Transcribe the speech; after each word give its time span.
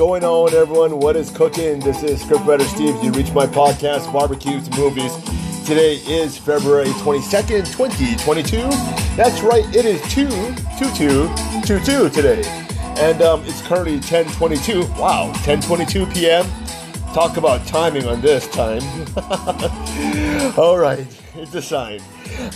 going 0.00 0.24
on, 0.24 0.54
everyone? 0.54 0.98
What 0.98 1.14
is 1.14 1.28
cooking? 1.28 1.78
This 1.78 2.02
is 2.02 2.22
Scriptwriter 2.22 2.62
Steve. 2.62 2.96
You 3.04 3.12
reach 3.12 3.32
my 3.32 3.46
podcast, 3.46 4.10
Barbecues 4.10 4.66
and 4.66 4.78
Movies. 4.78 5.14
Today 5.66 5.96
is 6.08 6.38
February 6.38 6.88
22nd, 7.04 7.70
2022. 7.70 8.56
That's 9.14 9.42
right, 9.42 9.62
it 9.76 9.84
is 9.84 10.00
2 10.10 10.26
2 10.78 10.94
2 10.94 11.30
2 11.66 11.80
2 11.84 12.08
today. 12.08 12.42
And 12.96 13.20
um, 13.20 13.44
it's 13.44 13.60
currently 13.60 14.00
10:22. 14.00 14.88
Wow, 14.98 15.34
10:22 15.44 16.14
p.m. 16.14 16.46
Talk 17.12 17.36
about 17.36 17.66
timing 17.66 18.06
on 18.06 18.22
this 18.22 18.48
time. 18.48 18.80
All 20.58 20.78
right, 20.78 21.06
it's 21.34 21.54
a 21.54 21.60
sign. 21.60 22.00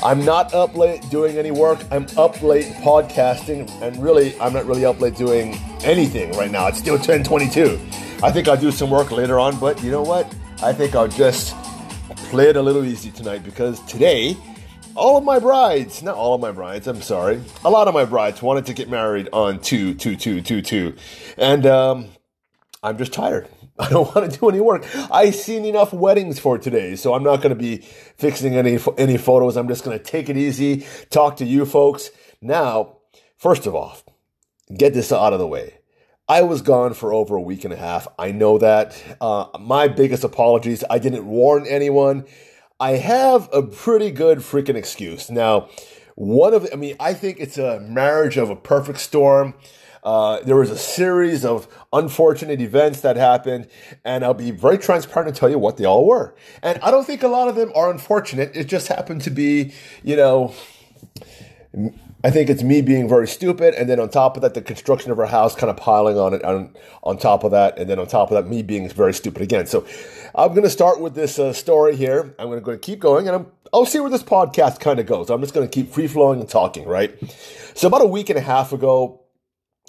I'm 0.02 0.24
not 0.24 0.54
up 0.54 0.76
late 0.76 1.08
doing 1.10 1.38
any 1.38 1.50
work. 1.50 1.78
I'm 1.90 2.06
up 2.16 2.42
late 2.42 2.66
podcasting, 2.82 3.70
and 3.82 4.02
really, 4.02 4.38
I'm 4.40 4.52
not 4.52 4.66
really 4.66 4.84
up 4.84 5.00
late 5.00 5.16
doing 5.16 5.54
anything 5.82 6.32
right 6.32 6.50
now. 6.50 6.66
It's 6.68 6.78
still 6.78 6.98
10:22. 6.98 7.78
I 8.22 8.30
think 8.30 8.48
I'll 8.48 8.56
do 8.56 8.70
some 8.70 8.90
work 8.90 9.10
later 9.10 9.38
on, 9.38 9.58
but 9.58 9.82
you 9.82 9.90
know 9.90 10.02
what? 10.02 10.32
I 10.62 10.72
think 10.72 10.94
I'll 10.94 11.08
just 11.08 11.54
play 12.30 12.48
it 12.48 12.56
a 12.56 12.62
little 12.62 12.84
easy 12.84 13.10
tonight 13.10 13.44
because 13.44 13.80
today, 13.86 14.36
all 14.94 15.16
of 15.16 15.24
my 15.24 15.38
brides, 15.38 16.02
not 16.02 16.14
all 16.14 16.34
of 16.34 16.40
my 16.40 16.52
brides, 16.52 16.86
I'm 16.86 17.02
sorry, 17.02 17.40
a 17.64 17.70
lot 17.70 17.88
of 17.88 17.94
my 17.94 18.04
brides 18.04 18.42
wanted 18.42 18.66
to 18.66 18.74
get 18.74 18.88
married 18.88 19.28
on 19.32 19.60
2 19.60 19.94
2 19.94 20.16
2 20.16 20.40
2 20.40 20.62
2. 20.62 20.94
And 21.36 21.66
um, 21.66 22.06
I'm 22.82 22.96
just 22.98 23.12
tired. 23.12 23.48
I 23.78 23.88
don't 23.88 24.14
want 24.14 24.30
to 24.30 24.38
do 24.38 24.48
any 24.48 24.60
work. 24.60 24.86
I've 25.10 25.34
seen 25.34 25.64
enough 25.64 25.92
weddings 25.92 26.38
for 26.38 26.58
today, 26.58 26.94
so 26.94 27.14
I'm 27.14 27.24
not 27.24 27.38
going 27.42 27.56
to 27.56 27.60
be 27.60 27.78
fixing 27.78 28.54
any 28.54 28.78
any 28.96 29.16
photos. 29.16 29.56
I'm 29.56 29.68
just 29.68 29.84
going 29.84 29.98
to 29.98 30.04
take 30.04 30.28
it 30.28 30.36
easy, 30.36 30.86
talk 31.10 31.36
to 31.38 31.44
you 31.44 31.66
folks. 31.66 32.10
Now, 32.40 32.98
first 33.36 33.66
of 33.66 33.74
all, 33.74 33.96
get 34.76 34.94
this 34.94 35.12
out 35.12 35.32
of 35.32 35.38
the 35.38 35.46
way. 35.46 35.78
I 36.28 36.42
was 36.42 36.62
gone 36.62 36.94
for 36.94 37.12
over 37.12 37.36
a 37.36 37.42
week 37.42 37.64
and 37.64 37.72
a 37.72 37.76
half. 37.76 38.08
I 38.18 38.32
know 38.32 38.58
that. 38.58 39.02
Uh, 39.20 39.46
my 39.60 39.88
biggest 39.88 40.24
apologies. 40.24 40.82
I 40.88 40.98
didn't 40.98 41.26
warn 41.26 41.66
anyone. 41.66 42.24
I 42.80 42.92
have 42.92 43.48
a 43.52 43.62
pretty 43.62 44.10
good 44.10 44.38
freaking 44.38 44.74
excuse. 44.74 45.30
Now, 45.30 45.68
one 46.14 46.54
of, 46.54 46.66
I 46.72 46.76
mean, 46.76 46.96
I 46.98 47.12
think 47.12 47.40
it's 47.40 47.58
a 47.58 47.80
marriage 47.80 48.38
of 48.38 48.48
a 48.48 48.56
perfect 48.56 49.00
storm. 49.00 49.54
Uh, 50.04 50.40
there 50.42 50.56
was 50.56 50.70
a 50.70 50.76
series 50.76 51.44
of 51.44 51.66
unfortunate 51.92 52.60
events 52.60 53.00
that 53.00 53.16
happened, 53.16 53.66
and 54.04 54.22
I'll 54.22 54.34
be 54.34 54.50
very 54.50 54.76
transparent 54.76 55.28
and 55.28 55.36
tell 55.36 55.48
you 55.48 55.58
what 55.58 55.78
they 55.78 55.86
all 55.86 56.06
were. 56.06 56.34
And 56.62 56.78
I 56.80 56.90
don't 56.90 57.06
think 57.06 57.22
a 57.22 57.28
lot 57.28 57.48
of 57.48 57.56
them 57.56 57.72
are 57.74 57.90
unfortunate. 57.90 58.54
It 58.54 58.64
just 58.64 58.88
happened 58.88 59.22
to 59.22 59.30
be, 59.30 59.72
you 60.02 60.16
know, 60.16 60.54
I 62.22 62.30
think 62.30 62.48
it's 62.48 62.62
me 62.62 62.80
being 62.80 63.08
very 63.08 63.26
stupid, 63.26 63.74
and 63.74 63.88
then 63.88 64.00
on 64.00 64.08
top 64.08 64.36
of 64.36 64.42
that, 64.42 64.54
the 64.54 64.62
construction 64.62 65.10
of 65.10 65.18
our 65.18 65.26
house 65.26 65.54
kind 65.54 65.70
of 65.70 65.76
piling 65.76 66.18
on 66.18 66.34
it 66.34 66.44
on, 66.44 66.74
on 67.02 67.18
top 67.18 67.44
of 67.44 67.50
that, 67.50 67.78
and 67.78 67.88
then 67.88 67.98
on 67.98 68.06
top 68.06 68.30
of 68.30 68.34
that, 68.34 68.48
me 68.48 68.62
being 68.62 68.88
very 68.88 69.12
stupid 69.12 69.42
again. 69.42 69.66
So 69.66 69.86
I'm 70.34 70.50
going 70.50 70.62
to 70.62 70.70
start 70.70 71.00
with 71.00 71.14
this 71.14 71.38
uh, 71.38 71.52
story 71.52 71.96
here. 71.96 72.34
I'm 72.38 72.48
going 72.48 72.62
to 72.62 72.78
keep 72.78 72.98
going, 72.98 73.26
and 73.26 73.36
I'm, 73.36 73.46
I'll 73.72 73.86
see 73.86 74.00
where 74.00 74.10
this 74.10 74.22
podcast 74.22 74.80
kind 74.80 75.00
of 75.00 75.06
goes. 75.06 75.30
I'm 75.30 75.40
just 75.40 75.54
going 75.54 75.68
to 75.68 75.70
keep 75.70 75.92
free 75.92 76.06
flowing 76.06 76.40
and 76.40 76.48
talking, 76.48 76.86
right? 76.86 77.12
So 77.74 77.88
about 77.88 78.02
a 78.02 78.06
week 78.06 78.30
and 78.30 78.38
a 78.38 78.42
half 78.42 78.72
ago, 78.72 79.23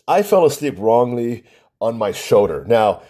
I 0.07 0.23
fell 0.23 0.45
asleep 0.45 0.75
wrongly 0.77 1.43
on 1.81 1.97
my 1.97 2.11
shoulder. 2.11 2.63
Now, 2.67 3.01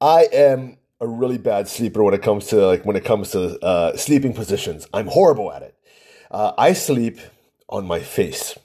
I 0.00 0.28
am 0.32 0.78
a 1.00 1.06
really 1.06 1.38
bad 1.38 1.68
sleeper 1.68 2.02
when 2.02 2.14
it 2.14 2.22
comes 2.22 2.46
to 2.46 2.66
like 2.66 2.84
when 2.84 2.96
it 2.96 3.04
comes 3.04 3.30
to 3.32 3.58
uh, 3.64 3.96
sleeping 3.96 4.32
positions. 4.32 4.86
I'm 4.94 5.08
horrible 5.08 5.52
at 5.52 5.62
it. 5.62 5.74
Uh, 6.30 6.52
I 6.56 6.72
sleep 6.72 7.18
on 7.68 7.86
my 7.86 8.00
face. 8.00 8.56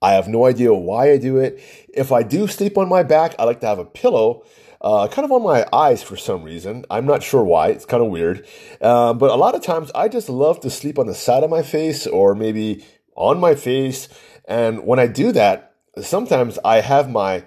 I 0.00 0.12
have 0.12 0.26
no 0.26 0.46
idea 0.46 0.74
why 0.74 1.12
I 1.12 1.18
do 1.18 1.38
it. 1.38 1.62
If 1.94 2.10
I 2.10 2.24
do 2.24 2.48
sleep 2.48 2.76
on 2.76 2.88
my 2.88 3.04
back, 3.04 3.34
I 3.38 3.44
like 3.44 3.60
to 3.60 3.66
have 3.66 3.78
a 3.78 3.84
pillow 3.84 4.44
uh, 4.80 5.06
kind 5.06 5.24
of 5.24 5.30
on 5.30 5.44
my 5.44 5.64
eyes 5.72 6.02
for 6.02 6.16
some 6.16 6.42
reason. 6.42 6.84
I'm 6.90 7.06
not 7.06 7.22
sure 7.22 7.44
why. 7.44 7.68
It's 7.68 7.84
kind 7.84 8.02
of 8.02 8.10
weird. 8.10 8.44
Uh, 8.80 9.14
but 9.14 9.30
a 9.30 9.36
lot 9.36 9.54
of 9.54 9.62
times 9.62 9.92
I 9.94 10.08
just 10.08 10.28
love 10.28 10.58
to 10.60 10.70
sleep 10.70 10.98
on 10.98 11.06
the 11.06 11.14
side 11.14 11.44
of 11.44 11.50
my 11.50 11.62
face 11.62 12.06
or 12.06 12.34
maybe 12.34 12.84
on 13.14 13.38
my 13.38 13.54
face. 13.54 14.08
And 14.46 14.84
when 14.84 14.98
I 14.98 15.06
do 15.06 15.30
that, 15.32 15.71
sometimes 16.00 16.58
I 16.64 16.80
have 16.80 17.10
my 17.10 17.44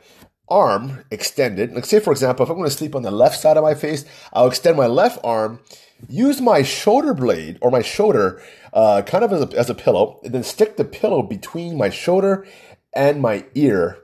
arm 0.47 1.03
extended. 1.11 1.73
Like, 1.73 1.85
say, 1.85 1.99
for 1.99 2.11
example, 2.11 2.43
if 2.43 2.49
I'm 2.49 2.57
going 2.57 2.69
to 2.69 2.75
sleep 2.75 2.95
on 2.95 3.01
the 3.01 3.11
left 3.11 3.39
side 3.39 3.57
of 3.57 3.63
my 3.63 3.73
face, 3.73 4.05
I'll 4.33 4.47
extend 4.47 4.77
my 4.77 4.87
left 4.87 5.19
arm, 5.23 5.59
use 6.07 6.41
my 6.41 6.61
shoulder 6.61 7.13
blade 7.13 7.57
or 7.61 7.71
my 7.71 7.81
shoulder 7.81 8.41
uh, 8.73 9.01
kind 9.03 9.23
of 9.23 9.33
as 9.33 9.41
a, 9.41 9.57
as 9.57 9.69
a 9.69 9.75
pillow, 9.75 10.19
and 10.23 10.33
then 10.33 10.43
stick 10.43 10.77
the 10.77 10.85
pillow 10.85 11.23
between 11.23 11.77
my 11.77 11.89
shoulder 11.89 12.45
and 12.93 13.21
my 13.21 13.45
ear. 13.55 13.97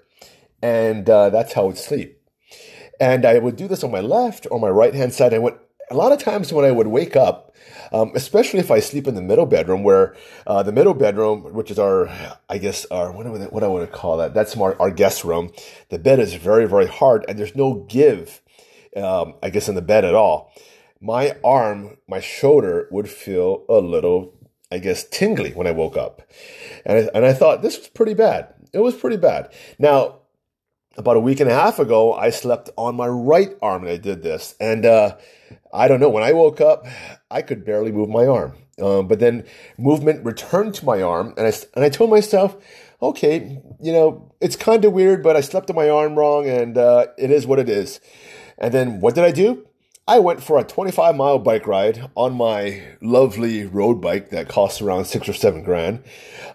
And 0.62 1.10
uh, 1.10 1.30
that's 1.30 1.54
how 1.54 1.64
I 1.64 1.66
would 1.66 1.78
sleep. 1.78 2.18
And 3.00 3.26
I 3.26 3.40
would 3.40 3.56
do 3.56 3.68
this 3.68 3.84
on 3.84 3.92
my 3.92 4.02
left 4.02 4.46
or 4.52 4.60
my 4.60 4.70
right 4.70 4.94
hand 4.94 5.14
side. 5.14 5.34
And 5.34 5.44
a 5.90 5.96
lot 5.96 6.12
of 6.12 6.20
times 6.20 6.54
when 6.54 6.66
I 6.66 6.72
would 6.72 6.88
wake 6.88 7.16
up, 7.16 7.51
um, 7.92 8.12
especially 8.16 8.60
if 8.60 8.72
I 8.72 8.80
sleep 8.80 9.08
in 9.08 9.16
the 9.16 9.22
middle 9.22 9.46
bedroom, 9.46 9.84
where 9.84 10.16
uh, 10.48 10.64
the 10.64 10.72
middle 10.72 10.94
bedroom, 10.94 11.54
which 11.54 11.72
is 11.72 11.80
our, 11.80 12.10
I 12.50 12.58
guess, 12.58 12.86
our 12.86 13.12
what, 13.12 13.26
I, 13.26 13.30
what 13.30 13.64
I 13.64 13.68
want 13.68 13.90
to 13.90 13.98
call 13.98 14.18
that, 14.18 14.34
that's 14.34 14.56
our, 14.58 14.80
our 14.82 14.92
guest 14.92 15.24
room. 15.24 15.52
The 15.90 16.00
bed 16.00 16.20
is 16.20 16.34
very, 16.36 16.68
very 16.68 16.88
hard, 16.88 17.26
and 17.28 17.38
there's 17.38 17.56
no 17.56 17.86
give, 17.90 18.42
um, 18.96 19.36
I 19.44 19.50
guess, 19.50 19.68
in 19.68 19.76
the 19.76 19.82
bed 19.82 20.06
at 20.06 20.16
all. 20.16 20.54
My 21.00 21.36
arm, 21.44 21.98
my 22.08 22.20
shoulder 22.20 22.88
would 22.92 23.10
feel 23.10 23.66
a 23.68 23.80
little, 23.80 24.34
I 24.72 24.78
guess, 24.78 25.04
tingly 25.04 25.52
when 25.52 25.68
I 25.68 25.72
woke 25.72 25.98
up, 25.98 26.22
and 26.86 26.98
I, 26.98 27.10
and 27.14 27.26
I 27.26 27.34
thought 27.34 27.62
this 27.62 27.78
was 27.78 27.88
pretty 27.88 28.14
bad. 28.14 28.54
It 28.74 28.80
was 28.80 28.96
pretty 28.96 29.18
bad. 29.18 29.52
Now, 29.80 30.21
about 30.98 31.18
a 31.18 31.20
week 31.20 31.40
and 31.40 31.50
a 31.50 31.54
half 31.54 31.80
ago, 31.80 32.14
I 32.14 32.30
slept 32.30 32.70
on 32.78 32.96
my 32.96 33.08
right 33.08 33.56
arm 33.62 33.84
and 33.84 33.92
I 33.92 33.98
did 33.98 34.24
this. 34.24 34.56
And 34.60 34.86
uh, 34.86 35.18
I 35.74 35.88
don't 35.88 36.00
know, 36.00 36.10
when 36.10 36.24
I 36.24 36.34
woke 36.34 36.62
up, 36.62 36.86
I 37.30 37.42
could 37.42 37.66
barely 37.66 37.92
move 37.92 38.10
my 38.10 38.26
arm. 38.26 38.54
Um, 38.82 39.08
but 39.08 39.20
then 39.20 39.46
movement 39.78 40.26
returned 40.26 40.74
to 40.76 40.86
my 40.86 41.02
arm, 41.02 41.34
and 41.38 41.46
I, 41.46 41.54
and 41.76 41.86
I 41.86 41.90
told 41.90 42.10
myself, 42.10 42.58
okay, 43.02 43.62
you 43.80 43.92
know, 43.92 44.34
it's 44.42 44.56
kind 44.56 44.84
of 44.86 44.94
weird, 44.94 45.22
but 45.24 45.36
I 45.36 45.42
slept 45.42 45.70
on 45.70 45.76
my 45.76 45.90
arm 45.90 46.16
wrong, 46.16 46.48
and 46.50 46.78
uh, 46.78 47.08
it 47.18 47.32
is 47.32 47.46
what 47.46 47.60
it 47.60 47.70
is. 47.70 48.00
And 48.58 48.74
then 48.74 49.00
what 49.00 49.16
did 49.16 49.24
I 49.24 49.32
do? 49.32 49.68
I 50.08 50.20
went 50.20 50.42
for 50.42 50.58
a 50.58 50.64
25 50.64 51.16
mile 51.16 51.40
bike 51.40 51.68
ride 51.68 52.10
on 52.16 52.34
my 52.34 52.82
lovely 53.02 53.66
road 53.66 54.02
bike 54.02 54.32
that 54.32 54.50
costs 54.50 54.82
around 54.82 55.06
six 55.06 55.30
or 55.30 55.34
seven 55.34 55.64
grand. 55.64 56.04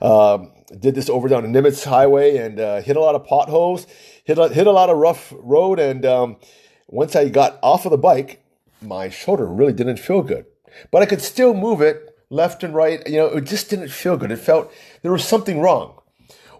Um, 0.00 0.52
did 0.78 0.94
this 0.94 1.08
over 1.08 1.28
down 1.28 1.50
the 1.50 1.60
Nimitz 1.60 1.84
Highway 1.84 2.36
and 2.36 2.58
uh, 2.58 2.80
hit 2.80 2.96
a 2.96 3.00
lot 3.00 3.14
of 3.14 3.25
potholes, 3.25 3.86
hit 4.26 4.38
a, 4.38 4.48
hit 4.48 4.66
a 4.66 4.72
lot 4.72 4.91
of 4.91 4.98
rough 4.98 5.32
road, 5.38 5.78
and 5.78 6.04
um, 6.04 6.37
once 6.88 7.16
I 7.16 7.28
got 7.28 7.59
off 7.62 7.87
of 7.87 7.92
the 7.92 7.98
bike, 7.98 8.44
my 8.82 9.09
shoulder 9.09 9.47
really 9.47 9.72
didn't 9.72 9.98
feel 9.98 10.22
good. 10.22 10.44
But 10.91 11.03
I 11.03 11.06
could 11.06 11.22
still 11.22 11.54
move 11.54 11.81
it 11.81 12.14
left 12.28 12.62
and 12.62 12.75
right. 12.75 13.06
You 13.06 13.16
know, 13.16 13.26
it 13.28 13.44
just 13.44 13.70
didn't 13.70 13.88
feel 13.88 14.16
good. 14.16 14.31
It 14.31 14.38
felt 14.38 14.70
there 15.03 15.12
was 15.12 15.25
something 15.25 15.60
wrong. 15.60 16.00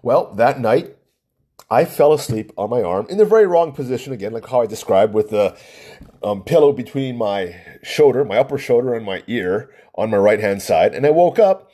Well, 0.01 0.33
that 0.35 0.59
night, 0.59 0.95
I 1.69 1.83
fell 1.83 2.13
asleep 2.13 2.51
on 2.57 2.69
my 2.69 2.81
arm 2.81 3.07
in 3.09 3.17
the 3.17 3.25
very 3.25 3.45
wrong 3.45 3.73
position 3.73 4.13
again, 4.13 4.31
like 4.31 4.47
how 4.47 4.61
I 4.61 4.65
described, 4.65 5.13
with 5.13 5.29
the 5.29 5.57
um, 6.23 6.43
pillow 6.43 6.71
between 6.71 7.17
my 7.17 7.59
shoulder, 7.83 8.23
my 8.23 8.37
upper 8.37 8.57
shoulder, 8.57 8.93
and 8.93 9.05
my 9.05 9.23
ear 9.27 9.69
on 9.95 10.09
my 10.09 10.17
right 10.17 10.39
hand 10.39 10.61
side. 10.61 10.95
And 10.95 11.05
I 11.05 11.09
woke 11.09 11.37
up 11.37 11.69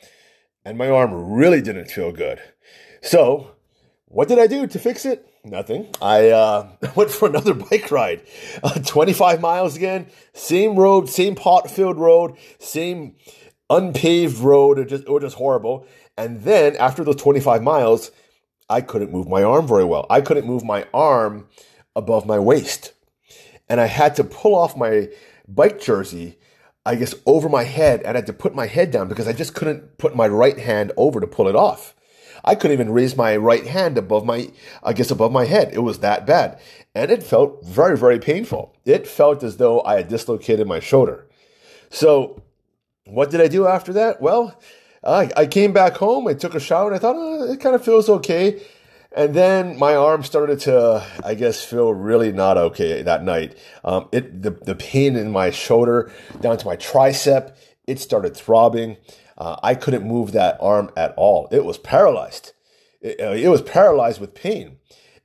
and 0.64 0.76
my 0.76 0.88
arm 0.88 1.32
really 1.32 1.60
didn't 1.60 1.90
feel 1.90 2.10
good. 2.10 2.40
So, 3.02 3.52
what 4.06 4.28
did 4.28 4.38
I 4.38 4.46
do 4.46 4.66
to 4.66 4.78
fix 4.78 5.04
it? 5.04 5.28
Nothing. 5.44 5.88
I 6.00 6.30
uh, 6.30 6.68
went 6.96 7.10
for 7.10 7.28
another 7.28 7.54
bike 7.54 7.90
ride, 7.90 8.22
uh, 8.62 8.80
25 8.80 9.40
miles 9.40 9.76
again, 9.76 10.06
same 10.32 10.76
road, 10.76 11.08
same 11.08 11.34
pot 11.34 11.70
filled 11.70 11.98
road, 11.98 12.36
same 12.58 13.16
unpaved 13.68 14.38
road. 14.38 14.78
It 14.78 14.88
just, 14.88 15.04
it 15.04 15.10
was 15.10 15.22
just 15.22 15.36
horrible. 15.36 15.86
And 16.16 16.42
then 16.42 16.76
after 16.76 17.04
those 17.04 17.16
25 17.16 17.62
miles, 17.62 18.10
I 18.70 18.80
couldn't 18.80 19.12
move 19.12 19.28
my 19.28 19.42
arm 19.42 19.66
very 19.66 19.84
well. 19.84 20.06
I 20.08 20.22
couldn't 20.22 20.46
move 20.46 20.64
my 20.64 20.86
arm 20.94 21.48
above 21.94 22.24
my 22.24 22.38
waist. 22.38 22.94
And 23.68 23.80
I 23.80 23.86
had 23.86 24.16
to 24.16 24.24
pull 24.24 24.54
off 24.54 24.76
my 24.76 25.08
bike 25.46 25.80
jersey, 25.80 26.38
I 26.86 26.94
guess, 26.94 27.14
over 27.26 27.48
my 27.50 27.64
head. 27.64 28.00
And 28.00 28.16
I 28.16 28.20
had 28.20 28.26
to 28.26 28.32
put 28.32 28.54
my 28.54 28.66
head 28.66 28.90
down 28.90 29.08
because 29.08 29.28
I 29.28 29.32
just 29.32 29.54
couldn't 29.54 29.98
put 29.98 30.16
my 30.16 30.28
right 30.28 30.58
hand 30.58 30.92
over 30.96 31.20
to 31.20 31.26
pull 31.26 31.48
it 31.48 31.56
off. 31.56 31.94
I 32.44 32.54
couldn't 32.54 32.74
even 32.74 32.92
raise 32.92 33.16
my 33.16 33.36
right 33.36 33.66
hand 33.66 33.96
above 33.96 34.24
my, 34.24 34.50
I 34.82 34.92
guess, 34.92 35.10
above 35.10 35.32
my 35.32 35.46
head. 35.46 35.70
It 35.72 35.80
was 35.80 36.00
that 36.00 36.26
bad. 36.26 36.60
And 36.94 37.10
it 37.10 37.22
felt 37.22 37.64
very, 37.64 37.96
very 37.96 38.18
painful. 38.18 38.76
It 38.84 39.06
felt 39.06 39.42
as 39.42 39.56
though 39.56 39.82
I 39.82 39.96
had 39.96 40.08
dislocated 40.08 40.66
my 40.66 40.80
shoulder. 40.80 41.26
So, 41.90 42.42
what 43.06 43.30
did 43.30 43.40
I 43.40 43.48
do 43.48 43.66
after 43.66 43.92
that? 43.94 44.20
Well, 44.20 44.60
I, 45.02 45.30
I 45.36 45.46
came 45.46 45.72
back 45.72 45.96
home, 45.96 46.26
I 46.26 46.34
took 46.34 46.54
a 46.54 46.60
shower, 46.60 46.86
and 46.86 46.96
I 46.96 46.98
thought, 46.98 47.16
oh, 47.16 47.52
it 47.52 47.60
kind 47.60 47.74
of 47.74 47.84
feels 47.84 48.08
okay. 48.08 48.62
And 49.16 49.32
then 49.32 49.78
my 49.78 49.94
arm 49.94 50.24
started 50.24 50.60
to, 50.60 51.06
I 51.24 51.34
guess, 51.34 51.62
feel 51.64 51.94
really 51.94 52.32
not 52.32 52.56
okay 52.56 53.02
that 53.02 53.22
night. 53.22 53.56
Um, 53.84 54.08
it 54.10 54.42
the, 54.42 54.50
the 54.50 54.74
pain 54.74 55.14
in 55.14 55.30
my 55.30 55.50
shoulder 55.50 56.10
down 56.40 56.58
to 56.58 56.66
my 56.66 56.76
tricep, 56.76 57.54
it 57.86 58.00
started 58.00 58.36
throbbing. 58.36 58.96
Uh, 59.36 59.56
I 59.62 59.74
couldn't 59.74 60.06
move 60.06 60.32
that 60.32 60.56
arm 60.60 60.90
at 60.96 61.14
all. 61.16 61.48
It 61.50 61.64
was 61.64 61.78
paralyzed. 61.78 62.52
It, 63.00 63.20
uh, 63.20 63.32
it 63.32 63.48
was 63.48 63.62
paralyzed 63.62 64.20
with 64.20 64.34
pain. 64.34 64.78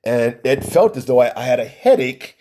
And 0.04 0.40
it 0.44 0.64
felt 0.64 0.98
as 0.98 1.06
though 1.06 1.20
I, 1.20 1.32
I, 1.40 1.44
had 1.44 1.60
a 1.60 1.66
headache 1.66 2.38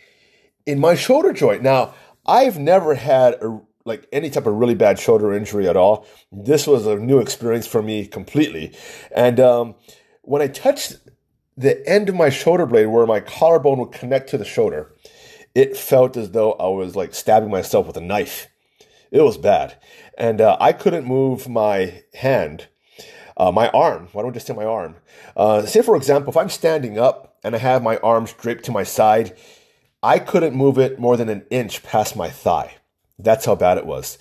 in 0.65 0.79
my 0.79 0.95
shoulder 0.95 1.33
joint. 1.33 1.63
Now, 1.63 1.95
I've 2.27 2.59
never 2.59 2.95
had 2.95 3.35
a, 3.43 3.61
like 3.85 4.07
any 4.13 4.31
type 4.31 4.47
of 4.47 4.55
really 4.55 4.75
bad 4.75 4.99
shoulder 4.99 5.33
injury 5.33 5.69
at 5.69 5.77
all. 5.77 6.07
This 6.31 6.67
was 6.67 6.87
a 6.87 6.97
new 6.97 7.19
experience 7.19 7.67
for 7.67 7.83
me 7.83 8.07
completely. 8.07 8.77
And 9.15 9.41
um, 9.41 9.75
when 10.23 10.43
I 10.43 10.47
touched 10.47 10.99
the 11.57 11.87
end 11.89 12.09
of 12.09 12.15
my 12.15 12.29
shoulder 12.29 12.67
blade 12.67 12.87
where 12.87 13.07
my 13.07 13.21
collarbone 13.21 13.79
would 13.81 13.93
connect 13.93 14.31
to 14.31 14.39
the 14.39 14.45
shoulder, 14.45 14.95
it 15.55 15.77
felt 15.77 16.17
as 16.17 16.31
though 16.31 16.53
I 16.53 16.69
was 16.69 16.95
like 16.95 17.15
stabbing 17.15 17.51
myself 17.51 17.87
with 17.87 17.97
a 17.97 18.01
knife. 18.01 18.49
It 19.11 19.23
was 19.23 19.39
bad. 19.39 19.77
And 20.17 20.41
uh, 20.41 20.57
I 20.61 20.73
couldn't 20.73 21.07
move 21.07 21.49
my 21.49 22.03
hand, 22.15 22.69
uh, 23.37 23.53
my 23.53 23.69
arm. 23.71 24.09
Why 24.13 24.23
don't 24.23 24.33
I 24.33 24.35
just 24.35 24.47
say 24.47 24.55
my 24.55 24.65
arm? 24.65 24.97
Uh, 25.37 25.65
say, 25.67 25.83
for 25.83 25.97
example, 25.97 26.31
if 26.31 26.37
I'm 26.37 26.49
standing 26.49 26.99
up 26.99 27.37
and 27.45 27.55
I 27.55 27.59
have 27.59 27.83
my 27.83 27.99
arms 27.99 28.33
draped 28.33 28.65
to 28.65 28.73
my 28.73 28.83
side, 28.83 29.37
I 30.03 30.19
couldn't 30.19 30.55
move 30.55 30.79
it 30.79 30.99
more 30.99 31.17
than 31.17 31.29
an 31.29 31.45
inch 31.51 31.83
past 31.83 32.17
my 32.17 32.29
thigh. 32.29 32.77
That's 33.19 33.47
how 33.47 33.55
bad 33.55 33.79
it 33.79 33.87
was. 33.87 34.19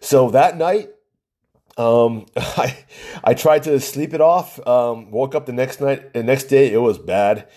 So 0.00 0.30
that 0.30 0.56
night, 0.56 0.90
um, 1.76 2.26
I 2.36 2.76
I 3.22 3.34
tried 3.34 3.64
to 3.64 3.78
sleep 3.80 4.14
it 4.14 4.20
off. 4.20 4.64
Um, 4.66 5.10
woke 5.10 5.34
up 5.34 5.46
the 5.46 5.52
next 5.52 5.80
night, 5.80 6.14
the 6.14 6.22
next 6.22 6.44
day, 6.44 6.72
it 6.72 6.78
was 6.80 6.98
bad. 6.98 7.48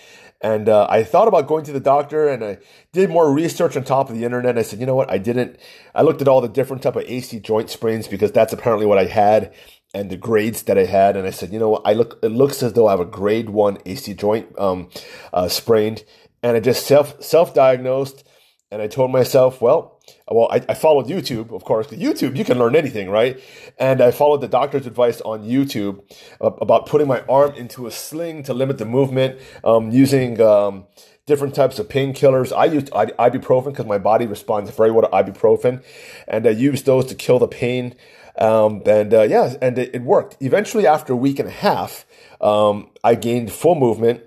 And 0.44 0.68
uh, 0.68 0.86
I 0.90 1.04
thought 1.04 1.26
about 1.26 1.46
going 1.46 1.64
to 1.64 1.72
the 1.72 1.80
doctor, 1.80 2.28
and 2.28 2.44
I 2.44 2.58
did 2.92 3.08
more 3.08 3.32
research 3.32 3.78
on 3.78 3.82
top 3.82 4.10
of 4.10 4.14
the 4.14 4.26
internet. 4.26 4.58
I 4.58 4.62
said, 4.62 4.78
you 4.78 4.84
know 4.84 4.94
what? 4.94 5.10
I 5.10 5.16
didn't. 5.16 5.58
I 5.94 6.02
looked 6.02 6.20
at 6.20 6.28
all 6.28 6.42
the 6.42 6.48
different 6.48 6.82
type 6.82 6.96
of 6.96 7.04
AC 7.06 7.40
joint 7.40 7.70
sprains 7.70 8.06
because 8.06 8.30
that's 8.30 8.52
apparently 8.52 8.84
what 8.84 8.98
I 8.98 9.06
had, 9.06 9.54
and 9.94 10.10
the 10.10 10.18
grades 10.18 10.64
that 10.64 10.76
I 10.76 10.84
had. 10.84 11.16
And 11.16 11.26
I 11.26 11.30
said, 11.30 11.50
you 11.50 11.58
know 11.58 11.70
what? 11.70 11.82
I 11.86 11.94
look. 11.94 12.18
It 12.22 12.28
looks 12.28 12.62
as 12.62 12.74
though 12.74 12.88
I 12.88 12.90
have 12.90 13.00
a 13.00 13.06
grade 13.06 13.48
one 13.48 13.78
AC 13.86 14.12
joint 14.12 14.48
um, 14.58 14.90
uh, 15.32 15.48
sprained, 15.48 16.04
and 16.42 16.58
I 16.58 16.60
just 16.60 16.84
self 16.84 17.22
self 17.22 17.54
diagnosed. 17.54 18.22
And 18.70 18.82
I 18.82 18.86
told 18.86 19.12
myself, 19.12 19.62
well, 19.62 19.93
well, 20.30 20.48
I, 20.50 20.64
I 20.68 20.74
followed 20.74 21.06
YouTube, 21.06 21.54
of 21.54 21.64
course. 21.64 21.88
YouTube, 21.88 22.36
you 22.36 22.44
can 22.44 22.58
learn 22.58 22.74
anything, 22.74 23.10
right? 23.10 23.38
And 23.78 24.00
I 24.00 24.10
followed 24.10 24.40
the 24.40 24.48
doctor's 24.48 24.86
advice 24.86 25.20
on 25.20 25.44
YouTube 25.44 26.00
about 26.40 26.86
putting 26.86 27.06
my 27.06 27.20
arm 27.28 27.54
into 27.54 27.86
a 27.86 27.90
sling 27.90 28.42
to 28.44 28.54
limit 28.54 28.78
the 28.78 28.86
movement, 28.86 29.38
um, 29.64 29.90
using 29.90 30.40
um, 30.40 30.86
different 31.26 31.54
types 31.54 31.78
of 31.78 31.88
painkillers. 31.88 32.56
I 32.56 32.64
used 32.66 32.90
ibuprofen 32.90 33.66
because 33.66 33.86
my 33.86 33.98
body 33.98 34.26
responds 34.26 34.70
very 34.70 34.90
well 34.90 35.02
to 35.02 35.08
ibuprofen, 35.08 35.84
and 36.26 36.46
I 36.46 36.50
used 36.50 36.86
those 36.86 37.04
to 37.06 37.14
kill 37.14 37.38
the 37.38 37.48
pain. 37.48 37.94
Um, 38.38 38.82
and 38.86 39.12
uh, 39.12 39.22
yeah, 39.22 39.54
and 39.60 39.78
it, 39.78 39.94
it, 39.94 40.02
worked. 40.02 40.38
Eventually, 40.40 40.86
after 40.86 41.12
a 41.12 41.16
week 41.16 41.38
and 41.38 41.48
a 41.48 41.52
half, 41.52 42.04
um, 42.40 42.90
I 43.04 43.14
gained 43.14 43.52
full 43.52 43.74
movement. 43.74 44.22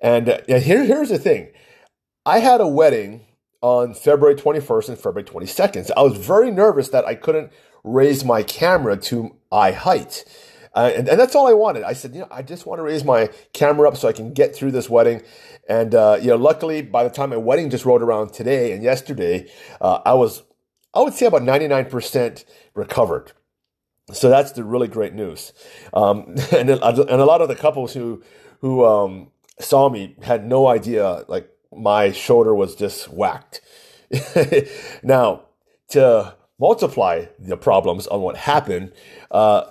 And 0.00 0.28
uh, 0.28 0.40
here, 0.46 0.84
here's 0.84 1.10
the 1.10 1.18
thing: 1.18 1.52
I 2.24 2.38
had 2.38 2.60
a 2.60 2.66
wedding 2.66 3.22
on 3.62 3.94
February 3.94 4.34
21st 4.34 4.90
and 4.90 4.98
February 4.98 5.24
22nd. 5.24 5.86
So 5.86 5.94
I 5.96 6.02
was 6.02 6.16
very 6.16 6.50
nervous 6.50 6.88
that 6.88 7.04
I 7.04 7.14
couldn't 7.14 7.52
raise 7.84 8.24
my 8.24 8.42
camera 8.42 8.96
to 8.96 9.36
eye 9.50 9.72
height. 9.72 10.24
Uh, 10.74 10.90
and, 10.96 11.08
and, 11.08 11.20
that's 11.20 11.34
all 11.34 11.46
I 11.46 11.52
wanted. 11.52 11.82
I 11.82 11.92
said, 11.92 12.14
you 12.14 12.20
know, 12.20 12.28
I 12.30 12.42
just 12.42 12.64
want 12.64 12.78
to 12.78 12.82
raise 12.82 13.04
my 13.04 13.28
camera 13.52 13.88
up 13.88 13.96
so 13.96 14.08
I 14.08 14.12
can 14.12 14.32
get 14.32 14.54
through 14.54 14.70
this 14.70 14.88
wedding. 14.88 15.22
And, 15.68 15.94
uh, 15.94 16.18
you 16.20 16.28
know, 16.28 16.36
luckily 16.36 16.80
by 16.80 17.04
the 17.04 17.10
time 17.10 17.30
my 17.30 17.36
wedding 17.36 17.68
just 17.68 17.84
rolled 17.84 18.02
around 18.02 18.32
today 18.32 18.72
and 18.72 18.82
yesterday, 18.82 19.50
uh, 19.80 20.00
I 20.06 20.14
was, 20.14 20.42
I 20.94 21.00
would 21.00 21.12
say 21.12 21.26
about 21.26 21.42
99% 21.42 22.44
recovered. 22.74 23.32
So 24.12 24.30
that's 24.30 24.52
the 24.52 24.64
really 24.64 24.88
great 24.88 25.12
news. 25.12 25.52
Um, 25.92 26.34
and, 26.52 26.70
and 26.70 26.80
a 26.80 27.24
lot 27.24 27.42
of 27.42 27.48
the 27.48 27.56
couples 27.56 27.92
who, 27.92 28.22
who, 28.60 28.84
um, 28.84 29.30
saw 29.60 29.90
me 29.90 30.16
had 30.22 30.46
no 30.46 30.66
idea, 30.66 31.24
like, 31.28 31.51
my 31.76 32.12
shoulder 32.12 32.54
was 32.54 32.74
just 32.74 33.12
whacked. 33.12 33.60
now, 35.02 35.42
to 35.88 36.34
multiply 36.58 37.26
the 37.38 37.56
problems 37.56 38.06
on 38.06 38.20
what 38.20 38.36
happened, 38.36 38.92
uh, 39.30 39.64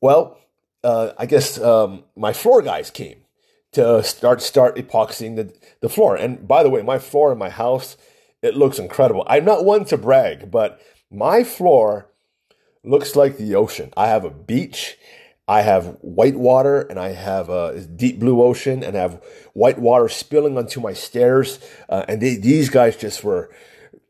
well, 0.00 0.38
uh, 0.84 1.12
I 1.18 1.26
guess 1.26 1.60
um, 1.60 2.04
my 2.16 2.32
floor 2.32 2.62
guys 2.62 2.90
came 2.90 3.18
to 3.72 4.02
start 4.02 4.42
start 4.42 4.76
epoxying 4.76 5.36
the, 5.36 5.54
the 5.80 5.88
floor. 5.88 6.16
And 6.16 6.46
by 6.46 6.62
the 6.62 6.70
way, 6.70 6.82
my 6.82 6.98
floor 6.98 7.32
in 7.32 7.38
my 7.38 7.50
house, 7.50 7.96
it 8.42 8.56
looks 8.56 8.78
incredible. 8.78 9.24
I'm 9.26 9.44
not 9.44 9.64
one 9.64 9.84
to 9.86 9.96
brag, 9.96 10.50
but 10.50 10.80
my 11.10 11.44
floor 11.44 12.08
looks 12.84 13.16
like 13.16 13.36
the 13.36 13.54
ocean. 13.54 13.92
I 13.96 14.08
have 14.08 14.24
a 14.24 14.30
beach 14.30 14.96
I 15.52 15.60
have 15.60 15.98
white 16.00 16.36
water 16.36 16.80
and 16.80 16.98
I 16.98 17.10
have 17.12 17.50
a 17.50 17.78
deep 17.78 18.18
blue 18.18 18.40
ocean 18.42 18.82
and 18.82 18.96
I 18.96 19.02
have 19.02 19.22
white 19.52 19.78
water 19.78 20.08
spilling 20.08 20.56
onto 20.56 20.80
my 20.80 20.94
stairs. 20.94 21.58
Uh, 21.90 22.06
and 22.08 22.22
they, 22.22 22.36
these 22.36 22.70
guys 22.70 22.96
just 22.96 23.22
were, 23.22 23.50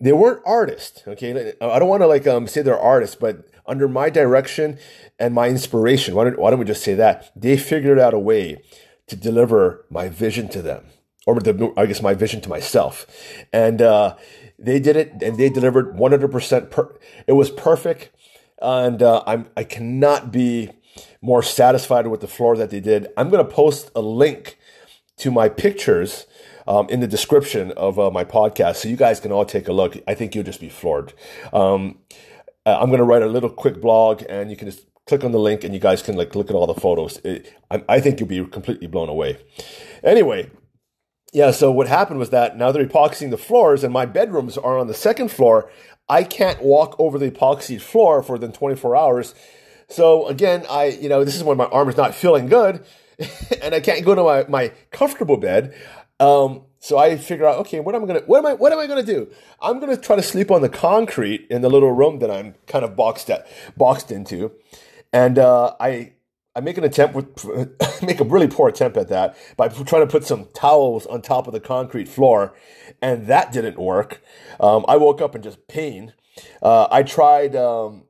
they 0.00 0.12
weren't 0.12 0.41
artists. 0.47 1.03
Okay. 1.05 1.53
I 1.61 1.79
don't 1.81 1.89
want 1.89 2.03
to 2.03 2.06
like, 2.06 2.29
um, 2.29 2.47
say 2.47 2.62
they're 2.62 2.79
artists, 2.79 3.17
but 3.17 3.49
under 3.67 3.89
my 3.89 4.09
direction 4.09 4.79
and 5.19 5.35
my 5.35 5.49
inspiration, 5.49 6.15
why 6.15 6.25
don't, 6.25 6.39
why 6.39 6.50
don't 6.50 6.61
we 6.61 6.65
just 6.65 6.85
say 6.85 6.94
that? 6.94 7.33
They 7.35 7.56
figured 7.56 7.99
out 7.99 8.15
a 8.15 8.21
way 8.21 8.62
to 9.09 9.17
deliver 9.17 9.85
my 9.91 10.09
vision 10.09 10.49
to 10.50 10.62
them 10.62 10.85
or 11.27 11.41
the, 11.41 11.75
I 11.77 11.87
guess 11.87 12.00
my 12.00 12.15
vision 12.15 12.41
to 12.43 12.49
myself. 12.49 13.05
And, 13.53 13.83
uh, 13.83 14.15
they 14.61 14.79
did 14.79 14.94
it 14.94 15.21
and 15.21 15.37
they 15.37 15.49
delivered 15.49 15.97
100% 15.97 16.71
per, 16.71 16.97
it 17.27 17.33
was 17.33 17.50
perfect. 17.50 18.11
And, 18.61 19.03
uh, 19.03 19.25
I'm, 19.27 19.49
I 19.56 19.65
cannot 19.65 20.31
be, 20.31 20.71
more 21.21 21.43
satisfied 21.43 22.06
with 22.06 22.21
the 22.21 22.29
floor 22.29 22.56
that 22.56 22.71
they 22.71 22.81
did. 22.81 23.09
I'm 23.17 23.31
going 23.31 23.44
to 23.44 23.50
post 23.50 23.91
a 23.94 24.00
link 24.00 24.59
to 25.19 25.31
my 25.31 25.49
pictures 25.49 26.27
um, 26.67 26.89
in 26.89 27.00
the 27.00 27.06
description 27.06 27.73
of 27.73 27.99
uh, 27.99 28.11
my 28.11 28.25
podcast 28.25 28.77
so 28.77 28.89
you 28.89 28.97
guys 28.97 29.21
can 29.21 29.33
all 29.33 29.44
take 29.44 29.69
a 29.69 29.73
look. 29.73 29.97
I 30.06 30.15
think 30.15 30.35
you'll 30.35 30.44
just 30.44 30.61
be 30.61 30.69
floored. 30.69 31.12
Um, 31.53 31.99
uh, 32.65 32.79
I'm 32.81 32.89
going 32.89 32.99
to 32.99 33.05
write 33.05 33.23
a 33.23 33.27
little 33.27 33.50
quick 33.50 33.81
blog 33.81 34.23
and 34.29 34.50
you 34.50 34.56
can 34.56 34.69
just 34.69 34.87
click 35.06 35.25
on 35.25 35.33
the 35.33 35.39
link 35.39 35.65
and 35.65 35.75
you 35.75 35.81
guys 35.81 36.03
can 36.03 36.17
like 36.17 36.35
look 36.35 36.50
at 36.50 36.56
all 36.56 36.67
the 36.67 36.75
photos. 36.75 37.19
It, 37.25 37.53
I, 37.71 37.83
I 37.89 38.00
think 38.00 38.21
you'll 38.21 38.29
be 38.29 38.44
completely 38.47 38.87
blown 38.87 39.09
away. 39.09 39.39
Anyway, 40.05 40.50
yeah, 41.33 41.50
so 41.50 41.73
what 41.73 41.89
happened 41.89 42.19
was 42.19 42.31
that 42.31 42.56
now 42.56 42.71
they're 42.73 42.87
epoxying 42.87 43.31
the 43.31 43.39
floors 43.39 43.83
and 43.83 43.93
my 43.93 44.06
bedrooms 44.06 44.59
are 44.59 44.79
on 44.79 44.87
the 44.87 44.94
second 44.94 45.31
floor. 45.31 45.71
I 46.09 46.25
can't 46.25 46.62
walk 46.62 46.94
over 46.99 47.19
the 47.19 47.31
epoxied 47.31 47.81
floor 47.81 48.23
for 48.23 48.39
than 48.39 48.53
24 48.53 48.97
hours 48.97 49.35
so 49.93 50.27
again, 50.29 50.65
I, 50.70 50.87
you 50.87 51.08
know, 51.08 51.25
this 51.25 51.37
is 51.37 51.44
when 51.44 51.56
my 51.56 51.67
arm 51.67 51.89
is 51.89 51.96
not 51.96 52.15
feeling 52.15 52.46
good 52.46 52.84
and 53.63 53.75
I 53.75 53.81
can't 53.81 54.05
go 54.05 54.15
to 54.15 54.22
my, 54.22 54.44
my 54.49 54.72
comfortable 54.91 55.37
bed. 55.37 55.75
Um, 56.19 56.63
so 56.79 56.99
I 56.99 57.17
figure 57.17 57.46
out, 57.46 57.58
okay, 57.58 57.81
what 57.81 57.94
am 57.94 58.05
I 58.05 58.06
gonna, 58.06 58.20
what 58.20 58.39
am 58.39 58.46
I, 58.46 58.55
what 58.55 58.72
am 58.72 58.79
I 58.79 58.87
gonna 58.87 59.03
do? 59.03 59.31
I'm 59.61 59.81
gonna 59.81 59.96
try 59.96 60.17
to 60.17 60.22
sleep 60.22 60.51
on 60.51 60.63
the 60.63 60.69
concrete 60.69 61.46
in 61.51 61.63
the 61.63 61.70
little 61.70 61.93
room 61.93 62.19
that 62.20 62.31
I'm 62.31 62.55
kind 62.67 62.84
of 62.84 62.96
boxed 62.96 63.31
at, 63.31 63.46
boxed 63.77 64.11
into, 64.11 64.53
and 65.13 65.39
uh, 65.39 65.75
I, 65.79 66.15
I 66.56 66.61
make 66.61 66.79
an 66.79 66.84
attempt 66.84 67.15
with, 67.15 68.03
make 68.03 68.20
a 68.20 68.25
really 68.25 68.49
poor 68.49 68.69
attempt 68.69 68.96
at 68.96 69.08
that 69.08 69.37
by 69.56 69.69
trying 69.69 70.06
to 70.06 70.11
put 70.11 70.25
some 70.25 70.49
towels 70.55 71.06
on 71.06 71.22
top 71.22 71.46
of 71.46 71.53
the 71.53 71.61
concrete 71.61 72.08
floor, 72.08 72.55
and 73.01 73.27
that 73.29 73.53
didn't 73.53 73.79
work. 73.79 74.22
Um, 74.58 74.84
I 74.89 74.96
woke 74.96 75.20
up 75.20 75.34
in 75.37 75.43
just 75.43 75.69
pain. 75.69 76.15
Uh, 76.63 76.89
I 76.91 77.03
tried. 77.03 77.55
Um, 77.56 78.02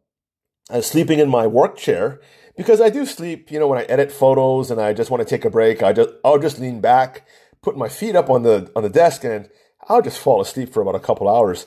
uh, 0.72 0.80
sleeping 0.80 1.18
in 1.18 1.28
my 1.28 1.46
work 1.46 1.76
chair 1.76 2.20
because 2.56 2.80
I 2.80 2.90
do 2.90 3.06
sleep, 3.06 3.50
you 3.50 3.58
know, 3.58 3.68
when 3.68 3.78
I 3.78 3.84
edit 3.84 4.10
photos 4.10 4.70
and 4.70 4.80
I 4.80 4.92
just 4.92 5.10
want 5.10 5.22
to 5.22 5.28
take 5.28 5.44
a 5.44 5.50
break, 5.50 5.82
I 5.82 5.92
just 5.92 6.10
I'll 6.24 6.38
just 6.38 6.58
lean 6.58 6.80
back, 6.80 7.26
put 7.62 7.76
my 7.76 7.88
feet 7.88 8.16
up 8.16 8.28
on 8.30 8.42
the 8.42 8.70
on 8.74 8.82
the 8.82 8.90
desk 8.90 9.24
and 9.24 9.48
I'll 9.88 10.02
just 10.02 10.18
fall 10.18 10.40
asleep 10.40 10.72
for 10.72 10.80
about 10.80 10.94
a 10.94 11.00
couple 11.00 11.28
hours. 11.28 11.66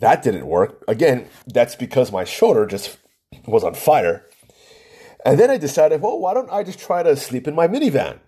That 0.00 0.22
didn't 0.22 0.46
work. 0.46 0.82
Again, 0.88 1.28
that's 1.46 1.76
because 1.76 2.10
my 2.10 2.24
shoulder 2.24 2.66
just 2.66 2.98
was 3.46 3.62
on 3.62 3.74
fire. 3.74 4.26
And 5.24 5.38
then 5.38 5.50
I 5.50 5.56
decided, 5.56 6.00
well, 6.00 6.18
why 6.18 6.34
don't 6.34 6.50
I 6.50 6.64
just 6.64 6.80
try 6.80 7.04
to 7.04 7.14
sleep 7.16 7.46
in 7.46 7.54
my 7.54 7.68
minivan? 7.68 8.18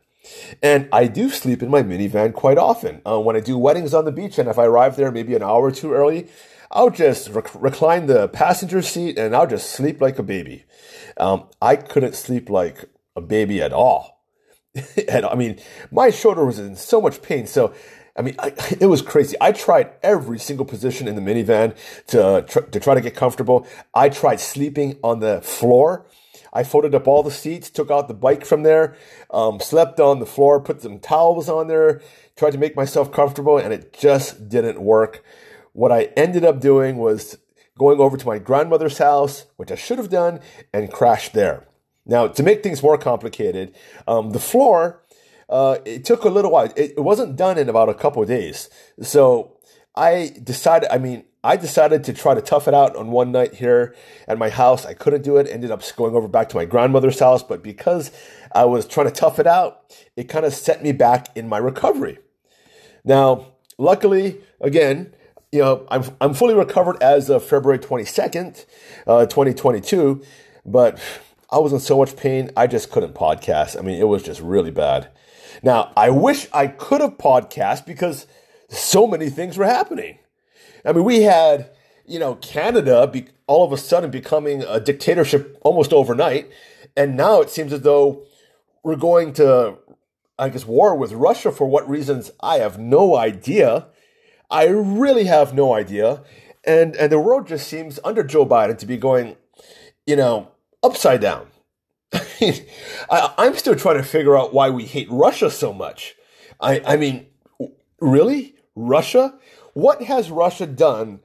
And 0.62 0.88
I 0.92 1.06
do 1.06 1.28
sleep 1.28 1.62
in 1.62 1.70
my 1.70 1.82
minivan 1.82 2.32
quite 2.32 2.58
often. 2.58 3.02
Uh, 3.04 3.18
when 3.18 3.34
I 3.36 3.40
do 3.40 3.58
weddings 3.58 3.92
on 3.92 4.04
the 4.04 4.12
beach, 4.12 4.38
and 4.38 4.48
if 4.48 4.58
I 4.58 4.64
arrive 4.64 4.96
there 4.96 5.10
maybe 5.10 5.34
an 5.34 5.42
hour 5.42 5.64
or 5.64 5.72
two 5.72 5.92
early, 5.92 6.28
I'll 6.70 6.90
just 6.90 7.30
rec- 7.30 7.54
recline 7.54 8.06
the 8.06 8.28
passenger 8.28 8.82
seat 8.82 9.18
and 9.18 9.34
I'll 9.34 9.46
just 9.46 9.70
sleep 9.70 10.00
like 10.00 10.18
a 10.18 10.22
baby. 10.22 10.64
Um, 11.16 11.48
I 11.60 11.76
couldn't 11.76 12.14
sleep 12.14 12.50
like 12.50 12.84
a 13.16 13.20
baby 13.20 13.62
at 13.62 13.72
all. 13.72 14.24
and 15.08 15.24
I 15.24 15.34
mean, 15.34 15.60
my 15.90 16.10
shoulder 16.10 16.44
was 16.44 16.58
in 16.58 16.76
so 16.76 17.00
much 17.00 17.22
pain. 17.22 17.46
So, 17.46 17.74
I 18.16 18.22
mean, 18.22 18.34
I, 18.38 18.48
it 18.80 18.86
was 18.86 19.02
crazy. 19.02 19.36
I 19.40 19.52
tried 19.52 19.90
every 20.02 20.38
single 20.38 20.66
position 20.66 21.08
in 21.08 21.14
the 21.14 21.20
minivan 21.20 21.76
to, 22.08 22.44
tr- 22.48 22.60
to 22.60 22.80
try 22.80 22.94
to 22.94 23.00
get 23.00 23.14
comfortable. 23.14 23.66
I 23.94 24.08
tried 24.08 24.40
sleeping 24.40 24.98
on 25.02 25.20
the 25.20 25.40
floor. 25.42 26.06
I 26.52 26.62
folded 26.62 26.94
up 26.94 27.08
all 27.08 27.24
the 27.24 27.32
seats, 27.32 27.68
took 27.68 27.90
out 27.90 28.06
the 28.06 28.14
bike 28.14 28.44
from 28.44 28.62
there, 28.62 28.96
um, 29.32 29.58
slept 29.58 29.98
on 29.98 30.20
the 30.20 30.26
floor, 30.26 30.60
put 30.60 30.82
some 30.82 31.00
towels 31.00 31.48
on 31.48 31.66
there, 31.66 32.00
tried 32.36 32.52
to 32.52 32.58
make 32.58 32.76
myself 32.76 33.10
comfortable, 33.10 33.58
and 33.58 33.72
it 33.72 33.92
just 33.92 34.48
didn't 34.48 34.80
work. 34.80 35.24
What 35.74 35.90
I 35.90 36.04
ended 36.16 36.44
up 36.44 36.60
doing 36.60 36.98
was 36.98 37.36
going 37.76 37.98
over 37.98 38.16
to 38.16 38.26
my 38.26 38.38
grandmother's 38.38 38.98
house, 38.98 39.46
which 39.56 39.72
I 39.72 39.74
should 39.74 39.98
have 39.98 40.08
done, 40.08 40.38
and 40.72 40.90
crashed 40.90 41.32
there. 41.32 41.66
Now, 42.06 42.28
to 42.28 42.42
make 42.44 42.62
things 42.62 42.80
more 42.80 42.96
complicated, 42.96 43.74
um, 44.06 44.30
the 44.30 44.38
floor, 44.38 45.02
uh, 45.48 45.78
it 45.84 46.04
took 46.04 46.22
a 46.22 46.28
little 46.28 46.52
while. 46.52 46.66
It, 46.76 46.94
it, 46.96 47.00
wasn't 47.00 47.34
done 47.34 47.58
in 47.58 47.68
about 47.68 47.88
a 47.88 47.94
couple 47.94 48.22
of 48.22 48.28
days. 48.28 48.70
So 49.02 49.56
I 49.96 50.36
decided, 50.44 50.88
I 50.92 50.98
mean, 50.98 51.24
I 51.42 51.56
decided 51.56 52.04
to 52.04 52.12
try 52.12 52.34
to 52.34 52.40
tough 52.40 52.68
it 52.68 52.74
out 52.74 52.94
on 52.94 53.10
one 53.10 53.32
night 53.32 53.54
here 53.54 53.96
at 54.28 54.38
my 54.38 54.50
house. 54.50 54.86
I 54.86 54.94
couldn't 54.94 55.22
do 55.22 55.38
it, 55.38 55.48
ended 55.48 55.72
up 55.72 55.82
going 55.96 56.14
over 56.14 56.28
back 56.28 56.50
to 56.50 56.56
my 56.56 56.66
grandmother's 56.66 57.18
house, 57.18 57.42
but 57.42 57.64
because 57.64 58.12
I 58.54 58.64
was 58.64 58.86
trying 58.86 59.08
to 59.08 59.12
tough 59.12 59.40
it 59.40 59.48
out, 59.48 59.92
it 60.16 60.28
kind 60.28 60.46
of 60.46 60.54
set 60.54 60.84
me 60.84 60.92
back 60.92 61.36
in 61.36 61.48
my 61.48 61.58
recovery. 61.58 62.18
Now, 63.04 63.54
luckily, 63.76 64.40
again, 64.60 65.14
you 65.54 65.60
know, 65.60 65.86
I'm, 65.88 66.02
I'm 66.20 66.34
fully 66.34 66.54
recovered 66.54 67.00
as 67.00 67.30
of 67.30 67.44
February 67.44 67.78
22nd, 67.78 68.64
uh, 69.06 69.26
2022, 69.26 70.20
but 70.66 70.98
I 71.48 71.58
was 71.58 71.72
in 71.72 71.78
so 71.78 71.96
much 71.98 72.16
pain, 72.16 72.50
I 72.56 72.66
just 72.66 72.90
couldn't 72.90 73.14
podcast. 73.14 73.78
I 73.78 73.82
mean, 73.82 74.00
it 74.00 74.08
was 74.08 74.24
just 74.24 74.40
really 74.40 74.72
bad. 74.72 75.10
Now, 75.62 75.92
I 75.96 76.10
wish 76.10 76.48
I 76.52 76.66
could 76.66 77.00
have 77.00 77.18
podcast 77.18 77.86
because 77.86 78.26
so 78.68 79.06
many 79.06 79.30
things 79.30 79.56
were 79.56 79.64
happening. 79.64 80.18
I 80.84 80.90
mean, 80.90 81.04
we 81.04 81.22
had, 81.22 81.70
you 82.04 82.18
know, 82.18 82.34
Canada 82.34 83.06
be, 83.06 83.28
all 83.46 83.64
of 83.64 83.70
a 83.70 83.78
sudden 83.78 84.10
becoming 84.10 84.64
a 84.64 84.80
dictatorship 84.80 85.56
almost 85.60 85.92
overnight. 85.92 86.50
And 86.96 87.16
now 87.16 87.40
it 87.40 87.48
seems 87.48 87.72
as 87.72 87.82
though 87.82 88.24
we're 88.82 88.96
going 88.96 89.32
to, 89.34 89.78
I 90.36 90.48
guess, 90.48 90.66
war 90.66 90.96
with 90.96 91.12
Russia 91.12 91.52
for 91.52 91.68
what 91.68 91.88
reasons 91.88 92.32
I 92.40 92.56
have 92.56 92.76
no 92.76 93.14
idea. 93.16 93.86
I 94.54 94.66
really 94.68 95.24
have 95.24 95.52
no 95.52 95.74
idea. 95.74 96.22
And, 96.64 96.94
and 96.94 97.10
the 97.10 97.18
world 97.18 97.48
just 97.48 97.66
seems 97.66 97.98
under 98.04 98.22
Joe 98.22 98.46
Biden 98.46 98.78
to 98.78 98.86
be 98.86 98.96
going, 98.96 99.36
you 100.06 100.14
know, 100.14 100.52
upside 100.80 101.20
down. 101.20 101.48
I, 102.12 103.34
I'm 103.36 103.56
still 103.56 103.74
trying 103.74 103.96
to 103.96 104.04
figure 104.04 104.38
out 104.38 104.54
why 104.54 104.70
we 104.70 104.84
hate 104.84 105.08
Russia 105.10 105.50
so 105.50 105.72
much. 105.72 106.14
I, 106.60 106.80
I 106.86 106.96
mean, 106.96 107.26
really? 108.00 108.54
Russia? 108.76 109.34
What 109.72 110.02
has 110.02 110.30
Russia 110.30 110.66
done 110.66 111.18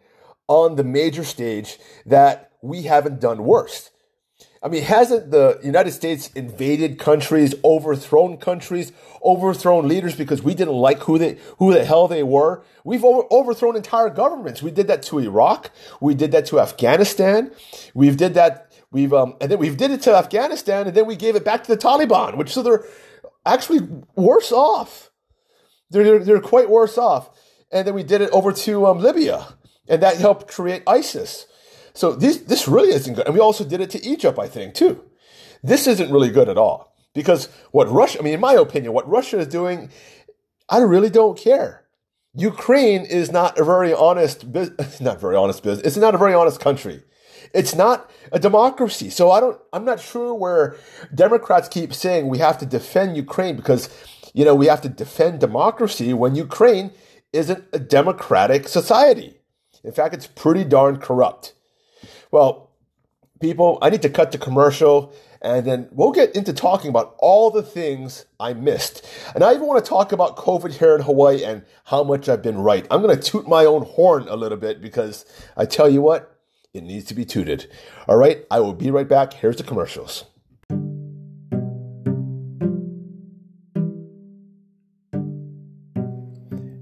on 0.47 0.75
the 0.75 0.83
major 0.83 1.23
stage 1.23 1.77
that 2.07 2.53
we 2.63 2.83
haven't 2.83 3.19
done 3.19 3.43
worse? 3.43 3.91
I 4.61 4.67
mean, 4.67 4.83
hasn't 4.83 5.31
the 5.31 5.57
United 5.63 5.91
States 5.91 6.29
invaded 6.35 6.99
countries, 6.99 7.55
overthrown 7.63 8.37
countries, 8.37 8.91
overthrown 9.23 9.87
leaders 9.87 10.15
because 10.15 10.43
we 10.43 10.53
didn't 10.53 10.73
like 10.73 10.99
who 11.03 11.17
they, 11.17 11.37
who 11.59 11.73
the 11.73 11.85
hell 11.85 12.09
they 12.09 12.23
were? 12.23 12.61
We've 12.83 13.05
over, 13.05 13.25
overthrown 13.31 13.77
entire 13.77 14.09
governments. 14.09 14.61
We 14.61 14.71
did 14.71 14.87
that 14.87 15.01
to 15.03 15.19
Iraq. 15.19 15.71
We 16.01 16.13
did 16.13 16.33
that 16.33 16.45
to 16.47 16.59
Afghanistan. 16.59 17.51
We've 17.93 18.17
did 18.17 18.33
that. 18.33 18.73
We've 18.91 19.13
um, 19.13 19.35
and 19.39 19.51
then 19.51 19.59
we've 19.59 19.77
did 19.77 19.91
it 19.91 20.01
to 20.03 20.15
Afghanistan, 20.15 20.87
and 20.87 20.95
then 20.95 21.05
we 21.05 21.15
gave 21.15 21.35
it 21.35 21.45
back 21.45 21.63
to 21.63 21.75
the 21.75 21.77
Taliban, 21.77 22.37
which 22.37 22.51
so 22.51 22.63
they're 22.63 22.83
actually 23.45 23.87
worse 24.15 24.51
off. 24.51 25.11
They're 25.89 26.03
they're, 26.03 26.19
they're 26.19 26.41
quite 26.41 26.69
worse 26.69 26.97
off. 26.97 27.29
And 27.71 27.87
then 27.87 27.93
we 27.93 28.03
did 28.03 28.21
it 28.21 28.31
over 28.31 28.51
to 28.51 28.87
um, 28.87 28.99
Libya, 28.99 29.45
and 29.87 30.01
that 30.01 30.17
helped 30.17 30.47
create 30.51 30.81
ISIS. 30.87 31.45
So 31.99 32.13
this, 32.13 32.37
this 32.37 32.65
really 32.65 32.93
isn't 32.93 33.13
good. 33.13 33.25
And 33.25 33.33
we 33.33 33.41
also 33.41 33.65
did 33.65 33.81
it 33.81 33.89
to 33.89 34.05
Egypt, 34.05 34.39
I 34.39 34.47
think, 34.47 34.73
too. 34.73 35.03
This 35.61 35.85
isn't 35.85 36.09
really 36.09 36.29
good 36.29 36.47
at 36.47 36.57
all. 36.57 36.95
Because 37.13 37.49
what 37.71 37.91
Russia, 37.91 38.19
I 38.19 38.21
mean, 38.21 38.35
in 38.35 38.39
my 38.39 38.53
opinion, 38.53 38.93
what 38.93 39.05
Russia 39.09 39.39
is 39.39 39.47
doing, 39.47 39.91
I 40.69 40.77
really 40.77 41.09
don't 41.09 41.37
care. 41.37 41.83
Ukraine 42.33 43.03
is 43.03 43.33
not 43.33 43.59
a 43.59 43.65
very 43.65 43.93
honest, 43.93 44.49
business. 44.49 45.01
not 45.01 45.19
very 45.19 45.35
honest 45.35 45.61
business. 45.61 45.85
It's 45.85 45.97
not 45.97 46.15
a 46.15 46.17
very 46.17 46.33
honest 46.33 46.61
country. 46.61 47.03
It's 47.53 47.75
not 47.75 48.09
a 48.31 48.39
democracy. 48.39 49.09
So 49.09 49.29
I 49.31 49.41
don't, 49.41 49.59
I'm 49.73 49.83
not 49.83 49.99
sure 49.99 50.33
where 50.33 50.77
Democrats 51.13 51.67
keep 51.67 51.93
saying 51.93 52.29
we 52.29 52.37
have 52.37 52.57
to 52.59 52.65
defend 52.65 53.17
Ukraine 53.17 53.57
because, 53.57 53.89
you 54.33 54.45
know, 54.45 54.55
we 54.55 54.67
have 54.67 54.79
to 54.83 54.89
defend 54.89 55.41
democracy 55.41 56.13
when 56.13 56.33
Ukraine 56.35 56.91
isn't 57.33 57.65
a 57.73 57.79
democratic 57.79 58.69
society. 58.69 59.41
In 59.83 59.91
fact, 59.91 60.13
it's 60.13 60.27
pretty 60.27 60.63
darn 60.63 60.95
corrupt. 60.95 61.55
Well, 62.31 62.71
people, 63.39 63.77
I 63.81 63.89
need 63.89 64.01
to 64.03 64.09
cut 64.09 64.31
the 64.31 64.37
commercial 64.37 65.13
and 65.41 65.65
then 65.65 65.87
we'll 65.91 66.11
get 66.11 66.35
into 66.35 66.51
talking 66.51 66.89
about 66.89 67.15
all 67.19 67.49
the 67.49 67.63
things 67.63 68.25
I 68.39 68.53
missed. 68.53 69.05
And 69.33 69.43
I 69.43 69.53
even 69.53 69.67
want 69.67 69.83
to 69.83 69.89
talk 69.89 70.11
about 70.11 70.35
COVID 70.35 70.73
here 70.73 70.95
in 70.95 71.01
Hawaii 71.01 71.43
and 71.43 71.63
how 71.85 72.03
much 72.03 72.27
I've 72.27 72.41
been 72.41 72.57
right. 72.57 72.85
I'm 72.91 73.01
going 73.01 73.17
to 73.17 73.21
toot 73.21 73.47
my 73.47 73.65
own 73.65 73.83
horn 73.83 74.27
a 74.27 74.35
little 74.35 74.57
bit 74.57 74.81
because 74.81 75.25
I 75.55 75.65
tell 75.65 75.89
you 75.89 76.01
what, 76.01 76.37
it 76.73 76.83
needs 76.83 77.05
to 77.05 77.13
be 77.13 77.25
tooted. 77.25 77.71
All 78.07 78.17
right, 78.17 78.45
I 78.51 78.59
will 78.59 78.73
be 78.73 78.91
right 78.91 79.07
back. 79.07 79.33
Here's 79.33 79.55
the 79.55 79.63
commercials. 79.63 80.25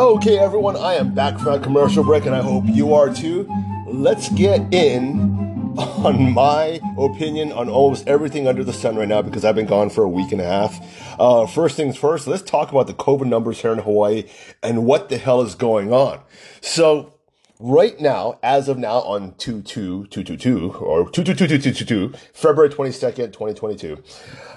Okay, 0.00 0.38
everyone, 0.38 0.76
I 0.78 0.94
am 0.94 1.12
back 1.12 1.38
from 1.38 1.52
a 1.52 1.60
commercial 1.60 2.02
break, 2.02 2.24
and 2.24 2.34
I 2.34 2.40
hope 2.40 2.64
you 2.66 2.94
are 2.94 3.12
too. 3.12 3.46
Let's 3.86 4.30
get 4.30 4.72
in 4.72 5.20
on 5.78 6.32
my 6.32 6.80
opinion 6.96 7.52
on 7.52 7.68
almost 7.68 8.08
everything 8.08 8.48
under 8.48 8.64
the 8.64 8.72
sun 8.72 8.96
right 8.96 9.06
now 9.06 9.20
because 9.20 9.44
I've 9.44 9.56
been 9.56 9.66
gone 9.66 9.90
for 9.90 10.02
a 10.02 10.08
week 10.08 10.32
and 10.32 10.40
a 10.40 10.44
half. 10.46 11.20
Uh, 11.20 11.46
first 11.46 11.76
things 11.76 11.98
first, 11.98 12.26
let's 12.26 12.40
talk 12.40 12.70
about 12.70 12.86
the 12.86 12.94
COVID 12.94 13.26
numbers 13.26 13.60
here 13.60 13.74
in 13.74 13.80
Hawaii 13.80 14.24
and 14.62 14.86
what 14.86 15.10
the 15.10 15.18
hell 15.18 15.42
is 15.42 15.54
going 15.54 15.92
on. 15.92 16.20
So, 16.62 17.12
right 17.58 18.00
now, 18.00 18.38
as 18.42 18.70
of 18.70 18.78
now 18.78 19.02
on 19.02 19.34
22222 19.34 20.76
or 20.76 21.10
2222222, 21.10 22.16
February 22.32 22.70
22nd, 22.70 23.34
2022, 23.34 24.02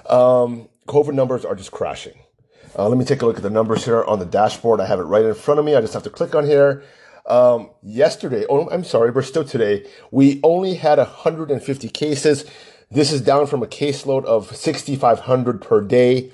um, 0.08 0.70
COVID 0.88 1.12
numbers 1.12 1.44
are 1.44 1.54
just 1.54 1.70
crashing. 1.70 2.14
Uh, 2.76 2.88
let 2.88 2.98
me 2.98 3.04
take 3.04 3.22
a 3.22 3.26
look 3.26 3.36
at 3.36 3.42
the 3.42 3.50
numbers 3.50 3.84
here 3.84 4.02
on 4.04 4.18
the 4.18 4.26
dashboard. 4.26 4.80
I 4.80 4.86
have 4.86 4.98
it 4.98 5.04
right 5.04 5.24
in 5.24 5.34
front 5.34 5.60
of 5.60 5.66
me. 5.66 5.76
I 5.76 5.80
just 5.80 5.94
have 5.94 6.02
to 6.02 6.10
click 6.10 6.34
on 6.34 6.44
here. 6.44 6.82
Um, 7.26 7.70
yesterday, 7.82 8.44
oh, 8.50 8.68
I'm 8.68 8.84
sorry, 8.84 9.10
we're 9.10 9.22
still 9.22 9.44
today. 9.44 9.86
We 10.10 10.40
only 10.42 10.74
had 10.74 10.98
150 10.98 11.88
cases. 11.90 12.44
This 12.90 13.12
is 13.12 13.20
down 13.20 13.46
from 13.46 13.62
a 13.62 13.66
caseload 13.66 14.24
of 14.24 14.54
6,500 14.54 15.62
per 15.62 15.80
day. 15.80 16.32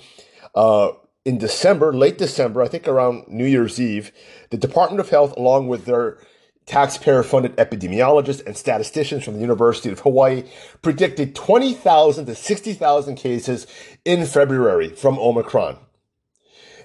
Uh, 0.55 0.93
in 1.27 1.37
December, 1.37 1.93
late 1.93 2.17
December, 2.17 2.63
I 2.63 2.69
think 2.69 2.89
around 2.89 3.29
New 3.29 3.45
Year's 3.45 3.79
Eve, 3.79 4.11
the 4.49 4.57
Department 4.57 5.01
of 5.01 5.11
Health, 5.11 5.37
along 5.37 5.69
with 5.69 5.85
their 5.85 6.19
taxpayer 6.65 7.23
funded 7.23 7.55
epidemiologists 7.57 8.45
and 8.47 8.57
statisticians 8.57 9.25
from 9.25 9.35
the 9.35 9.41
University 9.41 9.91
of 9.91 10.01
Hawaii, 10.01 10.45
predicted 10.81 11.35
20,000 11.35 12.27
to 12.27 12.35
60,000 12.35 13.17
cases 13.17 13.67
in 14.05 14.25
February 14.25 14.89
from 14.89 15.19
Omicron. 15.19 15.77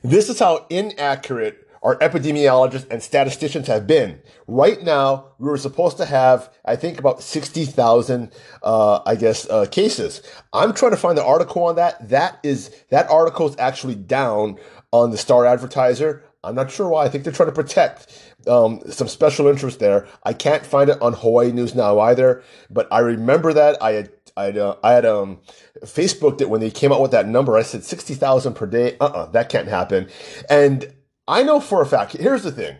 This 0.05 0.29
is 0.29 0.37
how 0.37 0.67
inaccurate 0.69 1.67
our 1.81 1.97
epidemiologists 1.97 2.85
and 2.91 3.01
statisticians 3.01 3.65
have 3.65 3.87
been. 3.87 4.19
Right 4.45 4.83
now, 4.83 5.31
we 5.39 5.49
were 5.49 5.57
supposed 5.57 5.97
to 5.97 6.05
have, 6.05 6.53
I 6.63 6.75
think, 6.75 6.99
about 6.99 7.23
60,000, 7.23 8.31
uh, 8.61 8.99
I 9.03 9.15
guess, 9.15 9.49
uh, 9.49 9.65
cases. 9.65 10.21
I'm 10.53 10.75
trying 10.75 10.91
to 10.91 10.97
find 10.97 11.17
the 11.17 11.25
article 11.25 11.63
on 11.63 11.77
that. 11.77 12.07
That 12.07 12.37
is, 12.43 12.69
that 12.89 13.09
article 13.09 13.49
is 13.49 13.55
actually 13.57 13.95
down 13.95 14.59
on 14.91 15.09
the 15.09 15.17
Star 15.17 15.43
Advertiser. 15.43 16.23
I'm 16.43 16.53
not 16.53 16.69
sure 16.69 16.87
why. 16.87 17.05
I 17.05 17.09
think 17.09 17.23
they're 17.23 17.33
trying 17.33 17.49
to 17.49 17.55
protect 17.55 18.35
um, 18.47 18.81
some 18.87 19.07
special 19.07 19.47
interest 19.47 19.79
there. 19.79 20.07
I 20.21 20.33
can't 20.33 20.63
find 20.63 20.91
it 20.91 21.01
on 21.01 21.13
Hawaii 21.13 21.51
News 21.51 21.73
Now 21.73 21.99
either, 22.01 22.43
but 22.69 22.87
I 22.91 22.99
remember 22.99 23.53
that 23.53 23.81
I 23.81 23.93
had 23.93 24.11
I 24.37 24.51
uh, 24.51 24.77
I 24.83 24.93
had 24.93 25.05
um, 25.05 25.39
Facebooked 25.83 26.41
it 26.41 26.49
when 26.49 26.61
they 26.61 26.71
came 26.71 26.91
out 26.91 27.01
with 27.01 27.11
that 27.11 27.27
number. 27.27 27.57
I 27.57 27.61
said 27.61 27.83
60,000 27.83 28.53
per 28.53 28.65
day. 28.65 28.97
Uh 28.99 29.05
uh 29.05 29.25
that 29.27 29.49
can't 29.49 29.67
happen. 29.67 30.09
And 30.49 30.93
I 31.27 31.43
know 31.43 31.59
for 31.59 31.81
a 31.81 31.85
fact, 31.85 32.13
here's 32.13 32.43
the 32.43 32.51
thing 32.51 32.77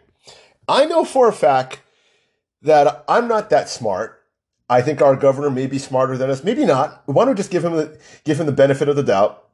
I 0.68 0.86
know 0.86 1.06
for 1.06 1.28
a 1.28 1.34
fact 1.34 1.82
that 2.62 3.06
I'm 3.08 3.28
not 3.28 3.50
that 3.50 3.70
smart. 3.70 4.22
I 4.70 4.82
think 4.82 5.02
our 5.02 5.16
governor 5.16 5.52
may 5.52 5.68
be 5.68 5.78
smarter 5.78 6.18
than 6.18 6.30
us, 6.30 6.44
maybe 6.44 6.66
not. 6.66 7.04
Why 7.06 7.26
don't 7.26 7.36
we 7.36 7.38
just 7.38 7.52
give 7.52 7.64
him 7.64 7.74
the, 7.74 8.00
give 8.24 8.40
him 8.40 8.48
the 8.48 8.52
benefit 8.52 8.90
of 8.90 8.96
the 8.96 9.04
doubt? 9.04 9.48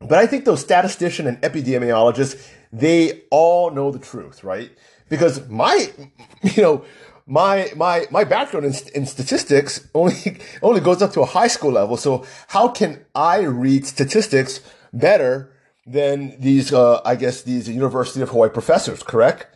But 0.00 0.18
I 0.18 0.26
think 0.26 0.44
those 0.44 0.60
statisticians 0.60 1.28
and 1.28 1.40
epidemiologists, 1.40 2.50
they 2.72 3.22
all 3.30 3.70
know 3.70 3.92
the 3.92 4.00
truth, 4.00 4.42
right? 4.42 4.70
Because 5.08 5.48
my, 5.48 5.92
you 6.42 6.62
know, 6.62 6.84
my 7.26 7.70
my 7.76 8.06
my 8.10 8.24
background 8.24 8.66
in, 8.66 8.74
in, 8.94 9.06
statistics 9.06 9.88
only 9.94 10.38
only 10.62 10.80
goes 10.80 11.02
up 11.02 11.12
to 11.14 11.20
a 11.20 11.26
high 11.26 11.48
school 11.48 11.72
level. 11.72 11.96
So 11.96 12.24
how 12.48 12.68
can 12.68 13.04
I 13.14 13.40
read 13.40 13.86
statistics 13.86 14.60
better 14.92 15.52
than 15.86 16.38
these, 16.40 16.72
uh, 16.72 17.00
I 17.04 17.14
guess, 17.14 17.42
these 17.42 17.68
University 17.68 18.20
of 18.20 18.30
Hawaii 18.30 18.50
professors, 18.50 19.02
correct? 19.02 19.46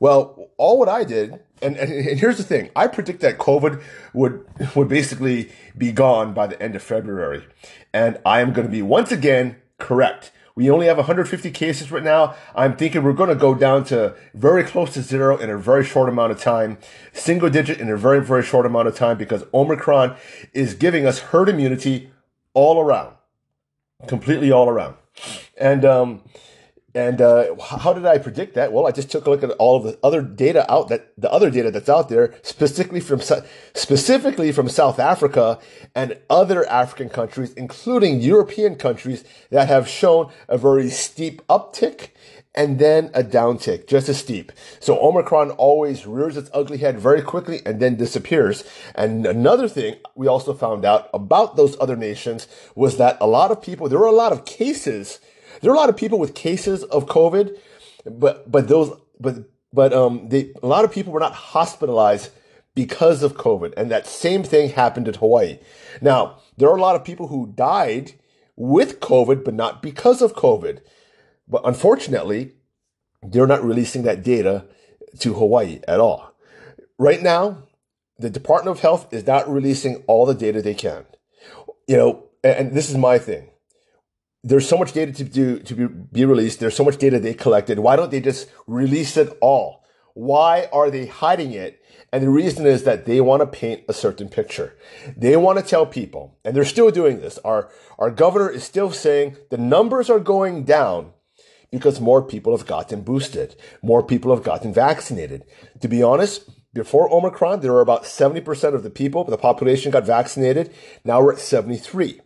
Well, 0.00 0.50
all 0.58 0.78
what 0.78 0.88
I 0.88 1.04
did, 1.04 1.40
and, 1.62 1.76
and, 1.76 1.90
and 1.90 2.18
here's 2.18 2.36
the 2.36 2.42
thing, 2.42 2.70
I 2.76 2.86
predict 2.88 3.20
that 3.20 3.38
COVID 3.38 3.82
would, 4.12 4.44
would 4.74 4.88
basically 4.88 5.50
be 5.78 5.92
gone 5.92 6.34
by 6.34 6.48
the 6.48 6.60
end 6.60 6.74
of 6.74 6.82
February. 6.82 7.46
And 7.94 8.18
I 8.26 8.40
am 8.40 8.52
going 8.52 8.66
to 8.66 8.72
be 8.72 8.82
once 8.82 9.12
again 9.12 9.56
correct. 9.78 10.32
We 10.56 10.70
only 10.70 10.86
have 10.86 10.96
150 10.96 11.50
cases 11.50 11.92
right 11.92 12.02
now. 12.02 12.34
I'm 12.54 12.78
thinking 12.78 13.02
we're 13.02 13.12
going 13.12 13.28
to 13.28 13.34
go 13.34 13.54
down 13.54 13.84
to 13.84 14.16
very 14.32 14.64
close 14.64 14.94
to 14.94 15.02
zero 15.02 15.36
in 15.36 15.50
a 15.50 15.58
very 15.58 15.84
short 15.84 16.08
amount 16.08 16.32
of 16.32 16.40
time, 16.40 16.78
single 17.12 17.50
digit 17.50 17.78
in 17.78 17.90
a 17.90 17.96
very, 17.96 18.24
very 18.24 18.42
short 18.42 18.64
amount 18.64 18.88
of 18.88 18.96
time 18.96 19.18
because 19.18 19.44
Omicron 19.52 20.16
is 20.54 20.72
giving 20.72 21.06
us 21.06 21.18
herd 21.18 21.50
immunity 21.50 22.10
all 22.54 22.80
around, 22.80 23.14
completely 24.06 24.50
all 24.50 24.70
around. 24.70 24.94
And, 25.58 25.84
um, 25.84 26.22
and 26.96 27.20
uh, 27.20 27.54
how 27.60 27.92
did 27.92 28.06
I 28.06 28.16
predict 28.16 28.54
that? 28.54 28.72
Well, 28.72 28.86
I 28.86 28.90
just 28.90 29.10
took 29.10 29.26
a 29.26 29.30
look 29.30 29.42
at 29.42 29.50
all 29.50 29.76
of 29.76 29.82
the 29.82 29.98
other 30.02 30.22
data 30.22 30.70
out 30.72 30.88
that 30.88 31.12
the 31.18 31.30
other 31.30 31.50
data 31.50 31.70
that's 31.70 31.90
out 31.90 32.08
there, 32.08 32.34
specifically 32.40 33.00
from 33.00 33.20
specifically 33.74 34.50
from 34.50 34.70
South 34.70 34.98
Africa 34.98 35.58
and 35.94 36.16
other 36.30 36.66
African 36.66 37.10
countries, 37.10 37.52
including 37.52 38.22
European 38.22 38.76
countries 38.76 39.24
that 39.50 39.68
have 39.68 39.86
shown 39.86 40.32
a 40.48 40.56
very 40.56 40.88
steep 40.88 41.46
uptick 41.48 42.12
and 42.54 42.78
then 42.78 43.10
a 43.12 43.22
downtick, 43.22 43.86
just 43.86 44.08
as 44.08 44.16
steep. 44.16 44.50
So 44.80 44.98
Omicron 44.98 45.50
always 45.50 46.06
rears 46.06 46.38
its 46.38 46.48
ugly 46.54 46.78
head 46.78 46.98
very 46.98 47.20
quickly 47.20 47.60
and 47.66 47.78
then 47.78 47.96
disappears. 47.96 48.64
And 48.94 49.26
another 49.26 49.68
thing 49.68 49.96
we 50.14 50.28
also 50.28 50.54
found 50.54 50.86
out 50.86 51.10
about 51.12 51.56
those 51.56 51.76
other 51.78 51.96
nations 51.96 52.48
was 52.74 52.96
that 52.96 53.18
a 53.20 53.26
lot 53.26 53.50
of 53.50 53.60
people, 53.60 53.90
there 53.90 53.98
were 53.98 54.06
a 54.06 54.12
lot 54.12 54.32
of 54.32 54.46
cases 54.46 55.20
there 55.60 55.70
are 55.70 55.74
a 55.74 55.78
lot 55.78 55.88
of 55.88 55.96
people 55.96 56.18
with 56.18 56.34
cases 56.34 56.82
of 56.84 57.06
COVID, 57.06 57.56
but 58.04 58.50
but 58.50 58.68
those 58.68 58.96
but 59.20 59.36
but 59.72 59.92
um 59.92 60.28
they 60.28 60.52
a 60.62 60.66
lot 60.66 60.84
of 60.84 60.92
people 60.92 61.12
were 61.12 61.20
not 61.20 61.32
hospitalized 61.32 62.30
because 62.74 63.22
of 63.22 63.34
COVID, 63.34 63.74
and 63.76 63.90
that 63.90 64.06
same 64.06 64.42
thing 64.42 64.70
happened 64.70 65.08
at 65.08 65.16
Hawaii. 65.16 65.58
Now 66.00 66.38
there 66.56 66.68
are 66.68 66.76
a 66.76 66.80
lot 66.80 66.96
of 66.96 67.04
people 67.04 67.28
who 67.28 67.52
died 67.54 68.12
with 68.56 69.00
COVID, 69.00 69.44
but 69.44 69.54
not 69.54 69.82
because 69.82 70.22
of 70.22 70.34
COVID. 70.34 70.80
But 71.48 71.62
unfortunately, 71.64 72.52
they're 73.22 73.46
not 73.46 73.64
releasing 73.64 74.02
that 74.02 74.24
data 74.24 74.64
to 75.20 75.34
Hawaii 75.34 75.80
at 75.86 76.00
all. 76.00 76.32
Right 76.98 77.22
now, 77.22 77.62
the 78.18 78.30
Department 78.30 78.76
of 78.76 78.82
Health 78.82 79.12
is 79.12 79.26
not 79.26 79.48
releasing 79.48 80.02
all 80.06 80.26
the 80.26 80.34
data 80.34 80.62
they 80.62 80.74
can. 80.74 81.04
You 81.86 81.96
know, 81.96 82.24
and 82.42 82.72
this 82.72 82.90
is 82.90 82.96
my 82.96 83.18
thing 83.18 83.50
there's 84.46 84.68
so 84.68 84.78
much 84.78 84.92
data 84.92 85.12
to 85.12 85.24
do 85.24 85.58
to 85.58 85.74
be, 85.74 85.86
be 85.86 86.24
released. 86.24 86.60
There's 86.60 86.76
so 86.76 86.84
much 86.84 86.98
data 86.98 87.18
they 87.18 87.34
collected. 87.34 87.80
Why 87.80 87.96
don't 87.96 88.12
they 88.12 88.20
just 88.20 88.48
release 88.68 89.16
it 89.16 89.36
all? 89.40 89.84
Why 90.14 90.68
are 90.72 90.88
they 90.88 91.06
hiding 91.06 91.52
it? 91.52 91.82
And 92.12 92.22
the 92.22 92.30
reason 92.30 92.64
is 92.64 92.84
that 92.84 93.06
they 93.06 93.20
want 93.20 93.40
to 93.40 93.46
paint 93.46 93.82
a 93.88 93.92
certain 93.92 94.28
picture. 94.28 94.76
They 95.16 95.36
want 95.36 95.58
to 95.58 95.64
tell 95.64 95.84
people, 95.84 96.38
and 96.44 96.54
they're 96.54 96.64
still 96.64 96.92
doing 96.92 97.20
this. 97.20 97.38
Our, 97.38 97.68
our 97.98 98.10
governor 98.10 98.48
is 98.48 98.62
still 98.62 98.92
saying 98.92 99.36
the 99.50 99.58
numbers 99.58 100.08
are 100.08 100.20
going 100.20 100.62
down 100.62 101.12
because 101.72 102.00
more 102.00 102.22
people 102.22 102.56
have 102.56 102.68
gotten 102.68 103.02
boosted. 103.02 103.56
More 103.82 104.02
people 104.02 104.32
have 104.32 104.44
gotten 104.44 104.72
vaccinated. 104.72 105.44
To 105.80 105.88
be 105.88 106.04
honest, 106.04 106.48
before 106.72 107.12
Omicron, 107.12 107.60
there 107.60 107.72
were 107.72 107.80
about 107.80 108.04
70% 108.04 108.74
of 108.74 108.84
the 108.84 108.90
people, 108.90 109.24
the 109.24 109.36
population 109.36 109.90
got 109.90 110.06
vaccinated. 110.06 110.72
Now 111.04 111.20
we're 111.20 111.32
at 111.32 111.40
73. 111.40 112.20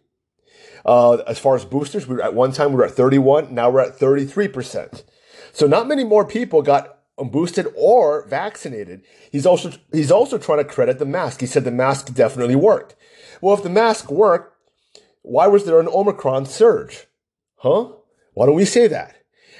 Uh, 0.84 1.16
as 1.26 1.38
far 1.38 1.56
as 1.56 1.64
boosters, 1.64 2.06
we 2.06 2.16
were 2.16 2.22
at 2.22 2.34
one 2.34 2.52
time 2.52 2.70
we 2.70 2.76
were 2.76 2.86
at 2.86 2.92
31. 2.92 3.54
Now 3.54 3.70
we're 3.70 3.80
at 3.80 3.98
33%. 3.98 5.04
So 5.52 5.66
not 5.66 5.88
many 5.88 6.04
more 6.04 6.24
people 6.24 6.62
got 6.62 6.98
boosted 7.18 7.66
or 7.76 8.26
vaccinated. 8.26 9.02
He's 9.30 9.46
also 9.46 9.72
he's 9.92 10.10
also 10.10 10.38
trying 10.38 10.58
to 10.58 10.64
credit 10.64 10.98
the 10.98 11.04
mask. 11.04 11.40
He 11.40 11.46
said 11.46 11.64
the 11.64 11.70
mask 11.70 12.14
definitely 12.14 12.56
worked. 12.56 12.96
Well, 13.40 13.54
if 13.54 13.62
the 13.62 13.70
mask 13.70 14.10
worked, 14.10 14.56
why 15.22 15.46
was 15.46 15.64
there 15.64 15.80
an 15.80 15.88
Omicron 15.88 16.46
surge? 16.46 17.06
Huh? 17.56 17.92
Why 18.34 18.46
don't 18.46 18.54
we 18.54 18.64
say 18.64 18.86
that? 18.88 19.16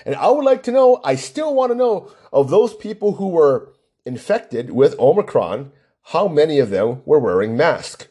And 0.07 0.15
I 0.15 0.31
would 0.31 0.45
like 0.45 0.63
to 0.65 0.73
know, 0.73 1.01
I 1.05 1.15
still 1.17 1.55
want 1.55 1.73
to 1.73 1.77
know 1.77 2.11
of 2.33 2.49
those 2.49 2.75
people 2.75 3.15
who 3.15 3.29
were 3.29 3.73
infected 4.07 4.71
with 4.71 4.99
Omicron, 4.99 5.73
how 6.05 6.29
many 6.29 6.59
of 6.59 6.71
them 6.71 7.03
were 7.05 7.19
wearing 7.19 7.57
masks? 7.57 8.09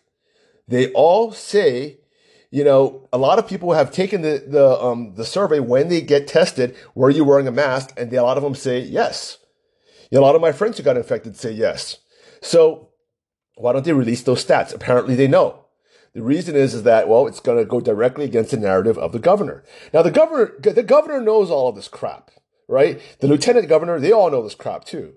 They 0.67 0.91
all 0.91 1.31
say 1.31 1.98
you 2.51 2.63
know, 2.63 3.07
a 3.13 3.17
lot 3.17 3.37
of 3.37 3.47
people 3.47 3.73
have 3.73 3.91
taken 3.91 4.21
the 4.21 4.43
the 4.45 4.81
um, 4.81 5.13
the 5.15 5.25
survey 5.25 5.59
when 5.59 5.89
they 5.89 6.01
get 6.01 6.27
tested. 6.27 6.75
Were 6.95 7.09
you 7.09 7.23
wearing 7.23 7.47
a 7.47 7.51
mask? 7.51 7.93
And 7.95 8.09
they, 8.09 8.17
a 8.17 8.23
lot 8.23 8.37
of 8.37 8.43
them 8.43 8.55
say 8.55 8.79
yes. 8.79 9.37
You 10.09 10.17
know, 10.17 10.23
a 10.23 10.25
lot 10.25 10.35
of 10.35 10.41
my 10.41 10.51
friends 10.51 10.77
who 10.77 10.83
got 10.83 10.97
infected 10.97 11.35
say 11.35 11.51
yes. 11.51 11.99
So 12.41 12.89
why 13.55 13.73
don't 13.73 13.85
they 13.85 13.93
release 13.93 14.23
those 14.23 14.43
stats? 14.43 14.73
Apparently, 14.73 15.15
they 15.15 15.27
know. 15.27 15.65
The 16.13 16.23
reason 16.23 16.55
is, 16.55 16.73
is 16.73 16.83
that 16.83 17.07
well, 17.07 17.27
it's 17.27 17.39
going 17.39 17.59
to 17.59 17.65
go 17.65 17.81
directly 17.81 18.25
against 18.25 18.51
the 18.51 18.57
narrative 18.57 18.97
of 18.97 19.11
the 19.11 19.19
governor. 19.19 19.63
Now, 19.93 20.01
the 20.01 20.11
governor, 20.11 20.53
the 20.59 20.81
governor 20.81 21.21
knows 21.21 21.51
all 21.51 21.69
of 21.69 21.75
this 21.75 21.87
crap, 21.87 22.31
right? 22.67 22.99
The 23.19 23.27
lieutenant 23.27 23.69
governor, 23.69 23.99
they 23.99 24.11
all 24.11 24.31
know 24.31 24.41
this 24.41 24.55
crap 24.55 24.85
too. 24.85 25.13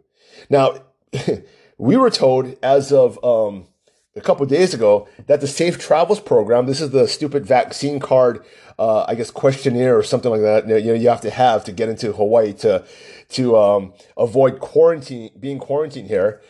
Now, 0.50 0.84
we 1.78 1.96
were 1.96 2.10
told 2.10 2.56
as 2.62 2.92
of 2.92 3.22
um, 3.24 3.68
a 4.14 4.20
couple 4.20 4.44
days 4.46 4.74
ago 4.74 5.08
that 5.26 5.40
the 5.40 5.46
Safe 5.46 5.78
Travels 5.78 6.20
program, 6.20 6.66
this 6.66 6.80
is 6.80 6.90
the 6.90 7.08
stupid 7.08 7.46
vaccine 7.46 7.98
card, 7.98 8.44
uh, 8.78 9.04
I 9.08 9.14
guess 9.14 9.30
questionnaire 9.30 9.96
or 9.96 10.02
something 10.02 10.30
like 10.30 10.42
that. 10.42 10.68
You 10.68 10.92
know, 10.92 10.94
you 10.94 11.08
have 11.08 11.20
to 11.22 11.30
have 11.30 11.64
to 11.64 11.72
get 11.72 11.88
into 11.88 12.12
Hawaii 12.12 12.52
to 12.54 12.84
to 13.30 13.56
um, 13.56 13.94
avoid 14.16 14.60
quarantine, 14.60 15.30
being 15.38 15.58
quarantined 15.58 16.08
here. 16.08 16.42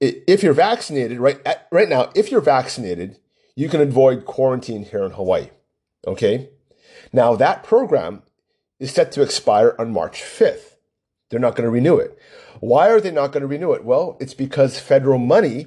If 0.00 0.42
you're 0.42 0.54
vaccinated, 0.54 1.18
right 1.18 1.40
at, 1.44 1.66
right 1.70 1.88
now, 1.88 2.10
if 2.14 2.30
you're 2.30 2.40
vaccinated, 2.40 3.18
you 3.54 3.68
can 3.68 3.80
avoid 3.80 4.24
quarantine 4.24 4.84
here 4.84 5.04
in 5.04 5.12
Hawaii. 5.12 5.50
Okay, 6.06 6.50
now 7.12 7.34
that 7.34 7.64
program 7.64 8.22
is 8.78 8.92
set 8.92 9.12
to 9.12 9.22
expire 9.22 9.74
on 9.78 9.92
March 9.92 10.22
5th. 10.22 10.76
They're 11.28 11.40
not 11.40 11.54
going 11.54 11.66
to 11.66 11.70
renew 11.70 11.96
it. 11.96 12.18
Why 12.60 12.88
are 12.88 13.00
they 13.00 13.10
not 13.10 13.32
going 13.32 13.42
to 13.42 13.46
renew 13.46 13.72
it? 13.72 13.84
Well, 13.84 14.16
it's 14.20 14.34
because 14.34 14.80
federal 14.80 15.18
money 15.18 15.66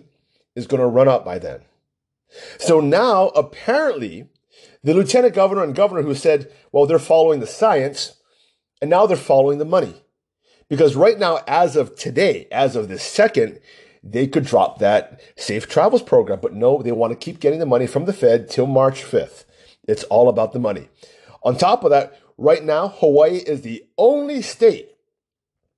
is 0.56 0.68
going 0.68 0.82
to 0.82 0.88
run 0.88 1.08
up 1.08 1.26
by 1.26 1.40
then. 1.40 1.62
So 2.58 2.80
now, 2.80 3.28
apparently, 3.30 4.28
the 4.84 4.94
lieutenant 4.94 5.34
governor 5.34 5.64
and 5.64 5.76
governor 5.76 6.02
who 6.02 6.16
said, 6.16 6.52
well, 6.72 6.86
they're 6.86 7.00
following 7.00 7.40
the 7.40 7.48
science, 7.48 8.20
and 8.82 8.90
now 8.90 9.06
they're 9.06 9.18
following 9.18 9.60
the 9.60 9.66
money. 9.66 10.04
Because 10.70 10.96
right 10.96 11.20
now, 11.20 11.40
as 11.48 11.76
of 11.76 11.96
today, 11.96 12.48
as 12.52 12.76
of 12.76 12.88
this 12.88 13.04
second, 13.04 13.60
they 14.04 14.28
could 14.28 14.46
drop 14.46 14.80
that 14.80 15.22
safe 15.36 15.68
travels 15.68 16.02
program. 16.02 16.40
But 16.42 16.54
no, 16.54 16.82
they 16.82 16.92
want 16.92 17.12
to 17.12 17.24
keep 17.24 17.40
getting 17.40 17.60
the 17.60 17.66
money 17.66 17.88
from 17.88 18.06
the 18.06 18.14
Fed 18.14 18.50
till 18.50 18.66
March 18.66 19.04
5th. 19.04 19.46
It's 19.88 20.04
all 20.06 20.30
about 20.30 20.54
the 20.54 20.60
money. 20.60 20.90
On 21.44 21.58
top 21.58 21.84
of 21.84 21.92
that, 21.92 22.20
right 22.38 22.64
now, 22.64 22.88
Hawaii 22.88 23.38
is 23.38 23.62
the 23.62 23.86
only 23.98 24.42
state, 24.42 24.90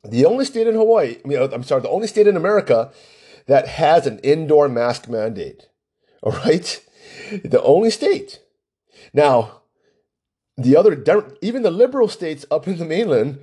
the 0.04 0.26
only 0.26 0.46
state 0.46 0.68
in 0.68 0.76
Hawaii, 0.76 1.18
I 1.24 1.28
mean, 1.28 1.40
I'm 1.40 1.64
sorry, 1.64 1.82
the 1.82 1.90
only 1.90 2.08
state 2.08 2.28
in 2.28 2.38
America 2.38 2.92
that 3.48 3.68
has 3.68 4.08
an 4.08 4.20
indoor 4.20 4.68
mask 4.68 5.08
mandate. 5.10 5.68
All 6.22 6.32
right. 6.32 6.82
The 7.44 7.62
only 7.62 7.90
state. 7.90 8.40
Now, 9.14 9.62
the 10.58 10.76
other, 10.76 11.04
even 11.42 11.64
the 11.64 11.72
liberal 11.72 12.08
states 12.08 12.46
up 12.50 12.68
in 12.68 12.78
the 12.78 12.86
mainland 12.86 13.40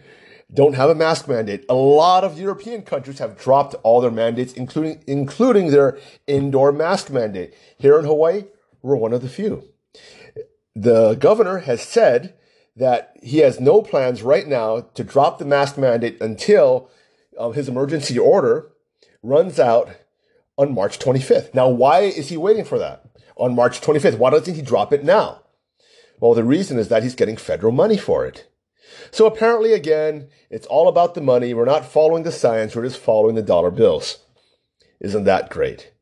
don't 0.53 0.75
have 0.75 0.91
a 0.91 0.95
mask 0.95 1.29
mandate. 1.29 1.65
A 1.69 1.75
lot 1.75 2.25
of 2.25 2.39
European 2.39 2.83
countries 2.83 3.19
have 3.19 3.39
dropped 3.39 3.75
all 3.83 4.01
their 4.01 4.11
mandates, 4.11 4.53
including, 4.53 5.03
including 5.07 5.71
their 5.71 5.99
indoor 6.27 6.73
mask 6.73 7.11
mandate. 7.11 7.55
Here 7.79 7.99
in 7.99 8.05
Hawaii, 8.05 8.45
we're 8.83 8.97
one 8.97 9.13
of 9.13 9.23
the 9.23 9.29
few. 9.29 9.65
The 10.75 11.15
governor 11.15 11.59
has 11.59 11.83
said 11.83 12.35
that 12.77 13.17
he 13.23 13.39
has 13.39 13.61
no 13.61 13.83
plans 13.83 14.23
right 14.23 14.47
now 14.47 14.81
to 14.95 15.05
drop 15.05 15.39
the 15.39 15.45
mask 15.45 15.79
mandate 15.79 16.21
until 16.21 16.91
uh, 17.39 17.51
his 17.51 17.69
emergency 17.69 18.19
order 18.19 18.72
runs 19.23 19.59
out 19.59 19.91
on 20.59 20.75
March 20.75 20.99
25th. 20.99 21.55
Now, 21.55 21.69
why 21.69 22.01
is 22.01 22.29
he 22.29 22.37
waiting 22.37 22.65
for 22.65 22.79
that 22.79 23.05
on 23.37 23.55
March 23.55 23.81
25th? 23.81 24.19
Why 24.19 24.31
doesn't 24.31 24.55
he 24.55 24.63
drop 24.63 24.93
it 24.93 25.05
now? 25.05 25.43
Well, 26.21 26.35
the 26.35 26.45
reason 26.45 26.79
is 26.79 26.89
that 26.89 27.03
he's 27.03 27.15
getting 27.15 27.37
federal 27.37 27.73
money 27.73 27.97
for 27.97 28.25
it. 28.25 28.49
So 29.11 29.27
apparently, 29.27 29.73
again, 29.73 30.29
it's 30.51 30.67
all 30.67 30.89
about 30.89 31.15
the 31.15 31.21
money. 31.21 31.55
We're 31.55 31.65
not 31.65 31.85
following 31.85 32.23
the 32.23 32.33
science. 32.33 32.77
We're 32.77 32.85
just 32.85 33.01
following 33.01 33.35
the 33.35 33.43
dollar 33.43 33.71
bills. 33.71 34.19
Isn't 35.01 35.25
that 35.25 35.51
great? 35.51 35.93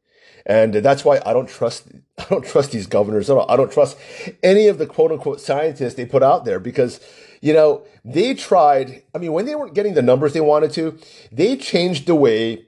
And 0.45 0.75
that's 0.75 1.05
why 1.05 1.21
I 1.25 1.33
don't 1.33 1.49
trust, 1.49 1.89
I 2.19 2.25
don't 2.25 2.45
trust 2.45 2.73
these 2.73 2.87
governors 2.87 3.31
at 3.31 3.37
all. 3.37 3.51
I 3.51 3.57
don't 3.57 3.73
trust 3.73 3.97
any 4.43 4.67
of 4.67 4.79
the 4.79 4.87
quote 4.87 5.13
unquote 5.13 5.41
scientists 5.41 5.95
they 5.95 6.05
put 6.05 6.23
out 6.23 6.45
there 6.45 6.59
because, 6.59 7.01
you 7.41 7.53
know, 7.53 7.85
they 8.05 8.35
tried, 8.35 9.03
I 9.15 9.19
mean, 9.19 9.33
when 9.33 9.47
they 9.47 9.55
weren't 9.55 9.75
getting 9.75 9.95
the 9.95 10.03
numbers 10.03 10.33
they 10.33 10.41
wanted 10.41 10.73
to, 10.73 10.99
they 11.31 11.57
changed 11.57 12.07
the 12.07 12.15
way 12.15 12.67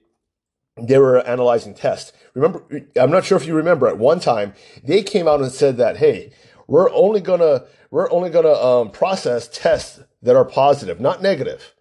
they 0.80 0.98
were 0.98 1.20
analyzing 1.26 1.74
tests. 1.74 2.12
Remember, 2.34 2.64
I'm 2.96 3.10
not 3.10 3.24
sure 3.24 3.36
if 3.36 3.46
you 3.46 3.54
remember 3.54 3.88
at 3.88 3.98
one 3.98 4.20
time, 4.20 4.54
they 4.82 5.02
came 5.02 5.28
out 5.28 5.40
and 5.40 5.52
said 5.52 5.76
that, 5.76 5.98
hey, 5.98 6.32
we're 6.66 6.90
only 6.92 7.20
gonna 7.20 7.64
we're 7.90 8.10
only 8.10 8.30
gonna 8.30 8.54
um, 8.54 8.90
process 8.90 9.48
tests 9.48 10.00
that 10.22 10.36
are 10.36 10.44
positive, 10.44 11.00
not 11.00 11.20
negative. 11.20 11.74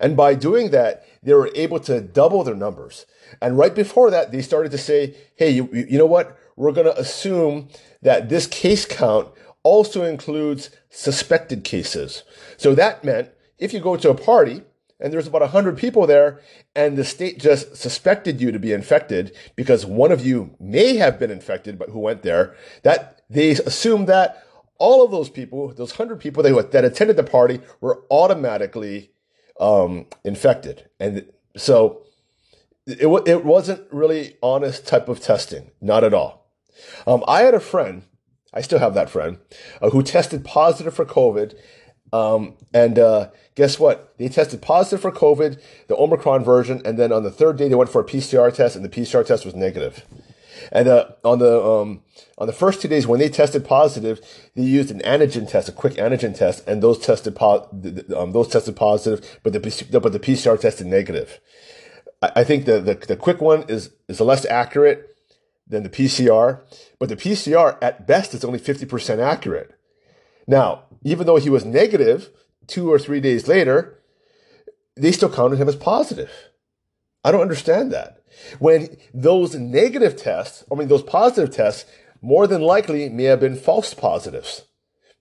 And 0.00 0.16
by 0.16 0.34
doing 0.34 0.70
that, 0.70 1.04
they 1.22 1.34
were 1.34 1.50
able 1.54 1.80
to 1.80 2.00
double 2.00 2.44
their 2.44 2.54
numbers. 2.54 3.04
And 3.42 3.58
right 3.58 3.74
before 3.74 4.10
that, 4.10 4.32
they 4.32 4.40
started 4.40 4.72
to 4.72 4.78
say, 4.78 5.14
"Hey, 5.36 5.50
you, 5.50 5.68
you 5.72 5.98
know 5.98 6.06
what? 6.06 6.38
We're 6.56 6.72
gonna 6.72 6.94
assume 6.96 7.68
that 8.00 8.28
this 8.28 8.46
case 8.46 8.86
count 8.86 9.28
also 9.62 10.04
includes 10.04 10.70
suspected 10.88 11.64
cases." 11.64 12.22
So 12.56 12.74
that 12.74 13.04
meant 13.04 13.30
if 13.58 13.74
you 13.74 13.80
go 13.80 13.96
to 13.96 14.10
a 14.10 14.14
party 14.14 14.62
and 15.00 15.12
there's 15.12 15.26
about 15.26 15.42
100 15.42 15.78
people 15.78 16.06
there 16.06 16.40
and 16.74 16.96
the 16.96 17.04
state 17.04 17.38
just 17.38 17.76
suspected 17.76 18.40
you 18.40 18.50
to 18.50 18.58
be 18.58 18.72
infected 18.72 19.34
because 19.54 19.86
one 19.86 20.10
of 20.10 20.24
you 20.24 20.54
may 20.58 20.96
have 20.96 21.18
been 21.18 21.30
infected 21.30 21.78
but 21.78 21.90
who 21.90 22.00
went 22.00 22.22
there. 22.22 22.56
That 22.82 23.22
they 23.30 23.50
assumed 23.50 24.08
that 24.08 24.44
all 24.78 25.04
of 25.04 25.10
those 25.10 25.28
people 25.28 25.68
those 25.68 25.98
100 25.98 26.20
people 26.20 26.42
that, 26.42 26.72
that 26.72 26.84
attended 26.84 27.16
the 27.16 27.24
party 27.24 27.60
were 27.80 28.04
automatically 28.10 29.10
um, 29.60 30.06
infected. 30.24 30.88
And 30.98 31.26
so 31.56 32.02
it, 32.86 33.06
it 33.26 33.44
wasn't 33.44 33.82
really 33.92 34.36
honest 34.42 34.86
type 34.86 35.08
of 35.08 35.20
testing. 35.20 35.70
Not 35.80 36.04
at 36.04 36.14
all. 36.14 36.50
Um, 37.06 37.24
i 37.26 37.42
had 37.42 37.54
a 37.54 37.60
friend 37.60 38.04
i 38.54 38.60
still 38.60 38.78
have 38.78 38.94
that 38.94 39.10
friend 39.10 39.38
uh, 39.82 39.90
who 39.90 40.00
tested 40.00 40.44
positive 40.44 40.94
for 40.94 41.04
covid 41.04 41.58
um, 42.12 42.54
and 42.72 42.98
uh, 42.98 43.30
guess 43.54 43.78
what? 43.78 44.16
They 44.18 44.28
tested 44.28 44.62
positive 44.62 45.00
for 45.00 45.12
COVID, 45.12 45.60
the 45.88 45.96
Omicron 45.96 46.44
version, 46.44 46.82
and 46.84 46.98
then 46.98 47.12
on 47.12 47.22
the 47.22 47.30
third 47.30 47.56
day 47.56 47.68
they 47.68 47.74
went 47.74 47.90
for 47.90 48.00
a 48.00 48.04
PCR 48.04 48.52
test, 48.52 48.76
and 48.76 48.84
the 48.84 48.88
PCR 48.88 49.26
test 49.26 49.44
was 49.44 49.54
negative. 49.54 50.04
And 50.72 50.88
uh, 50.88 51.10
on 51.24 51.38
the 51.38 51.62
um, 51.62 52.02
on 52.36 52.46
the 52.46 52.52
first 52.52 52.82
two 52.82 52.88
days 52.88 53.06
when 53.06 53.20
they 53.20 53.28
tested 53.28 53.64
positive, 53.64 54.20
they 54.54 54.62
used 54.62 54.90
an 54.90 55.00
antigen 55.00 55.48
test, 55.48 55.68
a 55.68 55.72
quick 55.72 55.94
antigen 55.94 56.36
test, 56.36 56.66
and 56.66 56.82
those 56.82 56.98
tested 56.98 57.36
po- 57.36 57.68
um, 58.16 58.32
those 58.32 58.48
tested 58.48 58.76
positive, 58.76 59.38
but 59.42 59.52
the 59.52 59.98
but 60.00 60.12
the 60.12 60.20
PCR 60.20 60.58
tested 60.58 60.86
negative. 60.86 61.40
I, 62.22 62.32
I 62.36 62.44
think 62.44 62.64
the, 62.64 62.80
the 62.80 62.94
the 62.94 63.16
quick 63.16 63.40
one 63.40 63.64
is 63.68 63.90
is 64.08 64.20
less 64.20 64.44
accurate 64.46 65.16
than 65.66 65.82
the 65.82 65.90
PCR, 65.90 66.60
but 66.98 67.08
the 67.08 67.16
PCR 67.16 67.78
at 67.82 68.06
best 68.06 68.34
is 68.34 68.44
only 68.44 68.58
fifty 68.58 68.86
percent 68.86 69.20
accurate. 69.20 69.72
Now, 70.46 70.84
even 71.02 71.26
though 71.26 71.36
he 71.36 71.50
was 71.50 71.64
negative 71.64 72.30
two 72.66 72.92
or 72.92 72.98
three 72.98 73.20
days 73.20 73.48
later, 73.48 73.98
they 74.96 75.12
still 75.12 75.30
counted 75.30 75.58
him 75.58 75.68
as 75.68 75.76
positive. 75.76 76.30
I 77.24 77.32
don't 77.32 77.42
understand 77.42 77.92
that. 77.92 78.22
When 78.58 78.96
those 79.12 79.54
negative 79.54 80.16
tests, 80.16 80.64
I 80.70 80.74
mean, 80.74 80.88
those 80.88 81.02
positive 81.02 81.50
tests, 81.50 81.90
more 82.20 82.46
than 82.46 82.62
likely 82.62 83.08
may 83.08 83.24
have 83.24 83.40
been 83.40 83.56
false 83.56 83.94
positives 83.94 84.64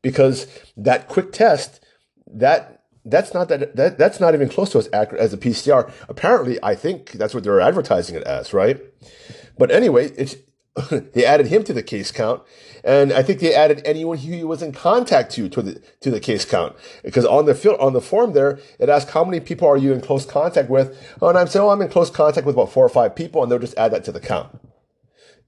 because 0.01 0.47
that 0.75 1.07
quick 1.07 1.31
test, 1.31 1.83
that 2.27 2.83
that's 3.05 3.33
not 3.33 3.49
that, 3.49 3.75
that 3.75 3.97
that's 3.97 4.19
not 4.19 4.33
even 4.33 4.49
close 4.49 4.71
to 4.71 4.79
as 4.79 4.89
accurate 4.91 5.21
as 5.21 5.33
a 5.33 5.37
PCR. 5.37 5.91
Apparently, 6.09 6.59
I 6.61 6.75
think 6.75 7.11
that's 7.13 7.33
what 7.33 7.43
they're 7.43 7.61
advertising 7.61 8.15
it 8.15 8.23
as, 8.23 8.53
right? 8.53 8.81
But 9.57 9.71
anyway, 9.71 10.09
it's 10.17 10.35
they 11.13 11.25
added 11.25 11.47
him 11.47 11.63
to 11.63 11.73
the 11.73 11.83
case 11.83 12.11
count, 12.11 12.43
and 12.87 13.11
I 13.11 13.21
think 13.21 13.41
they 13.41 13.53
added 13.53 13.81
anyone 13.83 14.17
who 14.17 14.31
he 14.31 14.43
was 14.45 14.61
in 14.63 14.71
contact 14.71 15.33
to 15.33 15.49
to 15.49 15.61
the 15.61 15.81
to 15.99 16.09
the 16.09 16.21
case 16.21 16.45
count 16.45 16.75
because 17.03 17.25
on 17.25 17.45
the 17.45 17.53
fil- 17.53 17.75
on 17.77 17.93
the 17.93 18.01
form 18.01 18.31
there 18.33 18.59
it 18.79 18.87
asks 18.89 19.11
how 19.11 19.25
many 19.25 19.41
people 19.41 19.67
are 19.67 19.77
you 19.77 19.93
in 19.93 20.01
close 20.01 20.25
contact 20.25 20.69
with, 20.69 20.97
and 21.21 21.37
I'm 21.37 21.47
saying 21.47 21.65
oh, 21.65 21.69
I'm 21.69 21.81
in 21.81 21.89
close 21.89 22.09
contact 22.09 22.47
with 22.47 22.55
about 22.55 22.71
four 22.71 22.85
or 22.85 22.89
five 22.89 23.15
people, 23.15 23.43
and 23.43 23.51
they'll 23.51 23.59
just 23.59 23.77
add 23.77 23.91
that 23.91 24.05
to 24.05 24.11
the 24.11 24.21
count. 24.21 24.57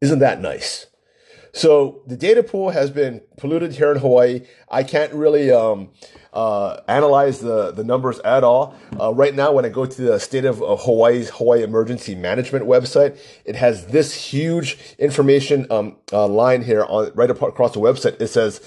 Isn't 0.01 0.19
that 0.19 0.41
nice? 0.41 0.87
So 1.53 2.01
the 2.05 2.15
data 2.15 2.43
pool 2.43 2.69
has 2.69 2.91
been 2.91 3.21
polluted 3.37 3.73
here 3.73 3.91
in 3.91 3.99
Hawaii. 3.99 4.41
I 4.69 4.83
can't 4.83 5.13
really 5.13 5.51
um, 5.51 5.89
uh, 6.33 6.81
analyze 6.87 7.39
the, 7.39 7.71
the 7.71 7.83
numbers 7.83 8.19
at 8.19 8.43
all. 8.43 8.75
Uh, 8.99 9.13
right 9.13 9.33
now, 9.33 9.51
when 9.51 9.65
I 9.65 9.69
go 9.69 9.85
to 9.85 10.01
the 10.01 10.19
state 10.19 10.45
of 10.45 10.61
uh, 10.61 10.75
Hawaii's 10.75 11.29
Hawaii 11.31 11.63
Emergency 11.63 12.15
Management 12.15 12.65
website, 12.65 13.19
it 13.45 13.55
has 13.55 13.87
this 13.87 14.13
huge 14.13 14.77
information 14.99 15.65
um, 15.71 15.97
uh, 16.13 16.27
line 16.27 16.61
here 16.61 16.83
on 16.83 17.11
right 17.15 17.31
across 17.31 17.73
the 17.73 17.79
website. 17.79 18.21
It 18.21 18.27
says, 18.27 18.61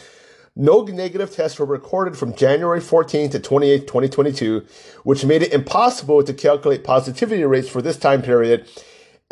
no 0.55 0.83
negative 0.83 1.35
tests 1.35 1.59
were 1.59 1.65
recorded 1.65 2.19
from 2.19 2.35
January 2.35 2.81
14 2.81 3.31
to 3.31 3.41
28, 3.41 3.87
2022, 3.87 4.67
which 5.03 5.25
made 5.25 5.43
it 5.43 5.53
impossible 5.53 6.23
to 6.23 6.35
calculate 6.35 6.85
positivity 6.85 7.43
rates 7.45 7.71
for 7.71 7.81
this 7.81 7.97
time 7.97 8.21
period. 8.21 8.69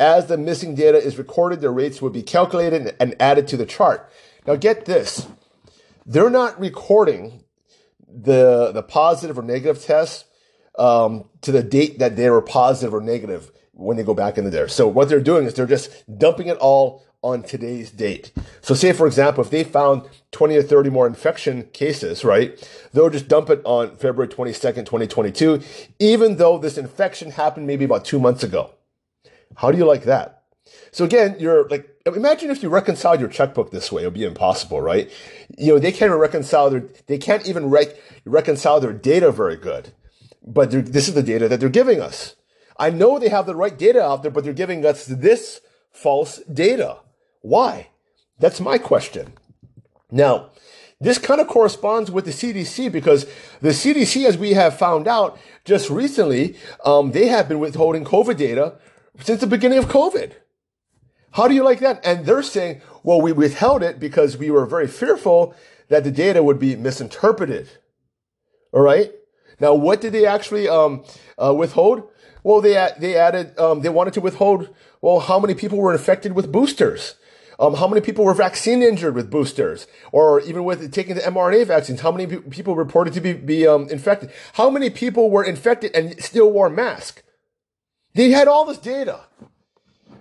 As 0.01 0.25
the 0.25 0.35
missing 0.35 0.73
data 0.73 0.97
is 0.97 1.19
recorded, 1.19 1.61
the 1.61 1.69
rates 1.69 2.01
would 2.01 2.11
be 2.11 2.23
calculated 2.23 2.95
and 2.99 3.15
added 3.19 3.47
to 3.49 3.55
the 3.55 3.67
chart. 3.67 4.11
Now, 4.47 4.55
get 4.55 4.85
this. 4.85 5.27
They're 6.07 6.31
not 6.31 6.59
recording 6.59 7.43
the 8.11 8.71
the 8.73 8.81
positive 8.81 9.37
or 9.37 9.43
negative 9.43 9.83
tests 9.83 10.25
um, 10.79 11.29
to 11.41 11.51
the 11.51 11.61
date 11.61 11.99
that 11.99 12.15
they 12.15 12.31
were 12.31 12.41
positive 12.41 12.95
or 12.95 12.99
negative 12.99 13.51
when 13.73 13.95
they 13.95 14.01
go 14.01 14.15
back 14.15 14.39
into 14.39 14.49
there. 14.49 14.67
So 14.67 14.87
what 14.87 15.07
they're 15.07 15.21
doing 15.21 15.45
is 15.45 15.53
they're 15.53 15.67
just 15.67 15.91
dumping 16.17 16.47
it 16.47 16.57
all 16.57 17.05
on 17.21 17.43
today's 17.43 17.91
date. 17.91 18.31
So 18.61 18.73
say 18.73 18.93
for 18.93 19.05
example, 19.05 19.43
if 19.43 19.51
they 19.51 19.63
found 19.63 20.09
20 20.31 20.57
or 20.57 20.63
30 20.63 20.89
more 20.89 21.05
infection 21.05 21.67
cases, 21.73 22.25
right, 22.25 22.57
they'll 22.91 23.11
just 23.11 23.27
dump 23.27 23.51
it 23.51 23.61
on 23.65 23.95
February 23.97 24.27
22nd, 24.27 24.87
2022, 24.87 25.61
even 25.99 26.37
though 26.37 26.57
this 26.57 26.79
infection 26.79 27.29
happened 27.29 27.67
maybe 27.67 27.85
about 27.85 28.03
two 28.03 28.19
months 28.19 28.41
ago. 28.41 28.71
How 29.55 29.71
do 29.71 29.77
you 29.77 29.85
like 29.85 30.03
that? 30.03 30.43
So 30.91 31.05
again, 31.05 31.35
you're 31.39 31.67
like, 31.69 31.89
imagine 32.05 32.49
if 32.49 32.63
you 32.63 32.69
reconciled 32.69 33.19
your 33.19 33.29
checkbook 33.29 33.71
this 33.71 33.91
way. 33.91 34.03
It 34.03 34.07
would 34.07 34.13
be 34.13 34.25
impossible, 34.25 34.81
right? 34.81 35.09
You 35.57 35.73
know, 35.73 35.79
they 35.79 35.91
can't 35.91 36.11
reconcile 36.11 36.69
their, 36.69 36.83
they 37.07 37.17
can't 37.17 37.47
even 37.47 37.69
re- 37.69 37.93
reconcile 38.25 38.79
their 38.79 38.93
data 38.93 39.31
very 39.31 39.55
good. 39.55 39.93
But 40.45 40.71
this 40.71 41.07
is 41.07 41.13
the 41.13 41.23
data 41.23 41.47
that 41.47 41.59
they're 41.59 41.69
giving 41.69 42.01
us. 42.01 42.35
I 42.77 42.89
know 42.89 43.19
they 43.19 43.29
have 43.29 43.45
the 43.45 43.55
right 43.55 43.77
data 43.77 44.01
out 44.01 44.23
there, 44.23 44.31
but 44.31 44.43
they're 44.43 44.53
giving 44.53 44.85
us 44.85 45.05
this 45.05 45.61
false 45.91 46.37
data. 46.51 46.97
Why? 47.41 47.89
That's 48.39 48.59
my 48.59 48.77
question. 48.77 49.33
Now, 50.09 50.49
this 50.99 51.17
kind 51.17 51.39
of 51.39 51.47
corresponds 51.47 52.11
with 52.11 52.25
the 52.25 52.31
CDC 52.31 52.91
because 52.91 53.25
the 53.61 53.69
CDC, 53.69 54.25
as 54.25 54.37
we 54.37 54.53
have 54.53 54.77
found 54.77 55.07
out 55.07 55.39
just 55.63 55.89
recently, 55.89 56.55
um, 56.83 57.11
they 57.11 57.27
have 57.27 57.47
been 57.47 57.59
withholding 57.59 58.03
COVID 58.03 58.37
data 58.37 58.75
since 59.19 59.41
the 59.41 59.47
beginning 59.47 59.77
of 59.77 59.85
COVID. 59.85 60.33
How 61.31 61.47
do 61.47 61.53
you 61.53 61.63
like 61.63 61.79
that? 61.79 62.05
And 62.05 62.25
they're 62.25 62.43
saying, 62.43 62.81
well, 63.03 63.21
we 63.21 63.31
withheld 63.31 63.83
it 63.83 63.99
because 63.99 64.37
we 64.37 64.51
were 64.51 64.65
very 64.65 64.87
fearful 64.87 65.55
that 65.87 66.03
the 66.03 66.11
data 66.11 66.43
would 66.43 66.59
be 66.59 66.75
misinterpreted. 66.75 67.69
All 68.71 68.81
right. 68.81 69.11
Now, 69.59 69.73
what 69.73 70.01
did 70.01 70.13
they 70.13 70.25
actually 70.25 70.67
um, 70.67 71.03
uh, 71.37 71.53
withhold? 71.53 72.09
Well, 72.43 72.61
they 72.61 72.89
they 72.99 73.15
added 73.15 73.57
um, 73.59 73.81
they 73.81 73.89
wanted 73.89 74.13
to 74.15 74.21
withhold. 74.21 74.73
Well, 75.01 75.19
how 75.19 75.39
many 75.39 75.53
people 75.53 75.77
were 75.77 75.93
infected 75.93 76.33
with 76.33 76.51
boosters? 76.51 77.15
Um, 77.59 77.75
how 77.75 77.87
many 77.87 78.01
people 78.01 78.25
were 78.25 78.33
vaccine 78.33 78.81
injured 78.81 79.13
with 79.13 79.29
boosters, 79.29 79.85
or 80.11 80.41
even 80.41 80.63
with 80.63 80.91
taking 80.91 81.13
the 81.13 81.21
mRNA 81.21 81.67
vaccines? 81.67 82.01
How 82.01 82.11
many 82.11 82.25
people 82.25 82.75
reported 82.75 83.13
to 83.13 83.21
be 83.21 83.33
be 83.33 83.67
um, 83.67 83.87
infected? 83.89 84.31
How 84.53 84.71
many 84.71 84.89
people 84.89 85.29
were 85.29 85.43
infected 85.43 85.95
and 85.95 86.19
still 86.21 86.51
wore 86.51 86.69
masks? 86.69 87.21
They 88.13 88.29
had 88.31 88.47
all 88.47 88.65
this 88.65 88.77
data, 88.77 89.21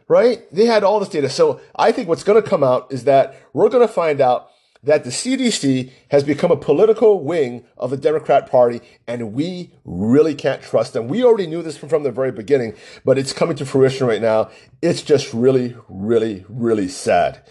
right? 0.09 0.42
They 0.53 0.66
had 0.66 0.85
all 0.85 1.00
this 1.00 1.09
data. 1.09 1.29
So 1.29 1.61
I 1.74 1.92
think 1.92 2.09
what's 2.09 2.24
going 2.24 2.42
to 2.42 2.48
come 2.48 2.62
out 2.62 2.92
is 2.92 3.05
that 3.05 3.37
we're 3.53 3.68
going 3.68 3.87
to 3.87 3.92
find 3.92 4.20
out 4.20 4.50
that 4.83 5.05
the 5.05 5.11
CDC 5.11 5.90
has 6.11 6.24
become 6.24 6.50
a 6.50 6.57
political 6.57 7.22
wing 7.22 7.64
of 7.76 7.90
the 7.90 7.96
Democrat 7.96 8.50
Party, 8.50 8.81
and 9.07 9.35
we 9.35 9.72
really 9.85 10.35
can't 10.35 10.62
trust 10.62 10.94
them. 10.94 11.09
We 11.09 11.22
already 11.22 11.46
knew 11.46 11.62
this 11.62 11.76
from, 11.76 12.03
the 12.03 12.11
very 12.11 12.33
beginning, 12.33 12.74
but 13.05 13.18
it's 13.18 13.33
coming 13.33 13.57
to 13.57 13.66
fruition 13.66 14.07
right 14.07 14.22
now. 14.22 14.50
It's 14.81 15.03
just 15.03 15.35
really, 15.35 15.76
really, 15.88 16.46
really 16.48 16.88
sad. 16.88 17.42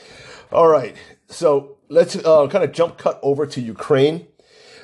All 0.52 0.68
right. 0.68 0.96
So 1.28 1.78
let's 1.90 2.16
uh, 2.16 2.48
kind 2.48 2.64
of 2.64 2.72
jump 2.72 2.98
cut 2.98 3.20
over 3.22 3.46
to 3.46 3.62
Ukraine. 3.62 4.26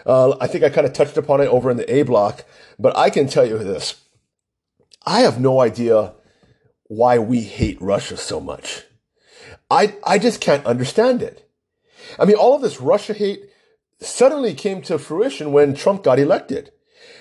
Uh, 0.06 0.36
I 0.40 0.46
think 0.46 0.64
I 0.64 0.70
kind 0.70 0.86
of 0.86 0.94
touched 0.94 1.18
upon 1.18 1.42
it 1.42 1.48
over 1.48 1.72
in 1.72 1.78
the 1.78 1.92
A 1.92 2.04
block, 2.04 2.46
but 2.78 2.96
I 2.96 3.10
can 3.10 3.28
tell 3.28 3.46
you 3.46 3.58
this. 3.58 4.05
I 5.06 5.22
have 5.22 5.40
no 5.40 5.62
idea 5.62 6.14
why 6.88 7.20
we 7.20 7.42
hate 7.42 7.82
Russia 7.82 8.18
so 8.18 8.40
much. 8.40 8.84
I, 9.70 9.96
I 10.04 10.18
just 10.18 10.42
can't 10.42 10.66
understand 10.66 11.22
it. 11.22 11.50
I 12.20 12.26
mean, 12.26 12.36
all 12.36 12.56
of 12.56 12.62
this 12.62 12.82
Russia 12.82 13.14
hate 13.14 13.50
suddenly 14.00 14.54
came 14.54 14.82
to 14.84 14.98
fruition 14.98 15.52
when 15.52 15.76
Trump 15.76 16.04
got 16.04 16.20
elected. 16.20 16.72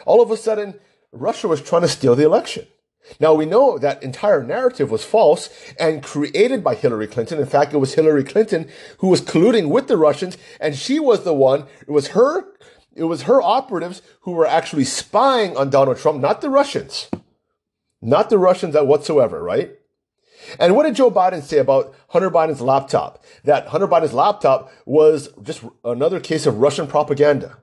All 0.06 0.22
of 0.22 0.30
a 0.30 0.36
sudden, 0.36 0.80
Russia 1.12 1.48
was 1.48 1.62
trying 1.62 1.82
to 1.82 1.88
steal 1.88 2.16
the 2.16 2.24
election. 2.24 2.66
Now 3.20 3.34
we 3.34 3.44
know 3.44 3.76
that 3.78 4.02
entire 4.02 4.42
narrative 4.42 4.90
was 4.90 5.04
false 5.04 5.50
and 5.78 6.02
created 6.02 6.64
by 6.64 6.74
Hillary 6.74 7.06
Clinton. 7.06 7.38
In 7.38 7.46
fact, 7.46 7.74
it 7.74 7.78
was 7.78 7.94
Hillary 7.94 8.24
Clinton 8.24 8.68
who 8.98 9.08
was 9.08 9.20
colluding 9.20 9.68
with 9.68 9.88
the 9.88 9.98
Russians 9.98 10.38
and 10.58 10.74
she 10.74 10.98
was 10.98 11.22
the 11.22 11.34
one, 11.34 11.66
it 11.86 11.90
was 11.90 12.08
her, 12.08 12.46
it 12.94 13.04
was 13.04 13.22
her 13.22 13.42
operatives 13.42 14.00
who 14.22 14.32
were 14.32 14.46
actually 14.46 14.84
spying 14.84 15.54
on 15.54 15.68
Donald 15.68 15.98
Trump, 15.98 16.20
not 16.20 16.40
the 16.40 16.48
Russians. 16.48 17.10
Not 18.04 18.28
the 18.28 18.38
Russians 18.38 18.76
at 18.76 18.86
whatsoever, 18.86 19.42
right? 19.42 19.70
And 20.58 20.76
what 20.76 20.84
did 20.84 20.94
Joe 20.94 21.10
Biden 21.10 21.42
say 21.42 21.58
about 21.58 21.94
Hunter 22.08 22.30
Biden's 22.30 22.60
laptop? 22.60 23.24
That 23.44 23.68
Hunter 23.68 23.88
Biden's 23.88 24.12
laptop 24.12 24.70
was 24.84 25.30
just 25.42 25.64
another 25.84 26.20
case 26.20 26.44
of 26.44 26.58
Russian 26.58 26.86
propaganda. 26.86 27.56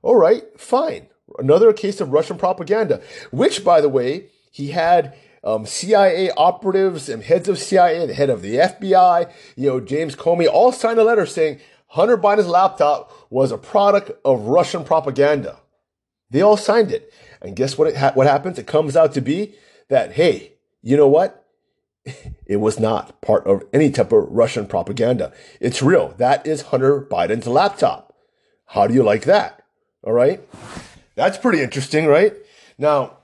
All 0.00 0.14
right, 0.14 0.44
fine. 0.56 1.08
Another 1.38 1.72
case 1.72 2.00
of 2.00 2.12
Russian 2.12 2.38
propaganda, 2.38 3.02
which, 3.32 3.64
by 3.64 3.80
the 3.80 3.88
way, 3.88 4.26
he 4.52 4.70
had 4.70 5.16
um, 5.42 5.66
CIA 5.66 6.30
operatives 6.36 7.08
and 7.08 7.24
heads 7.24 7.48
of 7.48 7.58
CIA, 7.58 8.06
the 8.06 8.14
head 8.14 8.30
of 8.30 8.42
the 8.42 8.56
FBI, 8.56 9.32
you 9.56 9.68
know, 9.68 9.80
James 9.80 10.14
Comey, 10.14 10.46
all 10.46 10.70
signed 10.70 11.00
a 11.00 11.04
letter 11.04 11.26
saying 11.26 11.58
Hunter 11.88 12.16
Biden's 12.16 12.46
laptop 12.46 13.12
was 13.28 13.50
a 13.50 13.58
product 13.58 14.12
of 14.24 14.42
Russian 14.42 14.84
propaganda. 14.84 15.58
They 16.30 16.42
all 16.42 16.56
signed 16.56 16.92
it. 16.92 17.12
And 17.42 17.56
guess 17.56 17.76
what? 17.76 17.94
Ha- 17.96 18.12
what 18.14 18.26
happens? 18.26 18.58
It 18.58 18.66
comes 18.66 18.96
out 18.96 19.12
to 19.14 19.20
be 19.20 19.54
that, 19.88 20.12
hey, 20.12 20.54
you 20.82 20.96
know 20.96 21.08
what? 21.08 21.44
It 22.46 22.56
was 22.56 22.78
not 22.78 23.22
part 23.22 23.46
of 23.46 23.64
any 23.72 23.90
type 23.90 24.12
of 24.12 24.28
Russian 24.28 24.66
propaganda. 24.66 25.32
It's 25.60 25.80
real. 25.80 26.14
That 26.18 26.46
is 26.46 26.60
Hunter 26.60 27.00
Biden's 27.00 27.46
laptop. 27.46 28.14
How 28.66 28.86
do 28.86 28.92
you 28.92 29.02
like 29.02 29.24
that? 29.24 29.62
All 30.02 30.12
right. 30.12 30.46
That's 31.14 31.38
pretty 31.38 31.62
interesting, 31.62 32.04
right? 32.04 32.34
Now, 32.76 33.18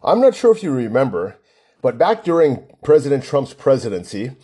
I'm 0.00 0.20
not 0.20 0.36
sure 0.36 0.52
if 0.52 0.62
you 0.62 0.70
remember, 0.70 1.36
but 1.82 1.98
back 1.98 2.22
during 2.22 2.64
President 2.84 3.24
Trump's 3.24 3.52
presidency, 3.52 4.36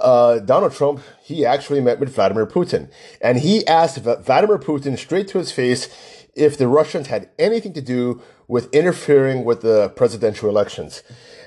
uh, 0.00 0.40
Donald 0.40 0.72
Trump, 0.72 1.00
he 1.22 1.46
actually 1.46 1.80
met 1.80 2.00
with 2.00 2.14
Vladimir 2.14 2.46
Putin. 2.46 2.90
And 3.20 3.38
he 3.38 3.66
asked 3.66 3.98
Vladimir 3.98 4.58
Putin 4.58 4.98
straight 4.98 5.28
to 5.28 5.38
his 5.38 5.52
face 5.52 5.88
if 6.34 6.56
the 6.56 6.68
Russians 6.68 7.08
had 7.08 7.30
anything 7.38 7.72
to 7.74 7.82
do 7.82 8.22
with 8.48 8.72
interfering 8.74 9.44
with 9.44 9.62
the 9.62 9.90
presidential 9.90 10.48
elections. 10.48 11.02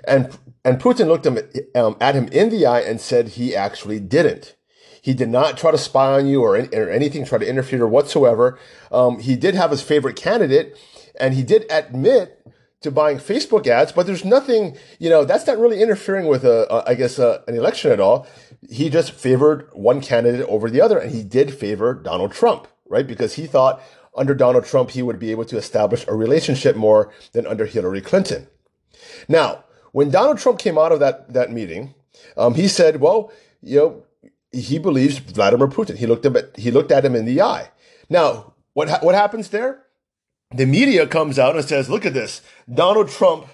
And, 0.08 0.38
and 0.63 0.82
Putin 0.82 1.08
looked 1.08 1.26
him, 1.26 1.39
um, 1.76 1.98
at 2.00 2.15
him 2.15 2.28
in 2.30 2.50
the 2.50 2.65
eye 2.65 2.82
and 2.82 3.02
said 3.02 3.30
he 3.30 3.56
actually 3.56 4.00
didn't. 4.00 4.56
He 5.02 5.13
did 5.13 5.30
not 5.30 5.58
try 5.58 5.69
to 5.71 5.78
spy 5.78 6.13
on 6.13 6.28
you 6.28 6.41
or, 6.41 6.58
or 6.58 6.89
anything, 6.89 7.26
try 7.26 7.38
to 7.38 7.48
interfere 7.48 7.88
whatsoever. 7.88 8.58
Um, 8.91 9.19
he 9.19 9.36
did 9.36 9.54
have 9.54 9.69
his 9.69 9.84
favorite 9.84 10.15
candidate, 10.15 10.76
and 11.19 11.36
he 11.36 11.43
did 11.43 11.65
admit 11.69 12.41
to 12.82 12.91
buying 12.91 13.17
Facebook 13.17 13.67
ads, 13.67 13.91
but 13.91 14.06
there's 14.06 14.26
nothing, 14.26 14.78
you 15.00 15.10
know, 15.10 15.26
that's 15.26 15.45
not 15.48 15.58
really 15.58 15.82
interfering 15.82 16.28
with 16.28 16.43
a, 16.43 16.71
a 16.74 16.91
I 16.91 16.93
guess, 16.95 17.19
a, 17.19 17.43
an 17.48 17.56
election 17.56 17.91
at 17.91 18.00
all. 18.00 18.28
He 18.69 18.89
just 18.89 19.12
favored 19.12 19.69
one 19.74 20.02
candidate 20.02 20.45
over 20.48 20.69
the 20.69 20.82
other, 20.82 20.98
and 20.98 21.12
he 21.12 21.24
did 21.24 21.54
favor 21.54 21.93
Donald 21.93 22.32
Trump, 22.32 22.67
right? 22.88 23.06
Because 23.06 23.36
he 23.36 23.48
thought 23.48 23.82
under 24.15 24.34
Donald 24.34 24.65
Trump, 24.65 24.91
he 24.91 25.01
would 25.01 25.19
be 25.19 25.32
able 25.32 25.45
to 25.45 25.58
establish 25.58 26.06
a 26.08 26.15
relationship 26.15 26.75
more 26.75 27.12
than 27.34 27.45
under 27.45 27.65
Hillary 27.65 28.01
Clinton. 28.01 28.47
Now, 29.28 29.63
when 29.91 30.10
Donald 30.10 30.38
Trump 30.38 30.60
came 30.60 30.78
out 30.78 30.91
of 30.91 30.99
that, 30.99 31.34
that 31.34 31.51
meeting, 31.51 31.93
um, 32.38 32.56
he 32.56 32.67
said, 32.67 33.01
well, 33.01 33.32
you 33.62 33.78
know, 33.78 34.04
he 34.51 34.80
believes 34.80 35.17
Vladimir 35.17 35.67
Putin. 35.67 35.97
He 35.97 36.06
looked, 36.06 36.25
at, 36.25 36.58
he 36.58 36.71
looked 36.71 36.91
at 36.91 37.06
him 37.06 37.15
in 37.15 37.25
the 37.25 37.41
eye. 37.41 37.71
Now, 38.10 38.54
what, 38.73 38.89
ha- 38.89 38.99
what 39.01 39.15
happens 39.15 39.49
there? 39.49 39.84
The 40.54 40.65
media 40.65 41.08
comes 41.08 41.39
out 41.39 41.56
and 41.56 41.65
says, 41.65 41.89
look 41.89 42.06
at 42.06 42.13
this. 42.13 42.41
Donald 42.71 43.10
Trump, 43.10 43.47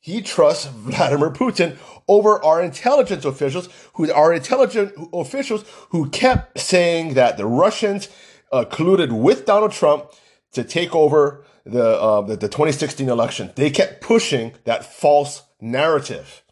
he 0.00 0.20
trusts 0.20 0.66
Vladimir 0.66 1.30
Putin 1.30 1.76
over 2.06 2.42
our 2.42 2.62
intelligence 2.62 3.24
officials, 3.24 3.68
who 3.94 4.10
are 4.10 4.32
intelligent 4.32 4.94
officials 5.12 5.64
who 5.90 6.08
kept 6.10 6.58
saying 6.58 7.14
that 7.14 7.36
the 7.36 7.46
Russians 7.46 8.08
uh, 8.52 8.64
colluded 8.64 9.12
with 9.12 9.46
Donald 9.46 9.72
Trump 9.72 10.10
to 10.52 10.64
take 10.64 10.94
over 10.94 11.44
the, 11.64 12.00
uh, 12.00 12.22
the, 12.22 12.36
the 12.36 12.48
2016 12.48 13.08
election. 13.08 13.52
They 13.54 13.70
kept 13.70 14.00
pushing 14.00 14.54
that 14.64 14.84
false 14.84 15.42
narrative. 15.60 16.42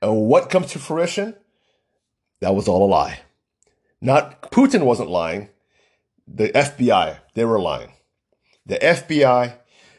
And 0.00 0.22
what 0.22 0.50
comes 0.50 0.68
to 0.72 0.78
fruition? 0.78 1.34
That 2.40 2.54
was 2.54 2.68
all 2.68 2.84
a 2.84 2.90
lie. 2.90 3.20
Not 4.00 4.50
Putin 4.50 4.84
wasn't 4.84 5.10
lying. 5.10 5.48
The 6.26 6.48
FBI, 6.48 7.18
they 7.34 7.44
were 7.44 7.60
lying. 7.60 7.92
The 8.66 8.78
FBI, 8.78 9.54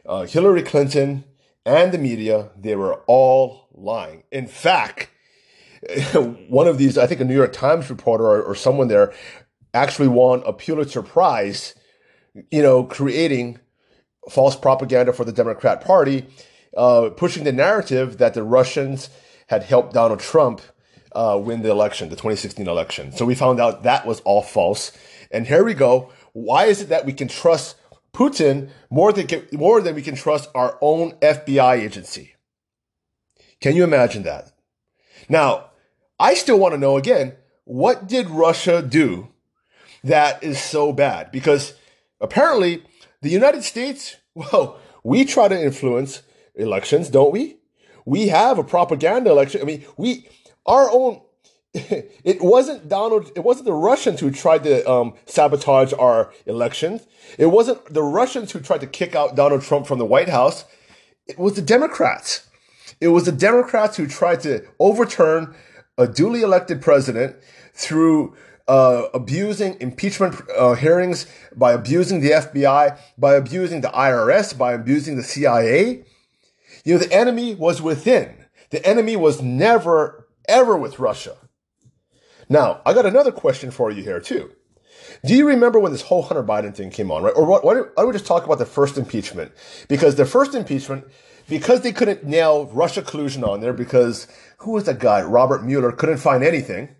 uh, 0.05 0.23
Hillary 0.23 0.63
Clinton, 0.63 1.23
and 1.65 1.91
the 1.91 1.97
media, 1.97 2.49
they 2.57 2.75
were 2.75 2.95
all 3.07 3.67
lying. 3.73 4.23
In 4.31 4.47
fact, 4.47 5.09
one 6.47 6.67
of 6.67 6.77
these, 6.77 6.97
I 6.97 7.07
think 7.07 7.21
a 7.21 7.25
New 7.25 7.35
York 7.35 7.53
Times 7.53 7.89
reporter 7.89 8.25
or, 8.25 8.41
or 8.41 8.55
someone 8.55 8.87
there 8.87 9.13
actually 9.73 10.07
won 10.07 10.43
a 10.45 10.53
Pulitzer 10.53 11.01
Prize, 11.01 11.75
you 12.51 12.61
know, 12.61 12.83
creating 12.83 13.59
false 14.29 14.55
propaganda 14.55 15.13
for 15.13 15.25
the 15.25 15.31
Democrat 15.31 15.83
Party, 15.83 16.25
uh, 16.77 17.09
pushing 17.15 17.43
the 17.43 17.51
narrative 17.51 18.17
that 18.17 18.33
the 18.33 18.43
Russians 18.43 19.09
had 19.47 19.63
helped 19.63 19.93
Donald 19.93 20.19
Trump 20.19 20.61
uh, 21.13 21.39
win 21.41 21.61
the 21.61 21.69
election, 21.69 22.09
the 22.09 22.15
2016 22.15 22.67
election. 22.67 23.11
So 23.11 23.25
we 23.25 23.35
found 23.35 23.59
out 23.59 23.83
that 23.83 24.05
was 24.05 24.19
all 24.21 24.41
false. 24.41 24.91
And 25.31 25.47
here 25.47 25.63
we 25.63 25.73
go. 25.73 26.11
Why 26.33 26.65
is 26.65 26.81
it 26.81 26.89
that 26.89 27.05
we 27.05 27.13
can 27.13 27.27
trust 27.27 27.75
Putin 28.13 28.69
more 28.89 29.11
than 29.11 29.27
more 29.51 29.81
than 29.81 29.95
we 29.95 30.01
can 30.01 30.15
trust 30.15 30.49
our 30.55 30.77
own 30.81 31.11
FBI 31.13 31.79
agency? 31.79 32.35
Can 33.59 33.75
you 33.75 33.83
imagine 33.83 34.23
that? 34.23 34.51
Now, 35.29 35.71
I 36.19 36.33
still 36.33 36.59
want 36.59 36.73
to 36.73 36.79
know 36.79 36.97
again, 36.97 37.33
what 37.63 38.07
did 38.07 38.29
Russia 38.29 38.81
do 38.81 39.29
that 40.03 40.43
is 40.43 40.61
so 40.61 40.91
bad 40.91 41.31
because 41.31 41.73
apparently 42.19 42.83
the 43.21 43.29
United 43.29 43.63
States, 43.63 44.17
well, 44.35 44.79
we 45.03 45.25
try 45.25 45.47
to 45.47 45.61
influence 45.61 46.23
elections, 46.55 47.09
don't 47.09 47.31
we? 47.31 47.57
We 48.05 48.27
have 48.27 48.59
a 48.59 48.63
propaganda 48.63 49.31
election. 49.31 49.61
I 49.61 49.65
mean, 49.65 49.85
we, 49.97 50.27
our 50.65 50.89
own, 50.91 51.21
it 51.73 52.41
wasn't 52.41 52.89
Donald, 52.89 53.31
it 53.35 53.43
wasn't 53.43 53.65
the 53.65 53.73
Russians 53.73 54.19
who 54.19 54.29
tried 54.29 54.63
to 54.63 54.89
um, 54.89 55.13
sabotage 55.25 55.93
our 55.93 56.33
elections. 56.45 57.07
It 57.37 57.47
wasn't 57.47 57.93
the 57.93 58.03
Russians 58.03 58.51
who 58.51 58.59
tried 58.59 58.81
to 58.81 58.87
kick 58.87 59.15
out 59.15 59.35
Donald 59.35 59.61
Trump 59.61 59.87
from 59.87 59.99
the 59.99 60.05
White 60.05 60.29
House. 60.29 60.65
It 61.27 61.39
was 61.39 61.53
the 61.53 61.61
Democrats. 61.61 62.47
It 62.99 63.07
was 63.07 63.25
the 63.25 63.31
Democrats 63.31 63.97
who 63.97 64.07
tried 64.07 64.41
to 64.41 64.65
overturn 64.79 65.55
a 65.97 66.07
duly 66.07 66.41
elected 66.41 66.81
president 66.81 67.35
through 67.73 68.35
uh, 68.67 69.07
abusing 69.13 69.79
impeachment 69.79 70.35
uh, 70.57 70.73
hearings, 70.73 71.25
by 71.55 71.73
abusing 71.73 72.21
the 72.21 72.31
FBI, 72.31 72.97
by 73.17 73.35
abusing 73.35 73.81
the 73.81 73.89
IRS, 73.89 74.57
by 74.57 74.73
abusing 74.73 75.15
the 75.15 75.23
CIA. 75.23 76.03
You 76.83 76.93
know, 76.93 76.99
the 76.99 77.13
enemy 77.13 77.55
was 77.55 77.81
within. 77.81 78.45
The 78.69 78.85
enemy 78.85 79.15
was 79.15 79.41
never, 79.41 80.27
ever 80.47 80.75
with 80.77 80.99
Russia. 80.99 81.37
Now, 82.49 82.81
I 82.85 82.93
got 82.93 83.05
another 83.05 83.31
question 83.31 83.71
for 83.71 83.91
you 83.91 84.03
here, 84.03 84.19
too. 84.19 84.51
Do 85.25 85.35
you 85.35 85.47
remember 85.47 85.79
when 85.79 85.91
this 85.91 86.01
whole 86.01 86.23
Hunter 86.23 86.43
Biden 86.43 86.75
thing 86.75 86.89
came 86.89 87.11
on, 87.11 87.23
right? 87.23 87.33
Or 87.35 87.45
what, 87.45 87.63
why 87.63 87.73
don't 87.73 88.07
we 88.07 88.13
just 88.13 88.25
talk 88.25 88.45
about 88.45 88.59
the 88.59 88.65
first 88.65 88.97
impeachment? 88.97 89.51
Because 89.87 90.15
the 90.15 90.25
first 90.25 90.53
impeachment, 90.53 91.05
because 91.47 91.81
they 91.81 91.91
couldn't 91.91 92.23
nail 92.23 92.65
Russia 92.67 93.01
collusion 93.01 93.43
on 93.43 93.61
there, 93.61 93.73
because 93.73 94.27
who 94.57 94.71
was 94.71 94.83
that 94.85 94.99
guy? 94.99 95.21
Robert 95.21 95.63
Mueller 95.63 95.91
couldn't 95.91 96.17
find 96.17 96.43
anything. 96.43 96.95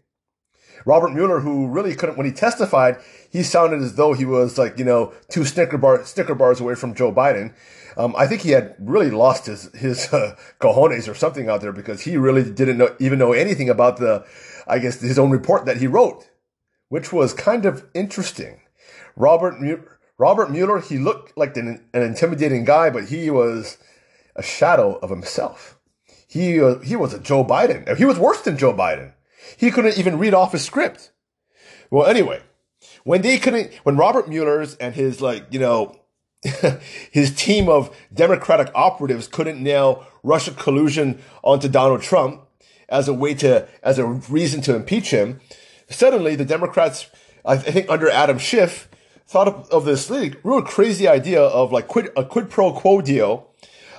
Robert 0.85 1.13
Mueller, 1.13 1.39
who 1.39 1.67
really 1.67 1.95
couldn't, 1.95 2.17
when 2.17 2.25
he 2.25 2.31
testified, 2.31 2.97
he 3.29 3.43
sounded 3.43 3.81
as 3.81 3.95
though 3.95 4.13
he 4.13 4.25
was 4.25 4.57
like, 4.57 4.77
you 4.77 4.85
know, 4.85 5.13
two 5.29 5.45
Snicker, 5.45 5.77
bar, 5.77 6.03
Snicker 6.05 6.35
bars 6.35 6.59
away 6.59 6.75
from 6.75 6.93
Joe 6.93 7.11
Biden. 7.11 7.53
Um, 7.95 8.15
I 8.17 8.27
think 8.27 8.41
he 8.41 8.51
had 8.51 8.75
really 8.79 9.11
lost 9.11 9.45
his, 9.45 9.71
his 9.73 10.11
uh, 10.13 10.35
cojones 10.59 11.07
or 11.07 11.13
something 11.13 11.47
out 11.49 11.61
there 11.61 11.71
because 11.71 12.01
he 12.01 12.17
really 12.17 12.43
didn't 12.43 12.77
know, 12.77 12.95
even 12.99 13.19
know 13.19 13.33
anything 13.33 13.69
about 13.69 13.97
the, 13.97 14.25
I 14.67 14.79
guess, 14.79 14.99
his 14.99 15.19
own 15.19 15.31
report 15.31 15.65
that 15.65 15.77
he 15.77 15.87
wrote, 15.87 16.27
which 16.89 17.13
was 17.13 17.33
kind 17.33 17.65
of 17.65 17.85
interesting. 17.93 18.61
Robert, 19.15 19.55
Robert 20.17 20.51
Mueller, 20.51 20.79
he 20.79 20.97
looked 20.97 21.37
like 21.37 21.55
an, 21.55 21.85
an 21.93 22.01
intimidating 22.01 22.65
guy, 22.65 22.89
but 22.89 23.05
he 23.05 23.29
was 23.29 23.77
a 24.35 24.43
shadow 24.43 24.97
of 24.97 25.09
himself. 25.09 25.77
He, 26.27 26.59
uh, 26.59 26.79
he 26.79 26.95
was 26.95 27.13
a 27.13 27.19
Joe 27.19 27.43
Biden. 27.45 27.95
He 27.95 28.05
was 28.05 28.17
worse 28.17 28.41
than 28.41 28.57
Joe 28.57 28.73
Biden. 28.73 29.13
He 29.57 29.71
couldn't 29.71 29.97
even 29.97 30.17
read 30.17 30.33
off 30.33 30.51
his 30.51 30.63
script. 30.63 31.11
Well, 31.89 32.05
anyway, 32.07 32.41
when 33.03 33.21
they 33.21 33.37
couldn't, 33.37 33.73
when 33.83 33.97
Robert 33.97 34.27
Mueller's 34.27 34.75
and 34.75 34.95
his 34.95 35.21
like, 35.21 35.45
you 35.51 35.59
know, 35.59 35.99
his 37.11 37.33
team 37.35 37.69
of 37.69 37.95
Democratic 38.13 38.71
operatives 38.75 39.27
couldn't 39.27 39.61
nail 39.61 40.05
Russia 40.23 40.51
collusion 40.51 41.21
onto 41.43 41.67
Donald 41.67 42.01
Trump 42.01 42.41
as 42.89 43.07
a 43.07 43.13
way 43.13 43.33
to, 43.33 43.67
as 43.81 43.97
a 43.97 44.05
reason 44.05 44.61
to 44.61 44.75
impeach 44.75 45.09
him, 45.09 45.39
suddenly 45.89 46.35
the 46.35 46.45
Democrats, 46.45 47.09
I 47.45 47.57
think 47.57 47.89
under 47.89 48.09
Adam 48.09 48.37
Schiff, 48.37 48.89
thought 49.25 49.47
of, 49.47 49.69
of 49.69 49.85
this 49.85 50.09
really, 50.09 50.35
real 50.43 50.61
crazy 50.61 51.07
idea 51.07 51.41
of 51.41 51.71
like 51.71 51.87
quid, 51.87 52.09
a 52.15 52.25
quid 52.25 52.49
pro 52.49 52.73
quo 52.73 53.01
deal, 53.01 53.49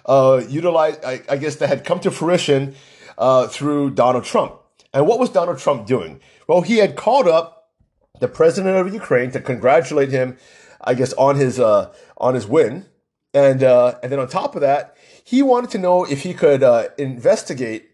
uh, 0.06 0.42
utilize, 0.48 0.98
I, 1.04 1.22
I 1.28 1.36
guess 1.36 1.56
that 1.56 1.68
had 1.68 1.84
come 1.84 2.00
to 2.00 2.10
fruition, 2.10 2.74
uh, 3.16 3.48
through 3.48 3.90
Donald 3.90 4.24
Trump. 4.24 4.60
And 4.94 5.08
what 5.08 5.18
was 5.18 5.28
Donald 5.28 5.58
Trump 5.58 5.86
doing? 5.86 6.20
Well, 6.46 6.60
he 6.60 6.78
had 6.78 6.94
called 6.94 7.26
up 7.26 7.72
the 8.20 8.28
president 8.28 8.76
of 8.76 8.94
Ukraine 8.94 9.32
to 9.32 9.40
congratulate 9.40 10.10
him, 10.10 10.38
I 10.80 10.94
guess, 10.94 11.12
on 11.14 11.34
his 11.34 11.58
uh, 11.58 11.92
on 12.16 12.34
his 12.34 12.46
win, 12.46 12.86
and 13.34 13.64
uh, 13.64 13.98
and 14.02 14.12
then 14.12 14.20
on 14.20 14.28
top 14.28 14.54
of 14.54 14.60
that, 14.60 14.96
he 15.24 15.42
wanted 15.42 15.70
to 15.70 15.78
know 15.78 16.04
if 16.04 16.22
he 16.22 16.32
could 16.32 16.62
uh, 16.62 16.88
investigate 16.96 17.90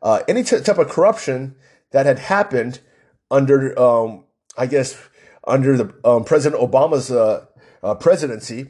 uh, 0.00 0.20
any 0.28 0.44
t- 0.44 0.60
type 0.60 0.78
of 0.78 0.88
corruption 0.88 1.56
that 1.90 2.06
had 2.06 2.20
happened 2.20 2.78
under, 3.32 3.76
um, 3.78 4.24
I 4.56 4.66
guess, 4.66 4.96
under 5.44 5.76
the 5.76 5.94
um, 6.04 6.22
President 6.22 6.62
Obama's 6.62 7.10
uh, 7.10 7.46
uh, 7.82 7.94
presidency 7.96 8.68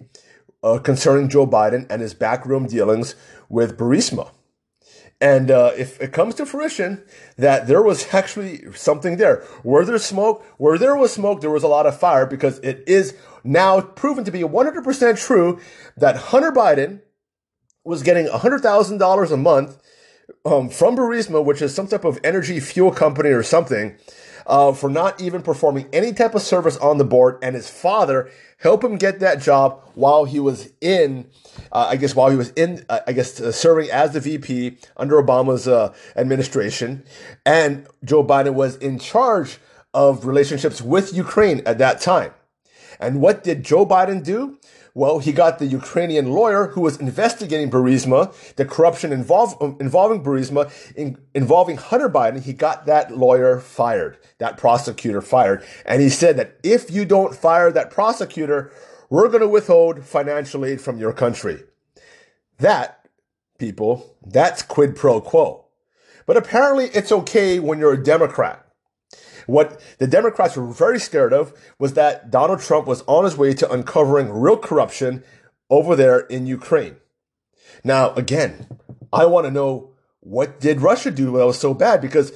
concerning 0.83 1.29
Joe 1.29 1.47
Biden 1.47 1.87
and 1.91 2.01
his 2.01 2.15
backroom 2.15 2.67
dealings 2.67 3.15
with 3.51 3.77
Burisma. 3.77 4.31
And 5.25 5.51
uh, 5.51 5.73
if 5.75 5.99
it 6.03 6.13
comes 6.13 6.35
to 6.35 6.45
fruition 6.45 7.03
that 7.39 7.67
there 7.67 7.81
was 7.81 8.13
actually 8.13 8.71
something 8.75 9.17
there, 9.17 9.37
where 9.63 9.83
there's 9.83 10.05
smoke, 10.05 10.45
where 10.59 10.77
there 10.77 10.95
was 10.95 11.15
smoke, 11.15 11.41
there 11.41 11.49
was 11.49 11.63
a 11.63 11.69
lot 11.69 11.87
of 11.87 11.99
fire 11.99 12.27
because 12.27 12.59
it 12.59 12.85
is 12.87 13.17
now 13.43 13.81
proven 13.81 14.25
to 14.25 14.31
be 14.31 14.41
100% 14.41 15.19
true 15.19 15.59
that 15.97 16.17
Hunter 16.17 16.53
Biden 16.53 17.01
was 17.85 18.03
getting 18.03 18.27
$100,000 18.27 19.31
a 19.33 19.37
month 19.39 19.79
um, 20.45 20.69
from 20.69 20.95
Burisma, 20.95 21.43
which 21.43 21.63
is 21.63 21.75
some 21.75 21.87
type 21.87 22.05
of 22.05 22.21
energy 22.23 22.61
fuel 22.61 22.91
company 22.91 23.31
or 23.31 23.43
something, 23.43 23.97
uh, 24.47 24.73
for 24.73 24.91
not 24.91 25.21
even 25.21 25.43
performing 25.43 25.89
any 25.93 26.13
type 26.13 26.35
of 26.35 26.43
service 26.43 26.77
on 26.79 26.99
the 26.99 27.05
board. 27.05 27.39
And 27.43 27.55
his 27.55 27.69
father 27.69 28.31
helped 28.59 28.85
him 28.85 28.97
get 28.97 29.21
that 29.21 29.41
job 29.41 29.83
while 29.95 30.25
he 30.25 30.41
was 30.41 30.71
in, 30.81 31.27
uh, 31.73 31.89
I 31.91 31.97
guess, 31.97 32.15
while 32.15 32.31
he 32.31 32.37
was 32.37 32.51
in, 32.51 32.85
uh, 32.89 33.01
I 33.07 33.13
guess, 33.13 33.41
uh, 33.41 33.53
serving 33.53 33.91
as 33.91 34.13
the 34.13 34.21
VP 34.21 34.79
under 34.97 35.23
Obama's 35.23 35.69
uh, 35.69 35.95
administration. 36.17 37.05
And 37.45 37.87
Joe 38.05 38.25
Biden 38.25 38.55
was 38.55 38.77
in 38.77 38.99
charge 38.99 39.59
of 39.93 40.27
relationships 40.27 40.83
with 40.83 41.15
Ukraine 41.15 41.63
at 41.67 41.79
that 41.79 42.01
time. 42.01 42.33
And 43.01 43.21
what 43.21 43.45
did 43.45 43.65
Joe 43.65 43.87
Biden 43.87 44.25
do? 44.25 44.59
Well, 44.97 45.19
he 45.19 45.33
got 45.33 45.59
the 45.59 45.67
Ukrainian 45.67 46.31
lawyer 46.31 46.69
who 46.69 46.81
was 46.81 46.99
investigating 46.99 47.69
Burisma, 47.69 48.33
the 48.55 48.65
corruption 48.65 49.13
involving 49.13 50.23
Burisma, 50.23 50.73
in, 50.95 51.19
involving 51.35 51.77
Hunter 51.79 52.09
Biden. 52.09 52.41
He 52.41 52.53
got 52.53 52.87
that 52.87 53.17
lawyer 53.17 53.59
fired, 53.59 54.19
that 54.39 54.57
prosecutor 54.57 55.21
fired. 55.21 55.65
And 55.85 56.01
he 56.01 56.09
said 56.09 56.37
that 56.37 56.59
if 56.63 56.93
you 56.93 57.05
don't 57.05 57.35
fire 57.35 57.73
that 57.73 57.91
prosecutor, 57.91 58.71
we're 59.11 59.29
going 59.29 59.41
to 59.41 59.49
withhold 59.49 60.05
financial 60.05 60.65
aid 60.65 60.81
from 60.81 60.99
your 60.99 61.13
country. 61.13 61.65
That, 62.59 63.09
people, 63.59 64.17
that's 64.25 64.63
quid 64.63 64.95
pro 64.95 65.21
quo. 65.21 65.67
But 66.25 66.37
apparently 66.37 66.87
it's 66.87 67.11
okay 67.11 67.59
when 67.59 67.81
you're 67.81 67.95
a 67.95 68.03
Democrat. 68.03 68.64
What 69.47 69.81
the 69.99 70.07
Democrats 70.07 70.57
were 70.57 70.67
very 70.67 70.99
scared 70.99 71.33
of 71.33 71.53
was 71.79 71.95
that 71.95 72.31
Donald 72.31 72.61
Trump 72.61 72.87
was 72.87 73.03
on 73.03 73.25
his 73.25 73.37
way 73.37 73.55
to 73.55 73.71
uncovering 73.71 74.31
real 74.31 74.57
corruption 74.57 75.23
over 75.71 75.97
there 75.97 76.21
in 76.21 76.47
Ukraine. 76.47 76.97
Now, 77.83 78.13
again, 78.15 78.67
I 79.13 79.27
want 79.27 79.47
to 79.47 79.51
know 79.51 79.93
what 80.21 80.61
did 80.61 80.81
Russia 80.81 81.11
do 81.11 81.37
that 81.37 81.47
was 81.47 81.59
so 81.59 81.75
bad 81.75 82.01
because 82.01 82.33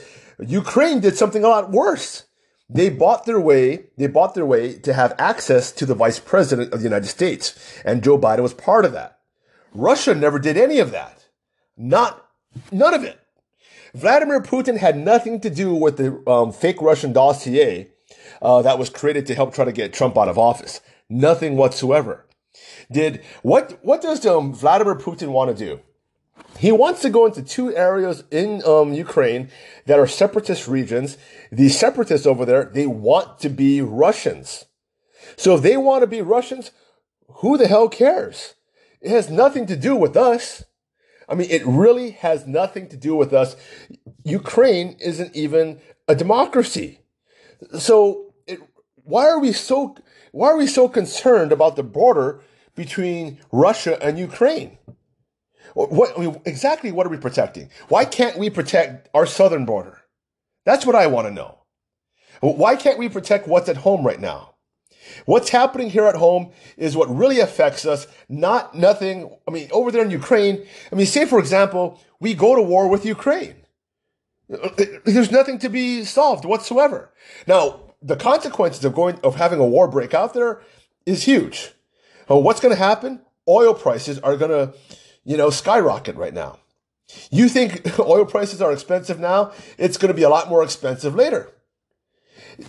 Ukraine 0.47 1.01
did 1.01 1.16
something 1.16 1.42
a 1.42 1.49
lot 1.49 1.71
worse. 1.71 2.25
They 2.71 2.90
bought 2.90 3.25
their 3.25 3.40
way, 3.40 3.87
they 3.97 4.09
bought 4.09 4.35
their 4.35 4.44
way 4.44 4.75
to 4.81 4.92
have 4.92 5.14
access 5.18 5.73
to 5.73 5.87
the 5.87 5.94
vice 5.94 6.18
president 6.18 6.73
of 6.73 6.81
the 6.81 6.85
United 6.85 7.07
States. 7.07 7.59
And 7.85 8.05
Joe 8.05 8.18
Biden 8.18 8.42
was 8.42 8.53
part 8.53 8.85
of 8.85 8.92
that. 8.92 9.21
Russia 9.73 10.14
never 10.14 10.38
did 10.38 10.59
any 10.59 10.79
of 10.79 10.90
that. 10.90 11.29
Not, 11.77 12.27
none 12.71 12.92
of 12.92 13.05
it. 13.05 13.17
Vladimir 13.98 14.40
Putin 14.40 14.78
had 14.78 14.96
nothing 14.96 15.40
to 15.40 15.50
do 15.50 15.74
with 15.74 15.96
the 15.96 16.30
um, 16.30 16.52
fake 16.52 16.80
Russian 16.80 17.12
dossier 17.12 17.88
uh, 18.40 18.62
that 18.62 18.78
was 18.78 18.90
created 18.90 19.26
to 19.26 19.34
help 19.34 19.52
try 19.52 19.64
to 19.64 19.72
get 19.72 19.92
Trump 19.92 20.16
out 20.16 20.28
of 20.28 20.38
office. 20.38 20.80
Nothing 21.08 21.56
whatsoever. 21.56 22.26
Did 22.90 23.24
what? 23.42 23.78
What 23.82 24.00
does 24.00 24.24
um, 24.24 24.54
Vladimir 24.54 24.94
Putin 24.94 25.28
want 25.28 25.56
to 25.56 25.64
do? 25.64 25.80
He 26.58 26.72
wants 26.72 27.02
to 27.02 27.11
go 27.11 27.26
into 27.26 27.42
two 27.42 27.74
areas 27.74 28.24
in 28.30 28.62
um, 28.64 28.92
Ukraine 28.92 29.50
that 29.87 29.98
are 29.98 30.06
separatist 30.06 30.66
regions. 30.66 31.18
The 31.52 31.68
separatists 31.68 32.26
over 32.26 32.44
there, 32.44 32.64
they 32.64 32.87
want 32.87 33.38
to 33.40 33.48
be 33.48 33.80
Russians. 33.80 34.64
So 35.37 35.56
if 35.56 35.62
they 35.62 35.76
want 35.76 36.02
to 36.02 36.06
be 36.06 36.22
Russians, 36.22 36.70
who 37.28 37.58
the 37.58 37.68
hell 37.68 37.88
cares? 37.88 38.54
It 39.00 39.11
has 39.11 39.30
nothing 39.30 39.66
to 39.66 39.76
do 39.76 39.94
with 39.94 40.16
us. 40.16 40.64
I 41.29 41.35
mean, 41.35 41.51
it 41.51 41.64
really 41.67 42.12
has 42.12 42.47
nothing 42.47 42.88
to 42.88 42.97
do 42.97 43.14
with 43.14 43.33
us. 43.33 43.57
Ukraine 44.25 44.97
isn't 45.01 45.37
even 45.37 45.81
a 46.07 46.14
democracy. 46.14 47.01
So 47.79 48.33
it, 48.47 48.61
why 48.95 49.27
are 49.27 49.38
we 49.38 49.53
so, 49.53 49.97
why 50.33 50.49
are 50.49 50.57
we 50.57 50.67
so 50.67 50.88
concerned 50.88 51.53
about 51.53 51.77
the 51.77 51.83
border 51.83 52.41
between 52.75 53.38
Russia 53.53 54.03
and 54.03 54.19
Ukraine? 54.19 54.79
What, 55.75 56.17
I 56.17 56.23
mean, 56.23 56.41
exactly 56.45 56.93
what 56.93 57.07
are 57.07 57.11
we 57.11 57.19
protecting? 57.19 57.71
Why 57.88 58.05
can't 58.05 58.38
we 58.38 58.49
protect 58.49 59.09
our 59.14 59.27
southern 59.27 59.64
border? 59.64 60.01
That's 60.64 60.87
what 60.87 60.97
I 60.97 61.07
want 61.07 61.29
to 61.29 61.33
know. 61.33 61.59
Why 62.41 62.77
can't 62.77 62.99
we 62.99 63.09
protect 63.09 63.49
what's 63.49 63.69
at 63.69 63.79
home 63.79 64.07
right 64.07 64.21
now? 64.21 64.47
What's 65.27 65.51
happening 65.51 65.90
here 65.90 66.07
at 66.07 66.16
home 66.16 66.53
is 66.77 66.97
what 66.97 67.14
really 67.14 67.40
affects 67.40 67.87
us, 67.87 68.07
not 68.29 68.75
nothing. 68.75 69.31
I 69.47 69.51
mean, 69.51 69.68
over 69.73 69.90
there 69.90 70.05
in 70.05 70.11
Ukraine, 70.11 70.66
I 70.92 70.94
mean, 70.94 71.07
say 71.07 71.25
for 71.27 71.38
example, 71.38 72.01
we 72.21 72.35
go 72.35 72.55
to 72.55 72.62
war 72.62 72.88
with 72.88 73.05
Ukraine. 73.05 73.55
There's 75.05 75.31
nothing 75.31 75.59
to 75.59 75.68
be 75.68 76.05
solved 76.05 76.44
whatsoever. 76.44 77.12
Now, 77.47 77.81
the 78.01 78.16
consequences 78.16 78.85
of 78.85 78.94
going, 78.94 79.18
of 79.23 79.35
having 79.37 79.59
a 79.59 79.66
war 79.66 79.88
break 79.88 80.14
out 80.14 80.35
there 80.35 80.62
is 81.05 81.25
huge. 81.25 81.73
Well, 82.29 82.42
what's 82.42 82.61
going 82.61 82.75
to 82.75 82.83
happen? 82.83 83.21
Oil 83.47 83.75
prices 83.75 84.18
are 84.21 84.37
going 84.37 84.51
to, 84.51 84.75
you 85.25 85.37
know, 85.37 85.51
skyrocket 85.51 86.16
right 86.16 86.35
now. 86.35 86.59
You 87.31 87.49
think 87.49 87.99
oil 87.99 88.25
prices 88.25 88.61
are 88.62 88.73
expensive 88.73 89.18
now? 89.18 89.53
It's 89.77 89.97
going 89.97 90.09
to 90.09 90.16
be 90.16 90.23
a 90.23 90.29
lot 90.29 90.49
more 90.49 90.62
expensive 90.62 91.14
later. 91.14 91.53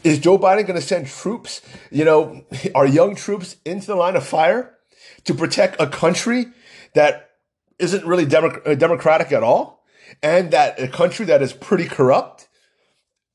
Is 0.04 0.20
Joe 0.20 0.38
Biden 0.38 0.68
going 0.68 0.80
to 0.80 0.82
send 0.82 1.08
troops, 1.08 1.62
you 1.92 2.06
know, 2.06 2.46
our 2.76 2.86
young 2.86 3.16
troops 3.16 3.56
into 3.66 3.88
the 3.88 3.96
line 3.96 4.16
of 4.16 4.26
fire 4.26 4.76
to 5.26 5.34
protect 5.34 5.82
a 5.82 5.88
country 5.88 6.48
that 6.94 7.32
isn't 7.80 8.06
really 8.06 8.26
uh, 8.26 8.76
democratic 8.76 9.32
at 9.32 9.42
all 9.42 9.84
and 10.22 10.52
that 10.52 10.80
a 10.80 10.88
country 10.88 11.26
that 11.26 11.42
is 11.42 11.54
pretty 11.54 11.86
corrupt? 11.86 12.48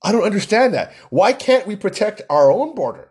I 0.03 0.13
don't 0.13 0.23
understand 0.23 0.75
that. 0.75 0.93
Why 1.11 1.33
can't 1.33 1.67
we 1.67 1.77
protect 1.77 2.23
our 2.29 2.53
own 2.53 2.75
border? 2.75 3.11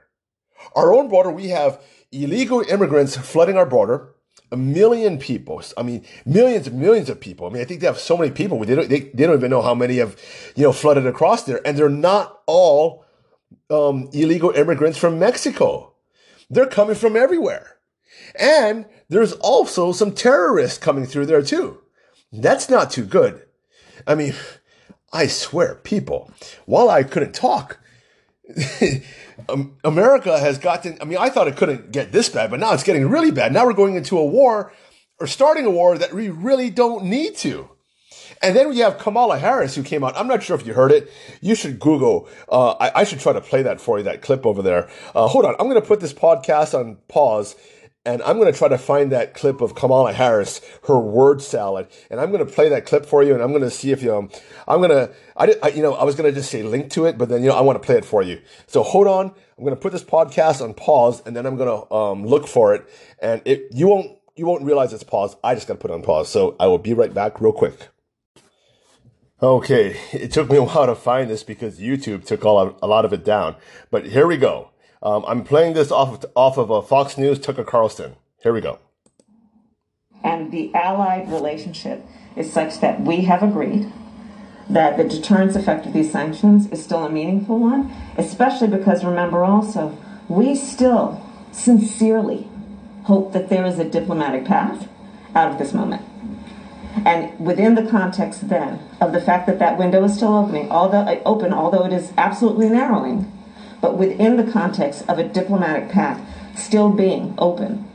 Our 0.76 0.94
own 0.94 1.10
border, 1.10 1.32
we 1.32 1.50
have 1.50 1.82
illegal 2.12 2.62
immigrants 2.62 3.18
flooding 3.18 3.58
our 3.58 3.66
border. 3.66 4.10
A 4.52 4.58
million 4.58 5.18
people. 5.18 5.64
I 5.76 5.82
mean, 5.82 6.06
millions 6.26 6.68
and 6.68 6.80
millions 6.80 7.10
of 7.10 7.20
people. 7.20 7.48
I 7.48 7.50
mean, 7.50 7.62
I 7.64 7.66
think 7.66 7.82
they 7.82 7.88
have 7.88 7.98
so 7.98 8.16
many 8.16 8.30
people. 8.30 8.64
They 8.64 8.76
don't, 8.76 8.88
they, 8.88 9.00
they 9.00 9.26
don't 9.26 9.38
even 9.38 9.50
know 9.50 9.64
how 9.64 9.74
many 9.74 9.98
have, 9.98 10.16
you 10.56 10.62
know, 10.62 10.72
flooded 10.72 11.08
across 11.08 11.44
there. 11.44 11.60
And 11.66 11.76
they're 11.76 11.90
not 11.90 12.42
all 12.46 13.03
um, 13.74 14.10
illegal 14.14 14.52
immigrants 14.52 14.98
from 14.98 15.20
Mexico. 15.20 15.94
They're 16.50 16.68
coming 16.68 16.96
from 16.96 17.16
everywhere. 17.16 17.78
And 18.36 18.86
there's 19.10 19.34
also 19.34 19.92
some 19.92 20.14
terrorists 20.14 20.78
coming 20.78 21.06
through 21.06 21.26
there 21.26 21.42
too. 21.42 21.82
That's 22.32 22.70
not 22.70 22.92
too 22.92 23.06
good. 23.06 23.44
I 24.08 24.16
mean, 24.16 24.34
I 25.12 25.28
swear, 25.28 25.76
people, 25.76 26.32
while 26.66 26.90
I 26.90 27.04
couldn't 27.04 27.34
talk, 27.34 27.80
America 29.84 30.40
has 30.40 30.58
gotten, 30.58 30.98
I 31.02 31.06
mean, 31.06 31.18
I 31.18 31.30
thought 31.30 31.48
it 31.48 31.58
couldn't 31.58 31.92
get 31.92 32.12
this 32.12 32.30
bad, 32.30 32.50
but 32.50 32.60
now 32.60 32.74
it's 32.74 32.84
getting 32.84 33.08
really 33.08 33.32
bad. 33.32 33.54
Now 33.54 33.66
we're 33.66 33.74
going 33.74 33.96
into 33.96 34.18
a 34.18 34.26
war 34.26 34.74
or 35.20 35.28
starting 35.28 35.66
a 35.66 35.72
war 35.72 35.98
that 35.98 36.14
we 36.14 36.30
really 36.30 36.70
don't 36.70 37.06
need 37.06 37.36
to. 37.38 37.70
And 38.44 38.56
then 38.56 38.70
we 38.70 38.80
have 38.80 38.98
Kamala 38.98 39.40
Harris 39.40 39.74
who 39.74 39.84
came 39.84 40.04
out. 40.04 40.18
I'm 40.18 40.28
not 40.28 40.44
sure 40.44 40.60
if 40.60 40.68
you 40.68 40.74
heard 40.74 40.92
it. 40.92 41.10
You 41.42 41.56
should 41.56 41.80
Google. 41.80 42.28
Uh, 42.50 42.72
I, 42.72 42.92
I, 43.02 43.04
should 43.06 43.22
try 43.22 43.32
to 43.32 43.40
play 43.40 43.64
that 43.64 43.80
for 43.80 43.98
you, 43.98 44.04
that 44.04 44.22
clip 44.22 44.46
over 44.46 44.62
there. 44.62 44.90
Uh, 45.16 45.28
hold 45.28 45.46
on. 45.46 45.56
I'm 45.60 45.70
going 45.70 45.82
to 45.82 45.88
put 45.88 46.02
this 46.02 46.14
podcast 46.14 46.78
on 46.78 46.98
pause 47.08 47.56
and 48.06 48.22
I'm 48.24 48.38
going 48.38 48.52
to 48.52 48.58
try 48.58 48.68
to 48.68 48.78
find 48.78 49.12
that 49.12 49.34
clip 49.34 49.62
of 49.62 49.76
Kamala 49.76 50.12
Harris, 50.12 50.60
her 50.88 51.00
word 51.00 51.42
salad, 51.42 51.88
and 52.12 52.20
I'm 52.20 52.32
going 52.32 52.46
to 52.46 52.52
play 52.52 52.70
that 52.70 52.86
clip 52.86 53.06
for 53.06 53.24
you, 53.24 53.34
and 53.34 53.42
I'm 53.42 53.52
going 53.52 53.62
to 53.62 53.72
see 53.72 53.92
if 53.92 54.04
you, 54.04 54.14
um, 54.14 54.30
I'm 54.68 54.80
going 54.80 54.90
to, 54.90 55.14
I, 55.38 55.56
I, 55.64 55.70
you 55.70 55.82
know, 55.82 55.94
I 55.94 56.04
was 56.04 56.16
going 56.16 56.30
to 56.30 56.38
just 56.38 56.52
say 56.52 56.64
link 56.64 56.92
to 56.92 57.06
it, 57.06 57.18
but 57.18 57.30
then, 57.30 57.42
you 57.42 57.50
know, 57.50 57.56
I 57.56 57.62
want 57.62 57.82
to 57.82 57.86
play 57.86 57.96
it 57.96 58.04
for 58.04 58.22
you. 58.22 58.42
So 58.68 58.84
hold 58.84 59.08
on. 59.08 59.28
I'm 59.58 59.64
going 59.64 59.76
to 59.76 59.80
put 59.80 59.94
this 59.94 60.04
podcast 60.04 60.62
on 60.62 60.74
pause, 60.74 61.22
and 61.26 61.36
then 61.36 61.46
I'm 61.46 61.56
going 61.56 61.70
to, 61.70 61.94
um, 61.94 62.26
look 62.26 62.48
for 62.48 62.76
it, 62.76 62.90
and 63.22 63.42
it, 63.46 63.68
you 63.72 63.88
won't, 63.88 64.12
you 64.36 64.46
won't 64.46 64.64
realize 64.64 64.92
it's 64.92 65.04
paused. 65.04 65.38
I 65.44 65.56
just 65.56 65.68
got 65.68 65.76
to 65.76 65.80
put 65.80 65.92
it 65.92 65.94
on 65.94 66.02
pause. 66.02 66.28
So 66.28 66.58
I 66.60 66.68
will 66.68 66.80
be 66.80 66.94
right 66.94 67.14
back 67.14 67.40
real 67.40 67.54
quick. 67.54 67.88
Okay, 69.44 70.00
it 70.14 70.32
took 70.32 70.50
me 70.50 70.56
a 70.56 70.64
while 70.64 70.86
to 70.86 70.96
find 70.96 71.30
this 71.30 71.44
because 71.44 71.78
YouTube 71.78 72.26
took 72.26 72.46
all 72.46 72.58
of, 72.58 72.76
a 72.82 72.88
lot 72.88 73.04
of 73.04 73.12
it 73.12 73.26
down. 73.26 73.58
But 73.92 74.06
here 74.06 74.26
we 74.26 74.38
go. 74.38 74.70
Um, 75.02 75.26
I'm 75.28 75.44
playing 75.44 75.74
this 75.74 75.92
off 75.92 76.24
of, 76.24 76.32
off 76.34 76.58
of 76.58 76.70
a 76.70 76.82
Fox 76.82 77.18
News 77.18 77.40
Tucker 77.40 77.66
Carlson. 77.66 78.16
Here 78.42 78.54
we 78.54 78.62
go. 78.62 78.80
And 80.24 80.50
the 80.54 80.74
allied 80.74 81.30
relationship 81.30 82.06
is 82.38 82.54
such 82.54 82.80
that 82.80 83.02
we 83.02 83.26
have 83.26 83.44
agreed 83.44 83.92
that 84.70 84.96
the 84.96 85.04
deterrence 85.04 85.58
effect 85.58 85.86
of 85.86 85.92
these 85.92 86.10
sanctions 86.10 86.72
is 86.72 86.82
still 86.82 87.04
a 87.04 87.10
meaningful 87.10 87.60
one, 87.60 87.94
especially 88.18 88.70
because 88.70 89.04
remember 89.04 89.44
also, 89.44 89.98
we 90.30 90.56
still 90.56 91.22
sincerely 91.52 92.48
hope 93.04 93.34
that 93.34 93.50
there 93.50 93.66
is 93.66 93.78
a 93.78 93.84
diplomatic 93.84 94.46
path 94.46 94.88
out 95.36 95.52
of 95.52 95.58
this 95.58 95.74
moment. 95.74 96.02
And 97.06 97.40
within 97.40 97.76
the 97.76 97.90
context 97.90 98.50
then 98.50 98.80
of 99.02 99.12
the 99.12 99.22
fact 99.22 99.48
that 99.48 99.60
that 99.60 99.78
window 99.78 100.04
is 100.04 100.16
still 100.16 100.36
opening, 100.36 100.72
although 100.72 101.06
open, 101.26 101.52
although 101.54 101.86
it 101.86 101.94
is 101.94 102.14
absolutely 102.18 102.70
narrowing, 102.70 103.32
but 103.82 103.98
within 103.98 104.38
the 104.38 104.50
context 104.50 105.04
of 105.10 105.20
a 105.20 105.24
diplomatic 105.28 105.90
path 105.90 106.22
still 106.56 106.90
being 106.90 107.34
open, 107.38 107.90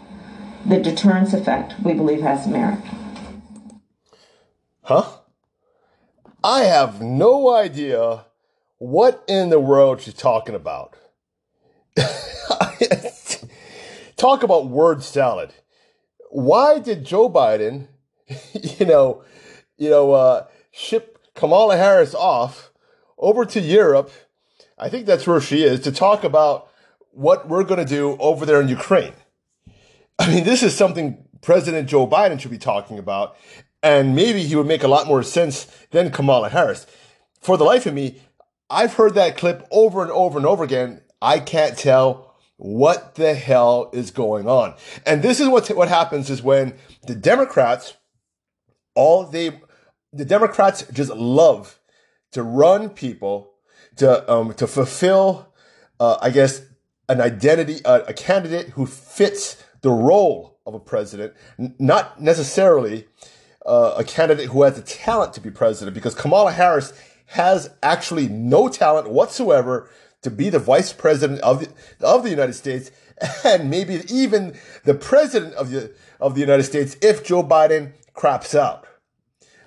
the 0.66 0.78
deterrence 0.80 1.32
effect 1.32 1.74
we 1.82 1.94
believe 1.94 2.20
has 2.20 2.46
merit. 2.46 2.80
Huh? 4.82 5.04
I 6.42 6.64
have 6.64 7.00
no 7.00 7.54
idea 7.54 8.26
what 8.78 9.22
in 9.28 9.50
the 9.50 9.60
world 9.60 10.00
she's 10.00 10.14
talking 10.14 10.54
about. 10.54 10.96
Talk 14.16 14.42
about 14.42 14.68
word 14.68 15.02
salad. 15.02 15.54
Why 16.30 16.78
did 16.78 17.04
Joe 17.04 17.30
Biden, 17.30 17.88
you 18.52 18.86
know, 18.86 19.22
you 19.76 19.90
know, 19.90 20.12
uh, 20.12 20.46
ship 20.70 21.18
Kamala 21.34 21.76
Harris 21.76 22.14
off 22.14 22.70
over 23.18 23.44
to 23.46 23.60
Europe? 23.60 24.10
I 24.78 24.88
think 24.88 25.06
that's 25.06 25.26
where 25.26 25.40
she 25.40 25.64
is 25.64 25.80
to 25.80 25.92
talk 25.92 26.24
about 26.24 26.68
what 27.10 27.48
we're 27.48 27.64
going 27.64 27.84
to 27.84 27.84
do 27.84 28.16
over 28.20 28.46
there 28.46 28.60
in 28.60 28.68
Ukraine. 28.68 29.14
I 30.18 30.32
mean, 30.32 30.44
this 30.44 30.62
is 30.62 30.74
something 30.74 31.24
President 31.40 31.88
Joe 31.88 32.06
Biden 32.06 32.38
should 32.40 32.50
be 32.50 32.58
talking 32.58 32.98
about, 32.98 33.36
and 33.82 34.14
maybe 34.14 34.42
he 34.42 34.56
would 34.56 34.66
make 34.66 34.82
a 34.82 34.88
lot 34.88 35.06
more 35.06 35.22
sense 35.22 35.64
than 35.90 36.10
Kamala 36.10 36.48
Harris. 36.48 36.86
For 37.40 37.56
the 37.56 37.64
life 37.64 37.86
of 37.86 37.94
me, 37.94 38.20
I've 38.70 38.94
heard 38.94 39.14
that 39.14 39.36
clip 39.36 39.66
over 39.70 40.02
and 40.02 40.10
over 40.10 40.38
and 40.38 40.46
over 40.46 40.64
again. 40.64 41.00
I 41.22 41.40
can't 41.40 41.76
tell 41.76 42.36
what 42.56 43.14
the 43.14 43.34
hell 43.34 43.90
is 43.92 44.10
going 44.10 44.48
on. 44.48 44.74
And 45.06 45.22
this 45.22 45.40
is 45.40 45.48
what 45.48 45.68
what 45.68 45.88
happens 45.88 46.28
is 46.28 46.42
when 46.42 46.74
the 47.06 47.14
Democrats 47.14 47.94
all 48.98 49.24
they 49.24 49.60
the 50.12 50.24
Democrats 50.24 50.84
just 50.92 51.10
love 51.12 51.78
to 52.32 52.42
run 52.42 52.90
people 52.90 53.52
to 53.96 54.30
um, 54.30 54.52
to 54.54 54.66
fulfill 54.66 55.54
uh, 56.00 56.16
I 56.20 56.30
guess 56.30 56.62
an 57.08 57.20
identity 57.20 57.80
a 57.84 58.12
candidate 58.12 58.70
who 58.70 58.84
fits 58.84 59.64
the 59.80 59.90
role 59.90 60.58
of 60.66 60.74
a 60.74 60.80
president, 60.80 61.32
n- 61.58 61.74
not 61.78 62.20
necessarily 62.20 63.06
uh, 63.64 63.94
a 63.96 64.04
candidate 64.04 64.46
who 64.46 64.62
has 64.62 64.76
the 64.76 64.82
talent 64.82 65.32
to 65.34 65.40
be 65.40 65.50
president 65.50 65.94
because 65.94 66.14
Kamala 66.14 66.52
Harris 66.52 66.92
has 67.26 67.70
actually 67.82 68.28
no 68.28 68.68
talent 68.68 69.08
whatsoever 69.10 69.88
to 70.22 70.30
be 70.30 70.50
the 70.50 70.58
vice 70.58 70.92
president 70.92 71.40
of 71.40 71.60
the, 71.60 72.06
of 72.06 72.22
the 72.24 72.30
United 72.30 72.54
States 72.54 72.90
and 73.44 73.70
maybe 73.70 74.02
even 74.08 74.54
the 74.84 74.94
president 74.94 75.54
of 75.54 75.70
the, 75.70 75.92
of 76.20 76.34
the 76.34 76.40
United 76.40 76.64
States 76.64 76.96
if 77.00 77.24
Joe 77.24 77.42
Biden 77.42 77.92
craps 78.14 78.54
out. 78.54 78.87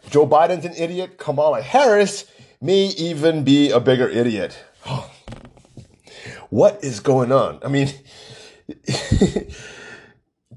Joe 0.09 0.27
Biden's 0.27 0.65
an 0.65 0.73
idiot. 0.75 1.17
Kamala 1.17 1.61
Harris 1.61 2.25
may 2.61 2.87
even 2.87 3.43
be 3.43 3.71
a 3.71 3.79
bigger 3.79 4.07
idiot. 4.07 4.57
what 6.49 6.83
is 6.83 6.99
going 6.99 7.31
on? 7.31 7.59
I 7.63 7.67
mean, 7.67 7.89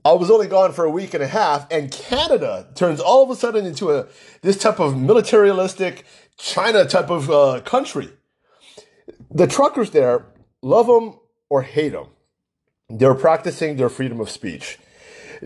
I 0.05 0.12
was 0.12 0.30
only 0.30 0.49
gone 0.49 0.72
for 0.72 0.84
a 0.84 0.90
week 0.90 1.14
and 1.14 1.22
a 1.22 1.26
half, 1.26 1.66
and 1.70 1.90
Canada 1.90 2.68
turns 2.74 3.01
all 3.01 3.22
of 3.22 3.30
a 3.30 3.36
sudden 3.36 3.64
into 3.64 3.90
a 3.90 4.07
this 4.42 4.59
type 4.59 4.78
of 4.78 4.97
militaristic 4.97 6.05
China 6.36 6.84
type 6.84 7.11
of 7.11 7.30
uh, 7.30 7.61
country. 7.64 8.11
The 9.30 9.47
truckers 9.47 9.90
there 9.90 10.26
love 10.62 10.86
them 10.86 11.18
or 11.49 11.62
hate 11.62 11.92
them. 11.92 12.09
They're 12.90 13.14
practicing 13.14 13.76
their 13.76 13.88
freedom 13.88 14.20
of 14.20 14.28
speech. 14.28 14.78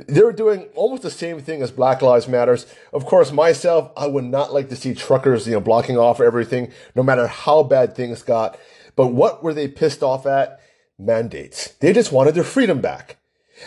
They're 0.07 0.33
doing 0.33 0.69
almost 0.77 1.03
the 1.03 1.11
same 1.11 1.41
thing 1.41 1.61
as 1.61 1.73
Black 1.73 2.03
Lives 2.03 2.29
Matters. 2.29 2.67
Of 2.93 3.05
course, 3.05 3.33
myself, 3.33 3.91
I 3.97 4.07
would 4.07 4.25
not 4.25 4.55
like 4.55 4.69
to 4.69 4.77
see 4.77 4.95
truckers, 4.95 5.47
you 5.47 5.55
know, 5.55 5.61
blocking 5.61 5.99
off 5.99 6.21
everything, 6.21 6.71
no 6.95 7.03
matter 7.03 7.27
how 7.27 7.65
bad 7.65 7.97
things 7.97 8.23
got. 8.23 8.57
But 8.95 9.09
what 9.09 9.43
were 9.43 9.55
they 9.55 9.67
pissed 9.67 10.03
off 10.03 10.25
at? 10.25 10.61
Mandates. 10.99 11.73
They 11.81 11.93
just 11.93 12.13
wanted 12.13 12.35
their 12.35 12.45
freedom 12.45 12.81
back. 12.81 13.17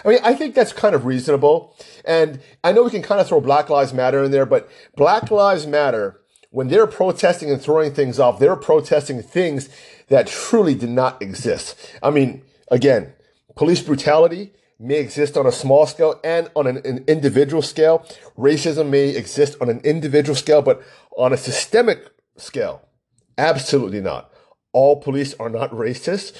I 0.06 0.10
mean, 0.10 0.20
I 0.24 0.34
think 0.34 0.56
that's 0.56 0.72
kind 0.72 0.96
of 0.96 1.06
reasonable. 1.06 1.76
And 2.06 2.40
I 2.64 2.72
know 2.72 2.84
we 2.84 2.92
can 2.92 3.02
kind 3.02 3.20
of 3.20 3.28
throw 3.28 3.42
Black 3.42 3.70
Lives 3.70 3.94
Matter 3.94 4.24
in 4.24 4.32
there, 4.32 4.46
but 4.46 4.70
Black 4.96 5.32
Lives 5.32 5.68
Matter, 5.68 6.22
when 6.50 6.70
they're 6.70 6.88
protesting 6.88 7.52
and 7.52 7.62
throwing 7.62 7.94
things 7.94 8.20
off, 8.20 8.40
they're 8.40 8.56
protesting 8.56 9.22
things 9.22 9.70
that 10.08 10.28
truly 10.28 10.76
did 10.76 10.90
not 10.90 11.22
exist. 11.22 11.78
I 12.02 12.10
mean, 12.10 12.44
again, 12.70 13.14
police 13.56 13.82
brutality 13.82 14.54
may 14.82 15.00
exist 15.00 15.38
on 15.38 15.46
a 15.46 15.52
small 15.52 15.86
scale 15.86 16.20
and 16.24 16.50
on 16.56 16.68
an, 16.68 16.78
an 16.86 17.04
individual 17.08 17.62
scale. 17.62 18.06
Racism 18.38 18.90
may 18.90 19.10
exist 19.10 19.56
on 19.62 19.70
an 19.70 19.80
individual 19.84 20.36
scale, 20.36 20.62
but 20.62 20.82
on 21.18 21.32
a 21.32 21.38
systemic 21.38 22.10
scale, 22.38 22.82
absolutely 23.38 24.02
not. 24.02 24.34
All 24.74 25.02
police 25.02 25.36
are 25.40 25.50
not 25.50 25.72
racist. 25.72 26.36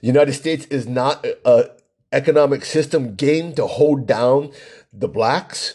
United 0.00 0.34
States 0.34 0.66
is 0.66 0.86
not 0.86 1.24
a, 1.44 1.70
economic 2.12 2.64
system 2.64 3.14
gain 3.14 3.54
to 3.54 3.66
hold 3.66 4.06
down 4.06 4.52
the 4.92 5.08
blacks. 5.08 5.74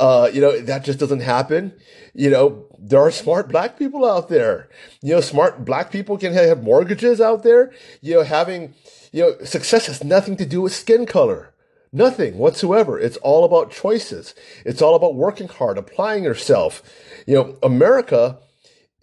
Uh, 0.00 0.30
you 0.32 0.40
know, 0.40 0.58
that 0.60 0.84
just 0.84 0.98
doesn't 0.98 1.20
happen. 1.20 1.72
You 2.14 2.30
know, 2.30 2.66
there 2.78 3.00
are 3.00 3.10
smart 3.10 3.48
black 3.48 3.78
people 3.78 4.08
out 4.08 4.28
there. 4.28 4.68
You 5.02 5.14
know, 5.14 5.20
smart 5.20 5.64
black 5.64 5.90
people 5.90 6.16
can 6.16 6.32
have 6.32 6.62
mortgages 6.62 7.20
out 7.20 7.42
there. 7.42 7.72
You 8.00 8.14
know, 8.14 8.22
having, 8.22 8.74
you 9.12 9.22
know, 9.22 9.44
success 9.44 9.86
has 9.86 10.02
nothing 10.02 10.36
to 10.38 10.46
do 10.46 10.62
with 10.62 10.74
skin 10.74 11.04
color. 11.04 11.51
Nothing 11.92 12.38
whatsoever. 12.38 12.98
It's 12.98 13.18
all 13.18 13.44
about 13.44 13.70
choices. 13.70 14.34
It's 14.64 14.80
all 14.80 14.94
about 14.94 15.14
working 15.14 15.48
hard, 15.48 15.76
applying 15.76 16.24
yourself. 16.24 16.82
You 17.26 17.34
know, 17.34 17.58
America 17.62 18.38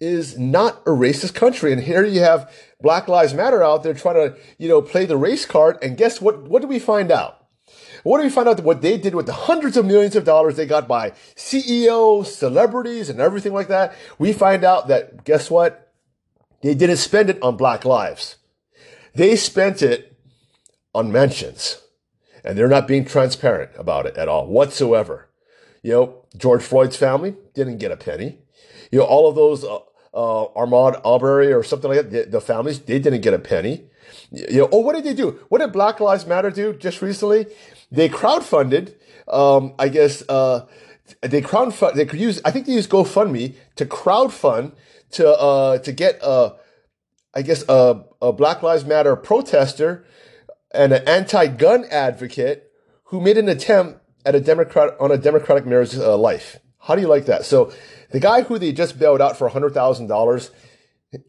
is 0.00 0.38
not 0.38 0.80
a 0.86 0.90
racist 0.90 1.34
country. 1.34 1.72
And 1.72 1.82
here 1.82 2.04
you 2.04 2.20
have 2.20 2.52
Black 2.80 3.06
Lives 3.06 3.34
Matter 3.34 3.62
out 3.62 3.82
there 3.82 3.94
trying 3.94 4.14
to, 4.16 4.36
you 4.58 4.68
know, 4.68 4.82
play 4.82 5.04
the 5.04 5.16
race 5.16 5.46
card. 5.46 5.78
And 5.82 5.96
guess 5.96 6.20
what? 6.20 6.48
What 6.48 6.62
do 6.62 6.68
we 6.68 6.78
find 6.78 7.12
out? 7.12 7.36
What 8.02 8.18
do 8.18 8.24
we 8.24 8.30
find 8.30 8.48
out 8.48 8.56
that 8.56 8.64
what 8.64 8.82
they 8.82 8.96
did 8.96 9.14
with 9.14 9.26
the 9.26 9.32
hundreds 9.32 9.76
of 9.76 9.84
millions 9.84 10.16
of 10.16 10.24
dollars 10.24 10.56
they 10.56 10.66
got 10.66 10.88
by 10.88 11.12
CEOs, 11.36 12.34
celebrities, 12.34 13.10
and 13.10 13.20
everything 13.20 13.52
like 13.52 13.68
that? 13.68 13.94
We 14.18 14.32
find 14.32 14.64
out 14.64 14.88
that 14.88 15.24
guess 15.24 15.50
what? 15.50 15.92
They 16.62 16.74
didn't 16.74 16.96
spend 16.96 17.30
it 17.30 17.42
on 17.42 17.56
black 17.56 17.84
lives. 17.84 18.36
They 19.14 19.36
spent 19.36 19.82
it 19.82 20.16
on 20.94 21.12
mentions. 21.12 21.80
And 22.44 22.56
they're 22.56 22.68
not 22.68 22.88
being 22.88 23.04
transparent 23.04 23.70
about 23.76 24.06
it 24.06 24.16
at 24.16 24.28
all 24.28 24.46
whatsoever. 24.46 25.28
You 25.82 25.92
know, 25.92 26.24
George 26.36 26.62
Floyd's 26.62 26.96
family 26.96 27.36
didn't 27.54 27.78
get 27.78 27.90
a 27.90 27.96
penny. 27.96 28.38
You 28.90 29.00
know, 29.00 29.04
all 29.04 29.28
of 29.28 29.34
those 29.34 29.64
uh, 29.64 29.76
uh, 30.12 30.48
Ahmaud 30.56 31.00
Arbery 31.04 31.52
or 31.52 31.62
something 31.62 31.90
like 31.90 32.10
that, 32.10 32.10
the, 32.10 32.30
the, 32.30 32.40
families, 32.40 32.80
they 32.80 32.98
didn't 32.98 33.20
get 33.20 33.34
a 33.34 33.38
penny. 33.38 33.84
You 34.30 34.60
know, 34.60 34.68
oh, 34.72 34.80
what 34.80 34.94
did 34.94 35.04
they 35.04 35.14
do? 35.14 35.40
What 35.48 35.60
did 35.60 35.72
Black 35.72 36.00
Lives 36.00 36.26
Matter 36.26 36.50
do 36.50 36.72
just 36.72 37.00
recently? 37.00 37.46
They 37.90 38.08
crowdfunded, 38.08 38.94
um, 39.28 39.74
I 39.78 39.88
guess, 39.88 40.22
uh, 40.28 40.66
they 41.22 41.40
crowdfund, 41.40 41.94
they 41.94 42.06
could 42.06 42.20
use, 42.20 42.40
I 42.44 42.50
think 42.50 42.66
they 42.66 42.72
used 42.72 42.90
GoFundMe 42.90 43.54
to 43.76 43.86
crowdfund 43.86 44.72
to, 45.12 45.28
uh, 45.28 45.78
to 45.78 45.92
get, 45.92 46.22
uh, 46.22 46.54
I 47.34 47.42
guess, 47.42 47.64
a, 47.68 48.02
a 48.20 48.32
Black 48.32 48.62
Lives 48.62 48.84
Matter 48.84 49.16
protester 49.16 50.04
and 50.72 50.92
an 50.92 51.06
anti-gun 51.06 51.84
advocate 51.90 52.70
who 53.04 53.20
made 53.20 53.38
an 53.38 53.48
attempt 53.48 54.00
at 54.24 54.34
a 54.34 54.40
Democrat, 54.40 54.94
on 55.00 55.10
a 55.10 55.18
Democratic 55.18 55.66
mayor's 55.66 55.98
uh, 55.98 56.16
life. 56.16 56.58
How 56.78 56.94
do 56.94 57.00
you 57.00 57.08
like 57.08 57.26
that? 57.26 57.44
So 57.44 57.72
the 58.10 58.20
guy 58.20 58.42
who 58.42 58.58
they 58.58 58.72
just 58.72 58.98
bailed 58.98 59.20
out 59.20 59.36
for 59.36 59.48
$100,000 59.48 60.50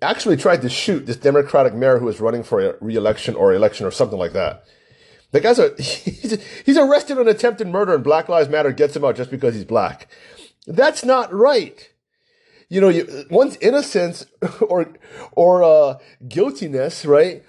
actually 0.01 0.37
tried 0.37 0.61
to 0.61 0.69
shoot 0.69 1.05
this 1.05 1.17
Democratic 1.17 1.73
mayor 1.73 1.97
who 1.97 2.05
was 2.05 2.19
running 2.19 2.43
for 2.43 2.59
a 2.59 2.75
re-election 2.81 3.35
or 3.35 3.53
election 3.53 3.85
or 3.85 3.91
something 3.91 4.19
like 4.19 4.33
that. 4.33 4.63
The 5.31 5.39
guy's 5.39 5.59
a, 5.59 5.73
he's, 5.81 6.43
he's 6.65 6.77
arrested 6.77 7.17
on 7.17 7.27
attempted 7.27 7.67
murder 7.67 7.95
and 7.95 8.03
Black 8.03 8.29
Lives 8.29 8.49
Matter 8.49 8.71
gets 8.71 8.95
him 8.95 9.03
out 9.03 9.15
just 9.15 9.31
because 9.31 9.55
he's 9.55 9.65
black. 9.65 10.07
That's 10.67 11.03
not 11.03 11.33
right. 11.33 11.89
You 12.69 12.79
know, 12.79 12.89
you, 12.89 13.25
one's 13.29 13.57
innocence 13.57 14.25
or, 14.61 14.93
or, 15.33 15.63
uh, 15.63 15.97
guiltiness, 16.27 17.05
right, 17.05 17.43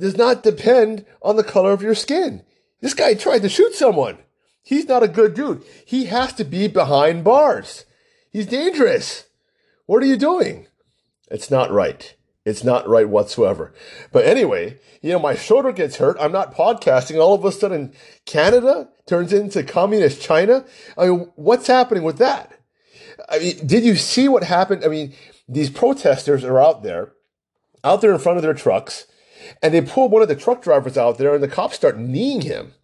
does 0.00 0.16
not 0.16 0.42
depend 0.42 1.04
on 1.22 1.36
the 1.36 1.44
color 1.44 1.72
of 1.72 1.82
your 1.82 1.94
skin. 1.94 2.42
This 2.80 2.94
guy 2.94 3.14
tried 3.14 3.42
to 3.42 3.48
shoot 3.48 3.74
someone. 3.74 4.18
He's 4.62 4.88
not 4.88 5.02
a 5.02 5.08
good 5.08 5.34
dude. 5.34 5.64
He 5.84 6.06
has 6.06 6.32
to 6.34 6.44
be 6.44 6.68
behind 6.68 7.24
bars. 7.24 7.84
He's 8.30 8.46
dangerous. 8.46 9.26
What 9.86 10.02
are 10.02 10.06
you 10.06 10.16
doing? 10.16 10.66
It's 11.30 11.50
not 11.50 11.70
right. 11.70 12.14
It's 12.44 12.64
not 12.64 12.88
right 12.88 13.08
whatsoever. 13.08 13.74
But 14.12 14.24
anyway, 14.24 14.78
you 15.02 15.12
know, 15.12 15.18
my 15.18 15.34
shoulder 15.34 15.72
gets 15.72 15.96
hurt. 15.96 16.16
I'm 16.18 16.32
not 16.32 16.54
podcasting. 16.54 17.20
All 17.20 17.34
of 17.34 17.44
a 17.44 17.52
sudden, 17.52 17.92
Canada 18.24 18.88
turns 19.06 19.32
into 19.32 19.62
communist 19.62 20.22
China. 20.22 20.64
I 20.96 21.08
mean, 21.08 21.30
what's 21.36 21.66
happening 21.66 22.02
with 22.02 22.18
that? 22.18 22.52
I 23.28 23.38
mean, 23.38 23.66
did 23.66 23.84
you 23.84 23.96
see 23.96 24.28
what 24.28 24.44
happened? 24.44 24.84
I 24.84 24.88
mean, 24.88 25.12
these 25.48 25.68
protesters 25.68 26.44
are 26.44 26.60
out 26.60 26.82
there, 26.82 27.12
out 27.84 28.00
there 28.00 28.12
in 28.12 28.18
front 28.18 28.38
of 28.38 28.42
their 28.42 28.54
trucks, 28.54 29.06
and 29.62 29.72
they 29.72 29.80
pull 29.80 30.08
one 30.08 30.22
of 30.22 30.28
the 30.28 30.36
truck 30.36 30.62
drivers 30.62 30.96
out 30.96 31.18
there, 31.18 31.34
and 31.34 31.42
the 31.42 31.48
cops 31.48 31.76
start 31.76 31.98
kneeing 31.98 32.42
him. 32.42 32.74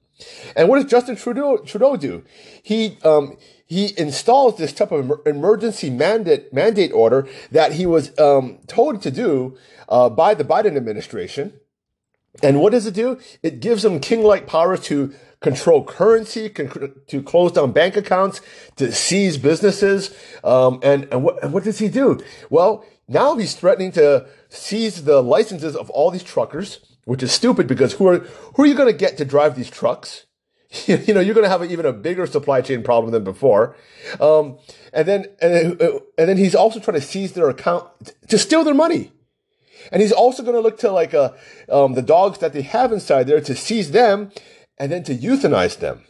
And 0.54 0.68
what 0.68 0.76
does 0.80 0.90
Justin 0.90 1.16
Trudeau, 1.16 1.58
Trudeau 1.58 1.96
do? 1.96 2.24
He 2.62 2.98
um, 3.04 3.36
he 3.66 3.92
installs 3.98 4.56
this 4.56 4.72
type 4.72 4.92
of 4.92 5.20
emergency 5.26 5.90
mandate 5.90 6.52
mandate 6.52 6.92
order 6.92 7.28
that 7.50 7.72
he 7.72 7.84
was 7.84 8.18
um, 8.18 8.58
told 8.66 9.02
to 9.02 9.10
do 9.10 9.58
uh, 9.88 10.08
by 10.08 10.34
the 10.34 10.44
Biden 10.44 10.76
administration. 10.76 11.52
And 12.42 12.60
what 12.60 12.72
does 12.72 12.86
it 12.86 12.94
do? 12.94 13.18
It 13.42 13.60
gives 13.60 13.84
him 13.84 13.98
king-like 13.98 14.46
powers 14.46 14.80
to 14.84 15.14
control 15.40 15.84
currency, 15.84 16.50
con- 16.50 16.94
to 17.06 17.22
close 17.22 17.52
down 17.52 17.72
bank 17.72 17.96
accounts, 17.96 18.40
to 18.76 18.92
seize 18.92 19.38
businesses. 19.38 20.14
Um, 20.44 20.80
and 20.82 21.08
and 21.10 21.22
what, 21.22 21.42
and 21.42 21.52
what 21.52 21.64
does 21.64 21.78
he 21.78 21.88
do? 21.88 22.20
Well, 22.50 22.84
now 23.08 23.36
he's 23.36 23.54
threatening 23.54 23.92
to 23.92 24.26
seize 24.48 25.04
the 25.04 25.22
licenses 25.22 25.76
of 25.76 25.90
all 25.90 26.10
these 26.10 26.22
truckers, 26.22 26.80
which 27.04 27.22
is 27.22 27.32
stupid 27.32 27.66
because 27.66 27.94
who 27.94 28.06
are 28.08 28.18
who 28.54 28.62
are 28.62 28.66
you 28.66 28.74
going 28.74 28.92
to 28.92 28.98
get 28.98 29.16
to 29.18 29.24
drive 29.24 29.56
these 29.56 29.70
trucks? 29.70 30.26
you 30.86 31.14
know, 31.14 31.20
you're 31.20 31.34
going 31.34 31.44
to 31.44 31.50
have 31.50 31.64
even 31.64 31.86
a 31.86 31.92
bigger 31.92 32.26
supply 32.26 32.60
chain 32.60 32.82
problem 32.82 33.12
than 33.12 33.24
before. 33.24 33.76
Um, 34.20 34.58
and 34.92 35.06
then, 35.06 35.26
and 35.40 35.80
uh, 35.80 36.00
and 36.18 36.28
then 36.28 36.36
he's 36.36 36.54
also 36.54 36.80
trying 36.80 37.00
to 37.00 37.06
seize 37.06 37.32
their 37.32 37.48
account 37.48 37.86
to 38.28 38.38
steal 38.38 38.64
their 38.64 38.74
money. 38.74 39.12
And 39.92 40.02
he's 40.02 40.12
also 40.12 40.42
going 40.42 40.56
to 40.56 40.60
look 40.60 40.78
to 40.80 40.90
like, 40.90 41.14
uh, 41.14 41.32
um, 41.68 41.94
the 41.94 42.02
dogs 42.02 42.38
that 42.38 42.52
they 42.52 42.62
have 42.62 42.92
inside 42.92 43.26
there 43.26 43.40
to 43.40 43.54
seize 43.54 43.92
them 43.92 44.32
and 44.78 44.90
then 44.90 45.04
to 45.04 45.14
euthanize 45.14 45.78
them. 45.78 46.04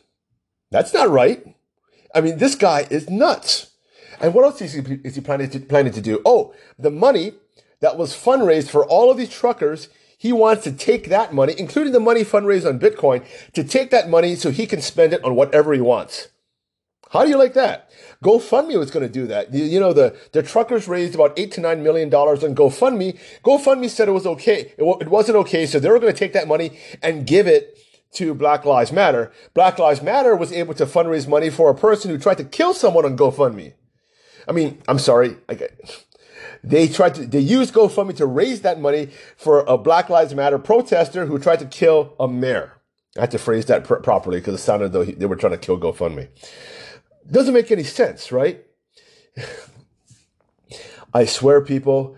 That's 0.70 0.94
not 0.94 1.10
right. 1.10 1.44
I 2.14 2.20
mean, 2.20 2.38
this 2.38 2.54
guy 2.54 2.86
is 2.90 3.10
nuts. 3.10 3.72
And 4.20 4.32
what 4.32 4.44
else 4.44 4.62
is 4.62 4.72
he, 4.72 4.80
is 5.04 5.14
he 5.14 5.20
planning 5.20 5.50
to, 5.50 5.60
planning 5.60 5.92
to 5.92 6.00
do? 6.00 6.22
Oh, 6.24 6.54
the 6.78 6.90
money 6.90 7.32
that 7.86 7.96
was 7.96 8.12
fundraised 8.12 8.68
for 8.68 8.84
all 8.84 9.12
of 9.12 9.16
these 9.16 9.30
truckers 9.30 9.88
he 10.18 10.32
wants 10.32 10.64
to 10.64 10.72
take 10.72 11.08
that 11.08 11.32
money, 11.32 11.54
including 11.56 11.92
the 11.92 12.00
money 12.00 12.22
fundraised 12.22 12.66
on 12.66 12.80
Bitcoin, 12.80 13.24
to 13.52 13.62
take 13.62 13.90
that 13.90 14.08
money 14.08 14.34
so 14.34 14.50
he 14.50 14.66
can 14.66 14.80
spend 14.80 15.12
it 15.12 15.22
on 15.22 15.36
whatever 15.36 15.72
he 15.72 15.80
wants. 15.80 16.28
How 17.10 17.22
do 17.22 17.30
you 17.30 17.36
like 17.36 17.54
that? 17.54 17.90
GoFundMe 18.24 18.76
was 18.76 18.90
going 18.90 19.06
to 19.06 19.12
do 19.12 19.28
that. 19.28 19.54
You, 19.54 19.78
know, 19.78 19.92
the, 19.92 20.18
the 20.32 20.42
truckers 20.42 20.88
raised 20.88 21.14
about 21.14 21.38
eight 21.38 21.52
to 21.52 21.60
nine 21.60 21.84
million 21.84 22.08
dollars 22.08 22.42
on 22.42 22.56
GoFundMe. 22.56 23.16
GoFundMe 23.44 23.88
said 23.88 24.08
it 24.08 24.12
was 24.12 24.26
okay. 24.26 24.72
It, 24.76 24.82
it 25.02 25.08
wasn't 25.08 25.36
okay. 25.36 25.64
So 25.64 25.78
they 25.78 25.90
were 25.90 26.00
going 26.00 26.12
to 26.12 26.18
take 26.18 26.32
that 26.32 26.48
money 26.48 26.76
and 27.04 27.24
give 27.24 27.46
it 27.46 27.78
to 28.14 28.34
Black 28.34 28.64
Lives 28.64 28.90
Matter. 28.90 29.30
Black 29.54 29.78
Lives 29.78 30.02
Matter 30.02 30.34
was 30.34 30.50
able 30.50 30.74
to 30.74 30.86
fundraise 30.86 31.28
money 31.28 31.50
for 31.50 31.70
a 31.70 31.74
person 31.74 32.10
who 32.10 32.18
tried 32.18 32.38
to 32.38 32.44
kill 32.44 32.74
someone 32.74 33.04
on 33.04 33.16
GoFundMe. 33.16 33.74
I 34.48 34.52
mean, 34.52 34.82
I'm 34.88 34.98
sorry. 34.98 35.36
They 36.66 36.88
tried 36.88 37.14
to, 37.14 37.26
they 37.26 37.38
used 37.38 37.72
GoFundMe 37.72 38.16
to 38.16 38.26
raise 38.26 38.62
that 38.62 38.80
money 38.80 39.10
for 39.36 39.60
a 39.68 39.78
Black 39.78 40.10
Lives 40.10 40.34
Matter 40.34 40.58
protester 40.58 41.26
who 41.26 41.38
tried 41.38 41.60
to 41.60 41.64
kill 41.64 42.16
a 42.18 42.26
mayor. 42.26 42.72
I 43.16 43.20
had 43.20 43.30
to 43.30 43.38
phrase 43.38 43.66
that 43.66 43.84
pr- 43.84 43.94
properly 43.96 44.40
because 44.40 44.54
it 44.54 44.62
sounded 44.62 44.92
though 44.92 45.04
they 45.04 45.26
were 45.26 45.36
trying 45.36 45.52
to 45.52 45.58
kill 45.58 45.78
GoFundMe. 45.78 46.28
Doesn't 47.30 47.54
make 47.54 47.70
any 47.70 47.84
sense, 47.84 48.32
right? 48.32 48.64
I 51.14 51.24
swear, 51.24 51.60
people, 51.60 52.16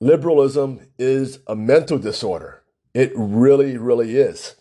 liberalism 0.00 0.80
is 0.98 1.38
a 1.46 1.54
mental 1.54 1.98
disorder. 1.98 2.64
It 2.94 3.12
really, 3.14 3.78
really 3.78 4.16
is. 4.16 4.56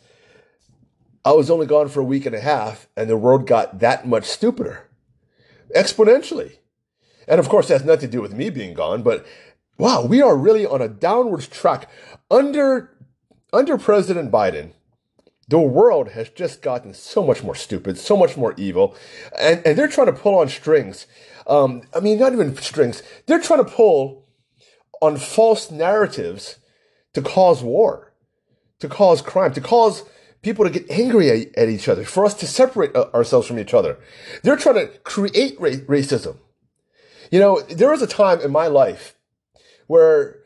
I 1.26 1.32
was 1.32 1.50
only 1.50 1.66
gone 1.66 1.90
for 1.90 2.02
a 2.02 2.06
week 2.06 2.28
and 2.28 2.36
a 2.36 2.40
half, 2.40 2.88
and 2.96 3.10
the 3.10 3.18
world 3.18 3.48
got 3.48 3.80
that 3.80 4.08
much 4.08 4.26
stupider 4.26 4.90
exponentially. 5.76 6.58
And 7.28 7.39
of 7.39 7.49
course, 7.49 7.67
that 7.67 7.76
has 7.76 7.86
nothing 7.86 8.09
to 8.09 8.17
do 8.17 8.21
with 8.21 8.34
me 8.34 8.49
being 8.49 8.74
gone, 8.74 9.03
but 9.03 9.26
wow, 9.78 10.05
we 10.05 10.21
are 10.21 10.38
really 10.38 10.65
on 10.65 10.82
a 10.82 10.88
downwards 10.88 11.47
track. 11.47 11.89
Under, 12.30 12.95
under 13.51 13.78
President 13.78 14.32
Biden, 14.32 14.71
the 15.47 15.59
world 15.59 16.09
has 16.11 16.30
just 16.30 16.61
gotten 16.61 16.93
so 16.93 17.24
much 17.24 17.43
more 17.43 17.55
stupid, 17.55 17.97
so 17.97 18.15
much 18.15 18.38
more 18.38 18.53
evil, 18.57 18.95
and, 19.39 19.61
and 19.65 19.78
they're 19.78 19.88
trying 19.88 20.07
to 20.07 20.13
pull 20.13 20.36
on 20.36 20.49
strings. 20.49 21.05
Um, 21.45 21.84
I 21.93 21.99
mean, 21.99 22.19
not 22.19 22.34
even 22.34 22.55
strings. 22.55 23.03
They're 23.26 23.41
trying 23.41 23.63
to 23.63 23.69
pull 23.69 24.26
on 25.01 25.17
false 25.17 25.69
narratives 25.69 26.57
to 27.13 27.21
cause 27.21 27.61
war, 27.61 28.13
to 28.80 28.88
cause 28.88 29.21
crime, 29.21 29.53
to 29.53 29.61
cause 29.61 30.03
people 30.41 30.63
to 30.65 30.71
get 30.71 30.89
angry 30.89 31.30
at, 31.30 31.57
at 31.57 31.69
each 31.69 31.88
other, 31.88 32.05
for 32.05 32.26
us 32.26 32.34
to 32.36 32.47
separate 32.47 32.95
uh, 32.95 33.09
ourselves 33.13 33.47
from 33.47 33.59
each 33.59 33.74
other. 33.74 33.97
They're 34.43 34.55
trying 34.55 34.76
to 34.76 34.88
create 35.03 35.59
ra- 35.59 35.71
racism. 35.71 36.38
You 37.34 37.40
know, 37.40 37.62
there 37.62 37.90
was 37.90 38.04
a 38.04 38.06
time 38.06 38.42
in 38.42 38.52
my 38.52 38.68
life 38.68 39.16
where, 39.88 40.44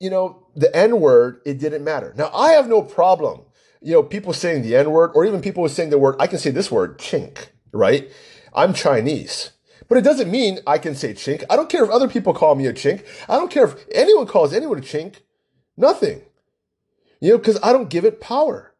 you 0.00 0.10
know, 0.10 0.48
the 0.56 0.74
N 0.74 0.98
word, 0.98 1.40
it 1.46 1.60
didn't 1.60 1.84
matter. 1.84 2.12
Now, 2.16 2.28
I 2.34 2.54
have 2.54 2.68
no 2.68 2.82
problem, 2.82 3.42
you 3.80 3.92
know, 3.92 4.02
people 4.02 4.32
saying 4.32 4.62
the 4.62 4.74
N 4.74 4.90
word 4.90 5.12
or 5.14 5.24
even 5.24 5.40
people 5.40 5.68
saying 5.68 5.90
the 5.90 5.98
word, 5.98 6.16
I 6.18 6.26
can 6.26 6.40
say 6.40 6.50
this 6.50 6.72
word, 6.72 6.98
chink, 6.98 7.50
right? 7.70 8.10
I'm 8.52 8.74
Chinese. 8.74 9.52
But 9.88 9.96
it 9.96 10.02
doesn't 10.02 10.28
mean 10.28 10.58
I 10.66 10.78
can 10.78 10.96
say 10.96 11.14
chink. 11.14 11.44
I 11.48 11.54
don't 11.54 11.68
care 11.68 11.84
if 11.84 11.90
other 11.90 12.08
people 12.08 12.34
call 12.34 12.56
me 12.56 12.66
a 12.66 12.72
chink. 12.72 13.06
I 13.28 13.36
don't 13.36 13.52
care 13.52 13.66
if 13.66 13.86
anyone 13.92 14.26
calls 14.26 14.52
anyone 14.52 14.78
a 14.78 14.80
chink. 14.80 15.18
Nothing. 15.76 16.22
You 17.20 17.30
know, 17.30 17.38
because 17.38 17.60
I 17.62 17.72
don't 17.72 17.90
give 17.90 18.04
it 18.04 18.20
power. 18.20 18.74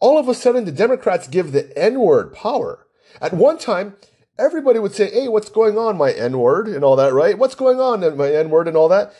All 0.00 0.18
of 0.18 0.28
a 0.28 0.34
sudden, 0.34 0.66
the 0.66 0.70
Democrats 0.70 1.28
give 1.28 1.52
the 1.52 1.72
N 1.78 1.98
word 1.98 2.34
power. 2.34 2.86
At 3.22 3.32
one 3.32 3.56
time, 3.56 3.96
everybody 4.38 4.78
would 4.78 4.94
say, 4.94 5.10
Hey, 5.10 5.28
what's 5.28 5.48
going 5.48 5.78
on, 5.78 5.96
my 5.96 6.12
N 6.12 6.38
word 6.38 6.68
and 6.68 6.84
all 6.84 6.96
that, 6.96 7.12
right? 7.12 7.38
What's 7.38 7.54
going 7.54 7.80
on, 7.80 8.16
my 8.16 8.32
N 8.32 8.50
word 8.50 8.68
and 8.68 8.76
all 8.76 8.88
that? 8.88 9.12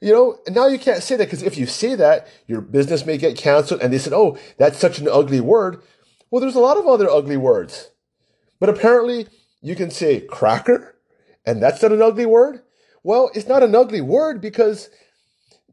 You 0.00 0.12
know, 0.12 0.38
now 0.48 0.66
you 0.66 0.78
can't 0.78 1.02
say 1.02 1.16
that 1.16 1.26
because 1.26 1.42
if 1.42 1.58
you 1.58 1.66
say 1.66 1.94
that, 1.94 2.26
your 2.46 2.62
business 2.62 3.04
may 3.04 3.18
get 3.18 3.36
canceled. 3.36 3.82
And 3.82 3.92
they 3.92 3.98
said, 3.98 4.12
Oh, 4.12 4.38
that's 4.56 4.78
such 4.78 4.98
an 4.98 5.08
ugly 5.08 5.40
word. 5.40 5.82
Well, 6.30 6.40
there's 6.40 6.54
a 6.54 6.60
lot 6.60 6.76
of 6.76 6.86
other 6.86 7.08
ugly 7.10 7.36
words. 7.36 7.90
But 8.58 8.68
apparently 8.68 9.26
you 9.60 9.74
can 9.74 9.90
say 9.90 10.20
cracker 10.20 10.96
and 11.44 11.62
that's 11.62 11.82
not 11.82 11.92
an 11.92 12.02
ugly 12.02 12.26
word. 12.26 12.62
Well, 13.02 13.30
it's 13.34 13.48
not 13.48 13.62
an 13.62 13.74
ugly 13.74 14.00
word 14.00 14.40
because, 14.40 14.90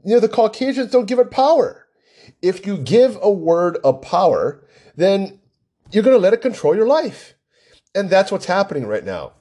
you 0.03 0.13
know, 0.13 0.19
the 0.19 0.29
Caucasians 0.29 0.91
don't 0.91 1.05
give 1.05 1.19
it 1.19 1.31
power. 1.31 1.87
If 2.41 2.65
you 2.65 2.77
give 2.77 3.17
a 3.21 3.31
word 3.31 3.77
a 3.83 3.93
power, 3.93 4.65
then 4.95 5.39
you're 5.91 6.03
going 6.03 6.15
to 6.15 6.21
let 6.21 6.33
it 6.33 6.41
control 6.41 6.75
your 6.75 6.87
life. 6.87 7.35
And 7.95 8.09
that's 8.09 8.31
what's 8.31 8.45
happening 8.45 8.85
right 8.85 9.03
now. 9.03 9.33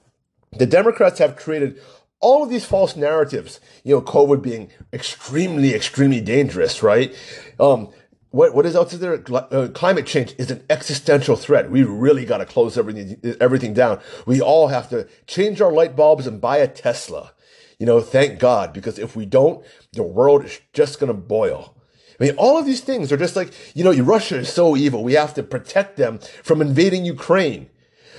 The 0.53 0.67
Democrats 0.67 1.19
have 1.19 1.37
created 1.37 1.81
all 2.21 2.43
of 2.43 2.51
these 2.51 2.65
false 2.65 2.97
narratives, 2.97 3.61
you 3.85 3.95
know, 3.95 4.01
COVID 4.01 4.43
being 4.43 4.71
extremely, 4.93 5.75
extremely 5.75 6.21
dangerous, 6.21 6.83
right? 6.83 7.15
Um, 7.61 7.91
what, 8.31 8.55
what 8.55 8.67
is 8.67 8.75
else 8.75 8.93
is 8.93 9.01
there? 9.01 9.23
Uh, 9.33 9.69
climate 9.73 10.07
change 10.07 10.35
is 10.39 10.51
an 10.51 10.65
existential 10.69 11.37
threat. 11.37 11.71
We 11.71 11.85
really 11.85 12.25
got 12.25 12.39
to 12.39 12.47
close 12.47 12.77
everything, 12.79 13.21
everything 13.41 13.75
down. 13.75 14.01
We 14.27 14.41
all 14.41 14.69
have 14.69 14.89
to 14.91 15.09
change 15.27 15.61
our 15.61 15.73
light 15.73 15.95
bulbs 15.95 16.27
and 16.27 16.41
buy 16.41 16.59
a 16.59 16.69
Tesla. 16.69 17.33
You 17.79 17.87
know, 17.87 18.01
thank 18.01 18.39
God, 18.39 18.73
because 18.73 18.99
if 18.99 19.15
we 19.15 19.27
don't, 19.27 19.65
the 19.93 20.03
world 20.03 20.45
is 20.45 20.61
just 20.73 20.99
going 20.99 21.09
to 21.09 21.15
boil. 21.19 21.77
I 22.19 22.25
mean, 22.25 22.35
all 22.37 22.57
of 22.57 22.65
these 22.65 22.81
things 22.81 23.13
are 23.13 23.19
just 23.19 23.37
like, 23.37 23.53
you 23.75 23.85
know, 23.85 23.93
Russia 23.93 24.39
is 24.39 24.51
so 24.51 24.77
evil. 24.77 25.05
We 25.05 25.13
have 25.13 25.35
to 25.35 25.43
protect 25.43 25.97
them 25.97 26.19
from 26.43 26.63
invading 26.63 27.05
Ukraine. 27.05 27.69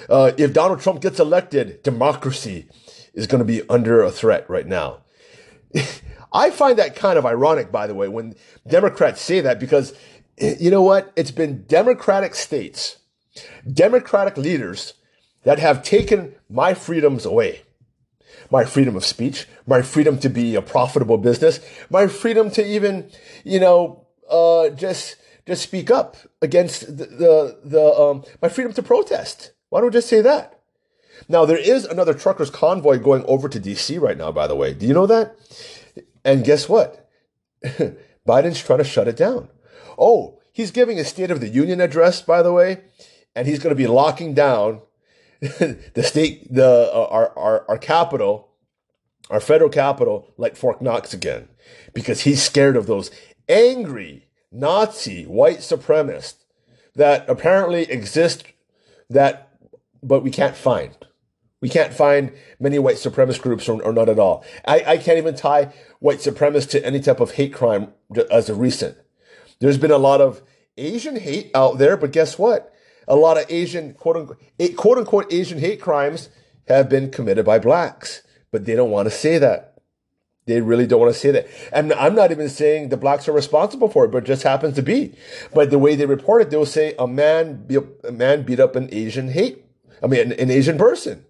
Uh, 0.10 0.32
if 0.38 0.54
Donald 0.54 0.82
Trump 0.82 1.02
gets 1.02 1.20
elected, 1.20 1.84
democracy 1.84 2.68
is 3.14 3.28
going 3.28 3.40
to 3.40 3.46
be 3.46 3.68
under 3.70 4.02
a 4.02 4.12
threat 4.12 4.50
right 4.50 4.68
now. 4.68 5.02
I 6.34 6.52
find 6.52 6.78
that 6.78 6.96
kind 6.96 7.18
of 7.18 7.26
ironic, 7.26 7.72
by 7.72 7.88
the 7.88 7.96
way, 7.96 8.08
when 8.08 8.36
Democrats 8.68 9.22
say 9.22 9.42
that 9.42 9.60
because 9.60 9.94
you 10.38 10.70
know 10.70 10.84
what? 10.84 11.12
It's 11.16 11.32
been 11.32 11.66
Democratic 11.66 12.36
states, 12.36 12.98
Democratic 13.72 14.38
leaders 14.38 14.94
that 15.44 15.60
have 15.60 15.84
taken 15.84 16.36
my 16.50 16.74
freedoms 16.74 17.26
away. 17.26 17.62
My 18.52 18.66
freedom 18.66 18.96
of 18.96 19.06
speech, 19.06 19.48
my 19.66 19.82
freedom 19.82 20.20
to 20.20 20.30
be 20.30 20.56
a 20.56 20.62
profitable 20.62 21.18
business, 21.18 21.60
my 21.90 22.08
freedom 22.08 22.52
to 22.52 22.66
even, 22.66 23.10
you 23.44 23.60
know, 23.60 24.06
uh, 24.30 24.70
just 24.70 25.16
just 25.46 25.64
speak 25.64 25.90
up 25.90 26.18
against 26.42 26.98
the 26.98 27.06
the, 27.06 27.60
the 27.64 27.94
um, 28.00 28.24
my 28.42 28.50
freedom 28.50 28.74
to 28.74 28.84
protest. 28.84 29.52
Why 29.70 29.80
don't 29.80 29.90
we 29.90 29.94
just 29.94 30.10
say 30.10 30.22
that? 30.22 30.60
Now, 31.28 31.46
there 31.46 31.58
is 31.58 31.86
another 31.86 32.14
truckers 32.14 32.50
convoy 32.50 33.00
going 33.00 33.26
over 33.26 33.50
to 33.50 33.60
DC 33.60 34.00
right 34.00 34.18
now, 34.18 34.32
by 34.32 34.48
the 34.48 34.56
way. 34.56 34.74
Do 34.74 34.86
you 34.86 34.94
know 34.94 35.08
that? 35.08 35.36
And 36.24 36.44
guess 36.44 36.70
what? 36.70 37.10
Biden's 37.64 38.62
trying 38.62 38.80
to 38.80 38.86
shut 38.86 39.08
it 39.08 39.18
down. 39.18 39.50
Oh, 39.98 40.40
he's 40.52 40.72
giving 40.72 41.00
a 41.00 41.06
State 41.06 41.32
of 41.32 41.42
the 41.42 41.50
Union 41.50 41.82
address, 41.82 42.22
by 42.22 42.42
the 42.42 42.54
way, 42.54 42.82
and 43.36 43.48
he's 43.48 43.60
going 43.60 43.76
to 43.76 43.76
be 43.76 43.88
locking 43.88 44.34
down 44.34 44.82
the 45.40 46.04
state, 46.04 46.52
the 46.52 46.90
uh, 46.92 47.08
our, 47.12 47.38
our 47.38 47.66
our 47.70 47.78
capital, 47.78 48.50
our 49.30 49.40
federal 49.40 49.70
capital, 49.70 50.34
like 50.36 50.56
Fort 50.56 50.82
Knox 50.82 51.14
again, 51.14 51.48
because 51.94 52.22
he's 52.22 52.42
scared 52.42 52.76
of 52.76 52.88
those 52.88 53.12
angry 53.48 54.28
Nazi 54.52 55.26
white 55.26 55.60
supremacists 55.60 56.44
that 56.96 57.30
apparently 57.30 57.84
exist 57.84 58.46
that 59.10 59.47
but 60.02 60.24
we 60.24 60.32
can't 60.32 60.56
find. 60.56 60.96
We 61.60 61.70
can't 61.70 61.94
find 61.94 62.32
many 62.60 62.78
white 62.78 62.98
supremacist 62.98 63.42
groups 63.42 63.68
or, 63.68 63.82
or 63.82 63.92
not 63.92 64.10
at 64.10 64.20
all. 64.20 64.46
I, 64.66 64.84
I 64.86 64.98
can't 64.98 65.18
even 65.18 65.36
tie 65.36 65.74
white 66.00 66.20
supremacists 66.20 66.70
to 66.72 66.86
any 66.86 67.00
type 67.00 67.20
of 67.20 67.32
hate 67.32 67.54
crime 67.54 67.94
as 68.30 68.50
of 68.50 68.60
recent. 68.60 68.98
There's 69.60 69.78
been 69.80 69.92
a 69.92 69.98
lot 69.98 70.22
of 70.22 70.44
Asian 70.78 71.16
hate 71.16 71.50
out 71.56 71.80
there, 71.80 71.98
but 71.98 72.12
guess 72.12 72.38
what? 72.38 72.74
a 73.08 73.16
lot 73.16 73.38
of 73.38 73.46
Asian 73.50 73.94
quote 73.94 74.18
unquote, 74.18 74.76
quote 74.76 74.98
unquote 74.98 75.32
Asian 75.32 75.60
hate 75.60 75.82
crimes 75.82 76.30
have 76.68 76.90
been 76.90 77.10
committed 77.10 77.46
by 77.46 77.60
blacks, 77.60 78.24
but 78.52 78.66
they 78.66 78.76
don't 78.76 78.92
want 78.92 79.08
to 79.08 79.16
say 79.16 79.38
that. 79.38 79.76
They 80.46 80.62
really 80.62 80.88
don't 80.88 81.02
want 81.02 81.14
to 81.14 81.20
say 81.20 81.32
that. 81.32 81.48
And 81.74 81.92
I'm 81.94 82.16
not 82.16 82.32
even 82.32 82.48
saying 82.48 82.88
the 82.88 82.98
blacks 82.98 83.28
are 83.28 83.34
responsible 83.34 83.90
for 83.90 84.06
it, 84.06 84.12
but 84.12 84.24
it 84.24 84.28
just 84.28 84.44
happens 84.44 84.76
to 84.76 84.82
be. 84.82 85.14
But 85.54 85.72
the 85.72 85.80
way 85.80 85.96
they 85.96 86.06
report 86.06 86.42
it, 86.42 86.50
they'll 86.50 86.66
say 86.66 86.96
a 86.98 87.06
man, 87.06 87.68
a 88.06 88.12
man 88.12 88.44
beat 88.44 88.60
up 88.60 88.76
an 88.76 88.88
Asian 88.94 89.30
hate. 89.30 89.66
I 90.02 90.08
mean, 90.08 90.20
an, 90.20 90.32
an 90.34 90.52
Asian 90.52 90.78
person. 90.78 91.26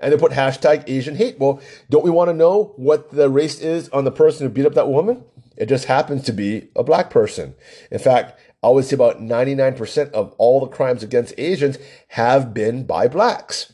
And 0.00 0.12
they 0.12 0.18
put 0.18 0.32
hashtag 0.32 0.84
Asian 0.88 1.16
hate. 1.16 1.38
Well, 1.38 1.60
don't 1.88 2.04
we 2.04 2.10
want 2.10 2.28
to 2.28 2.34
know 2.34 2.74
what 2.76 3.10
the 3.10 3.30
race 3.30 3.60
is 3.60 3.88
on 3.90 4.04
the 4.04 4.10
person 4.10 4.46
who 4.46 4.52
beat 4.52 4.66
up 4.66 4.74
that 4.74 4.88
woman? 4.88 5.24
It 5.56 5.66
just 5.66 5.84
happens 5.84 6.24
to 6.24 6.32
be 6.32 6.68
a 6.74 6.82
black 6.82 7.10
person. 7.10 7.54
In 7.90 7.98
fact, 7.98 8.38
I 8.62 8.68
would 8.68 8.84
say 8.84 8.94
about 8.94 9.20
99% 9.20 10.10
of 10.12 10.34
all 10.38 10.60
the 10.60 10.66
crimes 10.66 11.02
against 11.02 11.34
Asians 11.38 11.78
have 12.08 12.52
been 12.52 12.84
by 12.84 13.08
blacks. 13.08 13.72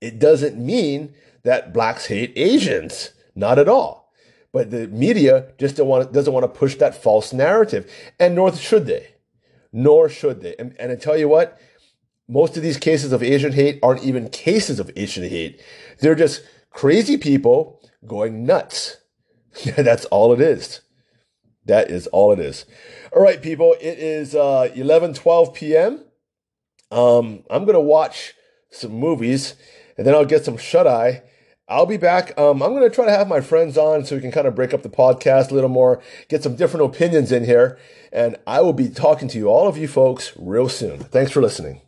It 0.00 0.18
doesn't 0.18 0.56
mean 0.56 1.14
that 1.42 1.72
blacks 1.72 2.06
hate 2.06 2.32
Asians. 2.36 3.10
Not 3.34 3.58
at 3.58 3.68
all. 3.68 4.12
But 4.52 4.70
the 4.70 4.88
media 4.88 5.52
just 5.58 5.76
don't 5.76 5.88
want, 5.88 6.12
doesn't 6.12 6.32
want 6.32 6.44
to 6.44 6.58
push 6.58 6.76
that 6.76 7.02
false 7.02 7.32
narrative. 7.32 7.90
And 8.18 8.34
nor 8.34 8.54
should 8.54 8.86
they. 8.86 9.08
Nor 9.72 10.08
should 10.08 10.40
they. 10.40 10.54
And, 10.58 10.74
and 10.78 10.92
I 10.92 10.96
tell 10.96 11.16
you 11.16 11.28
what, 11.28 11.58
most 12.28 12.56
of 12.56 12.62
these 12.62 12.78
cases 12.78 13.12
of 13.12 13.22
Asian 13.22 13.52
hate 13.52 13.78
aren't 13.82 14.04
even 14.04 14.28
cases 14.28 14.80
of 14.80 14.90
Asian 14.96 15.28
hate. 15.28 15.60
They're 16.00 16.14
just 16.14 16.42
crazy 16.70 17.16
people 17.16 17.80
going 18.06 18.44
nuts. 18.44 18.98
That's 19.76 20.04
all 20.06 20.32
it 20.32 20.40
is. 20.40 20.80
That 21.64 21.90
is 21.90 22.06
all 22.08 22.32
it 22.32 22.38
is. 22.38 22.64
All 23.14 23.22
right, 23.22 23.42
people, 23.42 23.74
it 23.80 23.98
is 23.98 24.34
uh, 24.34 24.70
11, 24.74 25.14
12 25.14 25.54
p.m. 25.54 26.04
Um, 26.90 27.42
I'm 27.50 27.64
going 27.64 27.74
to 27.74 27.80
watch 27.80 28.34
some 28.70 28.92
movies 28.92 29.54
and 29.96 30.06
then 30.06 30.14
I'll 30.14 30.24
get 30.24 30.44
some 30.44 30.56
shut 30.56 30.86
eye 30.86 31.22
I'll 31.68 31.86
be 31.86 31.96
back. 31.96 32.38
Um, 32.38 32.62
I'm 32.62 32.70
going 32.70 32.88
to 32.88 32.94
try 32.94 33.06
to 33.06 33.10
have 33.10 33.26
my 33.26 33.40
friends 33.40 33.76
on 33.76 34.04
so 34.04 34.14
we 34.14 34.22
can 34.22 34.30
kind 34.30 34.46
of 34.46 34.54
break 34.54 34.72
up 34.72 34.82
the 34.82 34.88
podcast 34.88 35.50
a 35.50 35.54
little 35.54 35.68
more, 35.68 36.00
get 36.28 36.44
some 36.44 36.54
different 36.54 36.86
opinions 36.86 37.32
in 37.32 37.44
here. 37.44 37.76
And 38.12 38.36
I 38.46 38.60
will 38.60 38.72
be 38.72 38.88
talking 38.88 39.26
to 39.28 39.38
you, 39.38 39.48
all 39.48 39.66
of 39.66 39.76
you 39.76 39.88
folks, 39.88 40.32
real 40.36 40.68
soon. 40.68 41.00
Thanks 41.00 41.32
for 41.32 41.42
listening. 41.42 41.80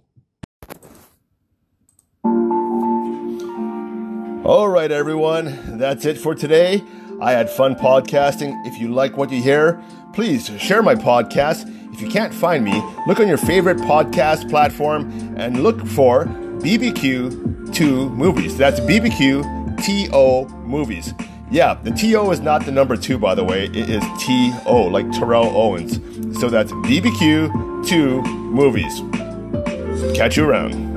All 4.48 4.66
right, 4.66 4.90
everyone. 4.90 5.76
That's 5.76 6.06
it 6.06 6.16
for 6.16 6.34
today. 6.34 6.82
I 7.20 7.32
had 7.32 7.50
fun 7.50 7.74
podcasting. 7.74 8.54
If 8.66 8.80
you 8.80 8.88
like 8.88 9.18
what 9.18 9.30
you 9.30 9.42
hear, 9.42 9.78
please 10.14 10.50
share 10.58 10.80
my 10.80 10.94
podcast. 10.94 11.70
If 11.92 12.00
you 12.00 12.08
can't 12.08 12.32
find 12.32 12.64
me, 12.64 12.82
look 13.06 13.20
on 13.20 13.28
your 13.28 13.36
favorite 13.36 13.76
podcast 13.76 14.48
platform 14.48 15.10
and 15.36 15.62
look 15.62 15.86
for 15.86 16.24
BBQ 16.24 17.74
To 17.74 18.08
Movies. 18.08 18.56
That's 18.56 18.80
BBQ 18.80 19.84
T-O 19.84 20.48
movies. 20.64 21.12
Yeah, 21.50 21.74
the 21.74 21.90
T-O 21.90 22.30
is 22.30 22.40
not 22.40 22.64
the 22.64 22.72
number 22.72 22.96
two, 22.96 23.18
by 23.18 23.34
the 23.34 23.44
way. 23.44 23.66
It 23.66 23.90
is 23.90 24.02
T-O, 24.18 24.84
like 24.84 25.12
Terrell 25.12 25.54
Owens. 25.54 25.96
So 26.40 26.48
that's 26.48 26.72
BBQ 26.72 27.86
to 27.88 28.22
movies. 28.22 29.02
Catch 30.16 30.38
you 30.38 30.48
around. 30.48 30.87